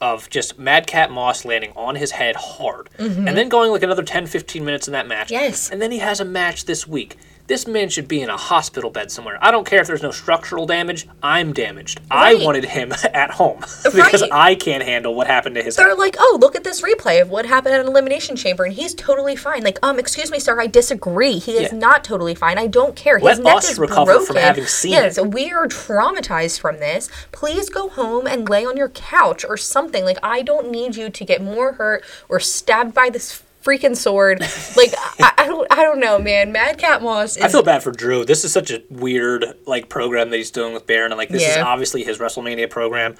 of 0.00 0.28
just 0.30 0.58
Madcap 0.58 1.10
Moss 1.10 1.44
landing 1.44 1.72
on 1.76 1.94
his 1.94 2.10
head 2.10 2.34
hard 2.34 2.90
mm-hmm. 2.98 3.28
and 3.28 3.36
then 3.36 3.48
going 3.48 3.70
like 3.70 3.84
another 3.84 4.02
10 4.02 4.26
15 4.26 4.64
minutes 4.64 4.88
in 4.88 4.92
that 4.92 5.06
match. 5.06 5.30
Yes. 5.30 5.70
And 5.70 5.80
then 5.80 5.92
he 5.92 5.98
has 5.98 6.18
a 6.18 6.24
match 6.24 6.64
this 6.64 6.88
week. 6.88 7.16
This 7.52 7.66
man 7.66 7.90
should 7.90 8.08
be 8.08 8.22
in 8.22 8.30
a 8.30 8.36
hospital 8.38 8.88
bed 8.88 9.10
somewhere. 9.12 9.36
I 9.42 9.50
don't 9.50 9.66
care 9.66 9.82
if 9.82 9.86
there's 9.86 10.00
no 10.02 10.10
structural 10.10 10.64
damage. 10.64 11.06
I'm 11.22 11.52
damaged. 11.52 12.00
I 12.10 12.36
wanted 12.36 12.64
him 12.64 12.92
at 13.12 13.30
home 13.32 13.58
because 13.84 14.22
Right. 14.22 14.30
I 14.32 14.54
can't 14.54 14.82
handle 14.82 15.14
what 15.14 15.26
happened 15.26 15.56
to 15.56 15.62
his 15.62 15.76
They're 15.76 15.90
head. 15.90 15.98
like, 15.98 16.16
oh, 16.18 16.38
look 16.40 16.56
at 16.56 16.64
this 16.64 16.80
replay 16.80 17.20
of 17.20 17.28
what 17.28 17.44
happened 17.44 17.74
at 17.74 17.82
an 17.82 17.88
elimination 17.88 18.36
chamber, 18.36 18.64
and 18.64 18.72
he's 18.72 18.94
totally 18.94 19.36
fine. 19.36 19.62
Like, 19.64 19.78
um, 19.82 19.98
excuse 19.98 20.30
me, 20.30 20.38
sir, 20.38 20.58
I 20.58 20.66
disagree. 20.66 21.38
He 21.38 21.52
is 21.58 21.70
Yeah. 21.72 21.78
not 21.78 22.04
totally 22.04 22.34
fine. 22.34 22.56
I 22.56 22.68
don't 22.68 22.96
care. 22.96 23.18
His 23.18 23.24
Let 23.24 23.40
neck 23.40 23.56
us 23.56 23.72
is 23.72 23.78
recover 23.78 24.12
broken. 24.12 24.26
from 24.28 24.36
having 24.36 24.64
seen 24.64 24.92
yes, 24.92 25.18
it. 25.18 25.34
we 25.34 25.52
are 25.52 25.68
traumatized 25.68 26.58
from 26.58 26.78
this. 26.78 27.10
Please 27.32 27.68
go 27.68 27.90
home 27.90 28.26
and 28.26 28.48
lay 28.48 28.64
on 28.64 28.78
your 28.78 28.88
couch 28.88 29.44
or 29.46 29.58
something. 29.58 30.06
Like, 30.06 30.18
I 30.22 30.40
don't 30.40 30.70
need 30.70 30.96
you 30.96 31.10
to 31.10 31.22
get 31.26 31.42
more 31.42 31.72
hurt 31.74 32.02
or 32.30 32.40
stabbed 32.40 32.94
by 32.94 33.10
this 33.10 33.42
freaking 33.62 33.96
sword. 33.96 34.40
like, 34.76 34.92
I, 35.20 35.32
I 35.38 35.46
don't, 35.46 35.66
I 35.72 35.76
don't 35.82 36.00
know, 36.00 36.18
man. 36.18 36.52
Madcap 36.52 37.02
Moss 37.02 37.36
is 37.36 37.42
I 37.42 37.48
feel 37.48 37.62
bad 37.62 37.82
for 37.82 37.92
Drew. 37.92 38.24
This 38.24 38.44
is 38.44 38.52
such 38.52 38.70
a 38.70 38.82
weird 38.90 39.44
like 39.66 39.88
program 39.88 40.30
that 40.30 40.36
he's 40.36 40.50
doing 40.50 40.74
with 40.74 40.86
Baron, 40.86 41.12
and 41.12 41.18
like 41.18 41.28
this 41.28 41.42
is 41.42 41.56
obviously 41.58 42.04
his 42.04 42.18
WrestleMania 42.18 42.68
program, 42.70 43.14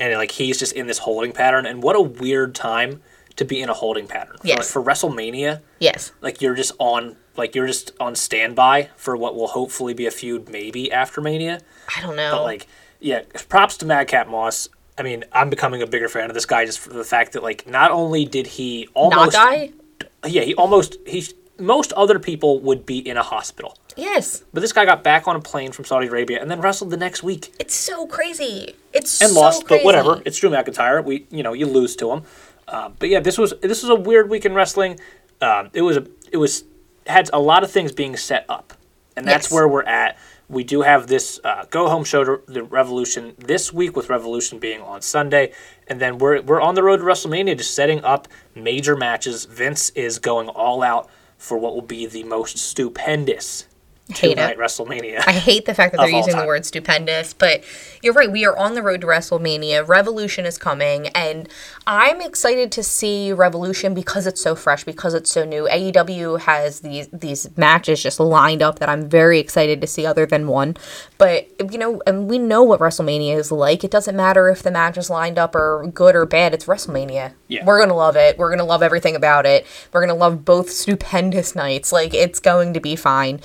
and 0.00 0.12
like 0.14 0.30
he's 0.32 0.58
just 0.58 0.72
in 0.72 0.86
this 0.86 0.98
holding 0.98 1.32
pattern. 1.32 1.66
And 1.66 1.82
what 1.82 1.96
a 1.96 2.00
weird 2.00 2.54
time 2.54 3.02
to 3.36 3.44
be 3.44 3.60
in 3.60 3.68
a 3.68 3.74
holding 3.74 4.06
pattern. 4.06 4.36
For, 4.38 4.46
Yes. 4.46 4.70
for 4.70 4.82
WrestleMania, 4.82 5.60
yes. 5.80 6.12
like 6.20 6.40
you're 6.40 6.54
just 6.54 6.72
on 6.78 7.16
like 7.36 7.54
you're 7.54 7.66
just 7.66 7.90
on 7.98 8.14
standby 8.14 8.90
for 8.96 9.16
what 9.16 9.34
will 9.34 9.48
hopefully 9.48 9.92
be 9.94 10.06
a 10.06 10.10
feud 10.10 10.48
maybe 10.48 10.92
after 10.92 11.20
Mania. 11.20 11.60
I 11.96 12.00
don't 12.00 12.14
know. 12.16 12.30
But 12.36 12.42
like, 12.44 12.66
yeah, 13.00 13.22
props 13.48 13.76
to 13.78 13.86
Madcap 13.86 14.28
Moss. 14.28 14.68
I 14.96 15.02
mean, 15.02 15.24
I'm 15.32 15.50
becoming 15.50 15.82
a 15.82 15.86
bigger 15.88 16.08
fan 16.08 16.30
of 16.30 16.34
this 16.34 16.46
guy 16.46 16.64
just 16.64 16.78
for 16.78 16.90
the 16.90 17.02
fact 17.02 17.32
that 17.32 17.42
like 17.42 17.66
not 17.66 17.90
only 17.90 18.24
did 18.24 18.46
he 18.46 18.82
not 18.94 19.12
almost 19.14 19.32
die. 19.32 19.72
Yeah 20.26 20.42
he 20.42 20.54
almost 20.54 20.96
he 21.06 21.24
most 21.58 21.92
other 21.92 22.18
people 22.18 22.60
would 22.60 22.84
be 22.84 22.98
in 22.98 23.16
a 23.16 23.22
hospital. 23.22 23.76
Yes. 23.96 24.42
But 24.52 24.60
this 24.60 24.72
guy 24.72 24.84
got 24.84 25.04
back 25.04 25.28
on 25.28 25.36
a 25.36 25.40
plane 25.40 25.70
from 25.70 25.84
Saudi 25.84 26.08
Arabia 26.08 26.40
and 26.42 26.50
then 26.50 26.60
wrestled 26.60 26.90
the 26.90 26.96
next 26.96 27.22
week 27.22 27.54
It's 27.60 27.76
so 27.76 28.08
crazy. 28.08 28.74
It's 28.92 29.20
and 29.22 29.30
so 29.30 29.40
lost. 29.40 29.64
crazy. 29.64 29.80
But 29.80 29.84
whatever, 29.84 30.20
it's 30.24 30.38
Drew 30.40 30.50
McIntyre. 30.50 31.04
We 31.04 31.26
you 31.30 31.42
know 31.44 31.52
you 31.52 31.66
lose 31.66 31.94
to 31.96 32.10
him. 32.12 32.22
Uh, 32.66 32.88
but 32.98 33.08
yeah, 33.08 33.20
this 33.20 33.38
was 33.38 33.54
this 33.62 33.82
was 33.82 33.90
a 33.90 33.94
weird 33.94 34.28
week 34.30 34.44
in 34.44 34.54
wrestling. 34.54 34.98
Um, 35.40 35.70
it 35.74 35.82
was 35.82 35.96
a 35.96 36.06
it 36.32 36.38
was 36.38 36.64
had 37.06 37.30
a 37.32 37.38
lot 37.38 37.62
of 37.62 37.70
things 37.70 37.92
being 37.92 38.16
set 38.16 38.46
up, 38.48 38.72
and 39.16 39.26
that's 39.26 39.46
Yes. 39.46 39.52
where 39.52 39.68
we're 39.68 39.82
at. 39.84 40.16
We 40.48 40.64
do 40.64 40.82
have 40.82 41.06
this 41.06 41.40
uh, 41.42 41.64
go 41.70 41.88
home 41.88 42.04
show 42.04 42.24
to 42.24 42.42
the 42.46 42.62
Revolution 42.62 43.34
this 43.38 43.72
week 43.72 43.96
with 43.96 44.10
Revolution 44.10 44.58
being 44.58 44.80
on 44.82 45.00
Sunday, 45.00 45.52
and 45.86 46.00
then 46.00 46.18
we're 46.18 46.42
we're 46.42 46.60
on 46.60 46.74
the 46.74 46.82
road 46.82 46.98
to 46.98 47.04
WrestleMania, 47.04 47.56
just 47.56 47.74
setting 47.74 48.04
up 48.04 48.28
major 48.54 48.94
matches. 48.94 49.46
Vince 49.46 49.90
is 49.90 50.18
going 50.18 50.48
all 50.48 50.82
out 50.82 51.08
for 51.38 51.56
what 51.58 51.74
will 51.74 51.82
be 51.82 52.06
the 52.06 52.24
most 52.24 52.58
stupendous 52.58 53.66
Hate 54.12 54.36
it. 54.36 54.58
WrestleMania. 54.58 55.22
I 55.26 55.32
hate 55.32 55.64
the 55.64 55.72
fact 55.72 55.92
that 55.92 56.02
they're 56.02 56.10
using 56.10 56.36
the 56.36 56.44
word 56.44 56.66
stupendous, 56.66 57.32
but 57.32 57.64
you're 58.02 58.12
right. 58.12 58.30
We 58.30 58.44
are 58.44 58.54
on 58.54 58.74
the 58.74 58.82
road 58.82 59.00
to 59.00 59.06
WrestleMania. 59.06 59.88
Revolution 59.88 60.44
is 60.44 60.58
coming, 60.58 61.08
and 61.08 61.48
I'm 61.86 62.20
excited 62.20 62.70
to 62.72 62.82
see 62.82 63.32
Revolution 63.32 63.94
because 63.94 64.26
it's 64.26 64.42
so 64.42 64.54
fresh, 64.54 64.84
because 64.84 65.14
it's 65.14 65.30
so 65.30 65.46
new. 65.46 65.66
AEW 65.66 66.40
has 66.40 66.80
these 66.80 67.08
these 67.14 67.56
matches 67.56 68.02
just 68.02 68.20
lined 68.20 68.60
up 68.60 68.78
that 68.78 68.90
I'm 68.90 69.08
very 69.08 69.38
excited 69.38 69.80
to 69.80 69.86
see, 69.86 70.04
other 70.04 70.26
than 70.26 70.48
one. 70.48 70.76
But 71.16 71.48
you 71.72 71.78
know, 71.78 72.02
and 72.06 72.28
we 72.28 72.38
know 72.38 72.62
what 72.62 72.80
WrestleMania 72.80 73.38
is 73.38 73.50
like. 73.50 73.84
It 73.84 73.90
doesn't 73.90 74.14
matter 74.14 74.50
if 74.50 74.62
the 74.62 74.70
matches 74.70 75.08
lined 75.08 75.38
up 75.38 75.54
are 75.54 75.86
good 75.94 76.14
or 76.14 76.26
bad. 76.26 76.52
It's 76.52 76.66
WrestleMania. 76.66 77.32
Yeah. 77.48 77.64
We're 77.64 77.80
gonna 77.80 77.96
love 77.96 78.16
it. 78.16 78.36
We're 78.36 78.50
gonna 78.50 78.64
love 78.64 78.82
everything 78.82 79.16
about 79.16 79.46
it. 79.46 79.66
We're 79.94 80.02
gonna 80.02 80.14
love 80.14 80.44
both 80.44 80.68
stupendous 80.68 81.54
nights. 81.54 81.90
Like 81.90 82.12
it's 82.12 82.38
going 82.38 82.74
to 82.74 82.80
be 82.80 82.96
fine. 82.96 83.40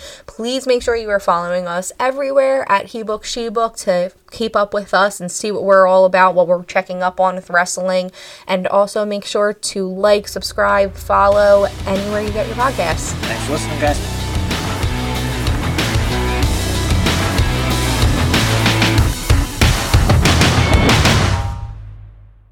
Please 0.50 0.66
make 0.66 0.82
sure 0.82 0.96
you 0.96 1.12
are 1.12 1.20
following 1.20 1.68
us 1.68 1.92
everywhere 2.00 2.66
at 2.72 2.88
HeBook 2.88 3.22
SheBook 3.22 3.76
to 3.84 4.12
keep 4.32 4.56
up 4.56 4.74
with 4.74 4.96
us 4.96 5.20
and 5.20 5.32
see 5.32 5.52
what 5.52 5.64
we're 5.64 5.86
all 5.86 6.06
about, 6.06 6.34
what 6.34 6.48
we're 6.48 6.64
checking 6.64 7.04
up 7.04 7.20
on 7.20 7.36
with 7.36 7.52
wrestling, 7.52 8.12
and 8.48 8.66
also 8.66 9.06
make 9.06 9.26
sure 9.26 9.54
to 9.54 9.88
like, 9.88 10.28
subscribe, 10.28 10.96
follow 10.96 11.68
anywhere 11.86 12.22
you 12.22 12.32
get 12.32 12.48
your 12.48 12.56
podcasts. 12.56 13.12
Thanks 13.22 13.46
for 13.46 13.52
listening, 13.52 13.80
guys. 13.80 14.29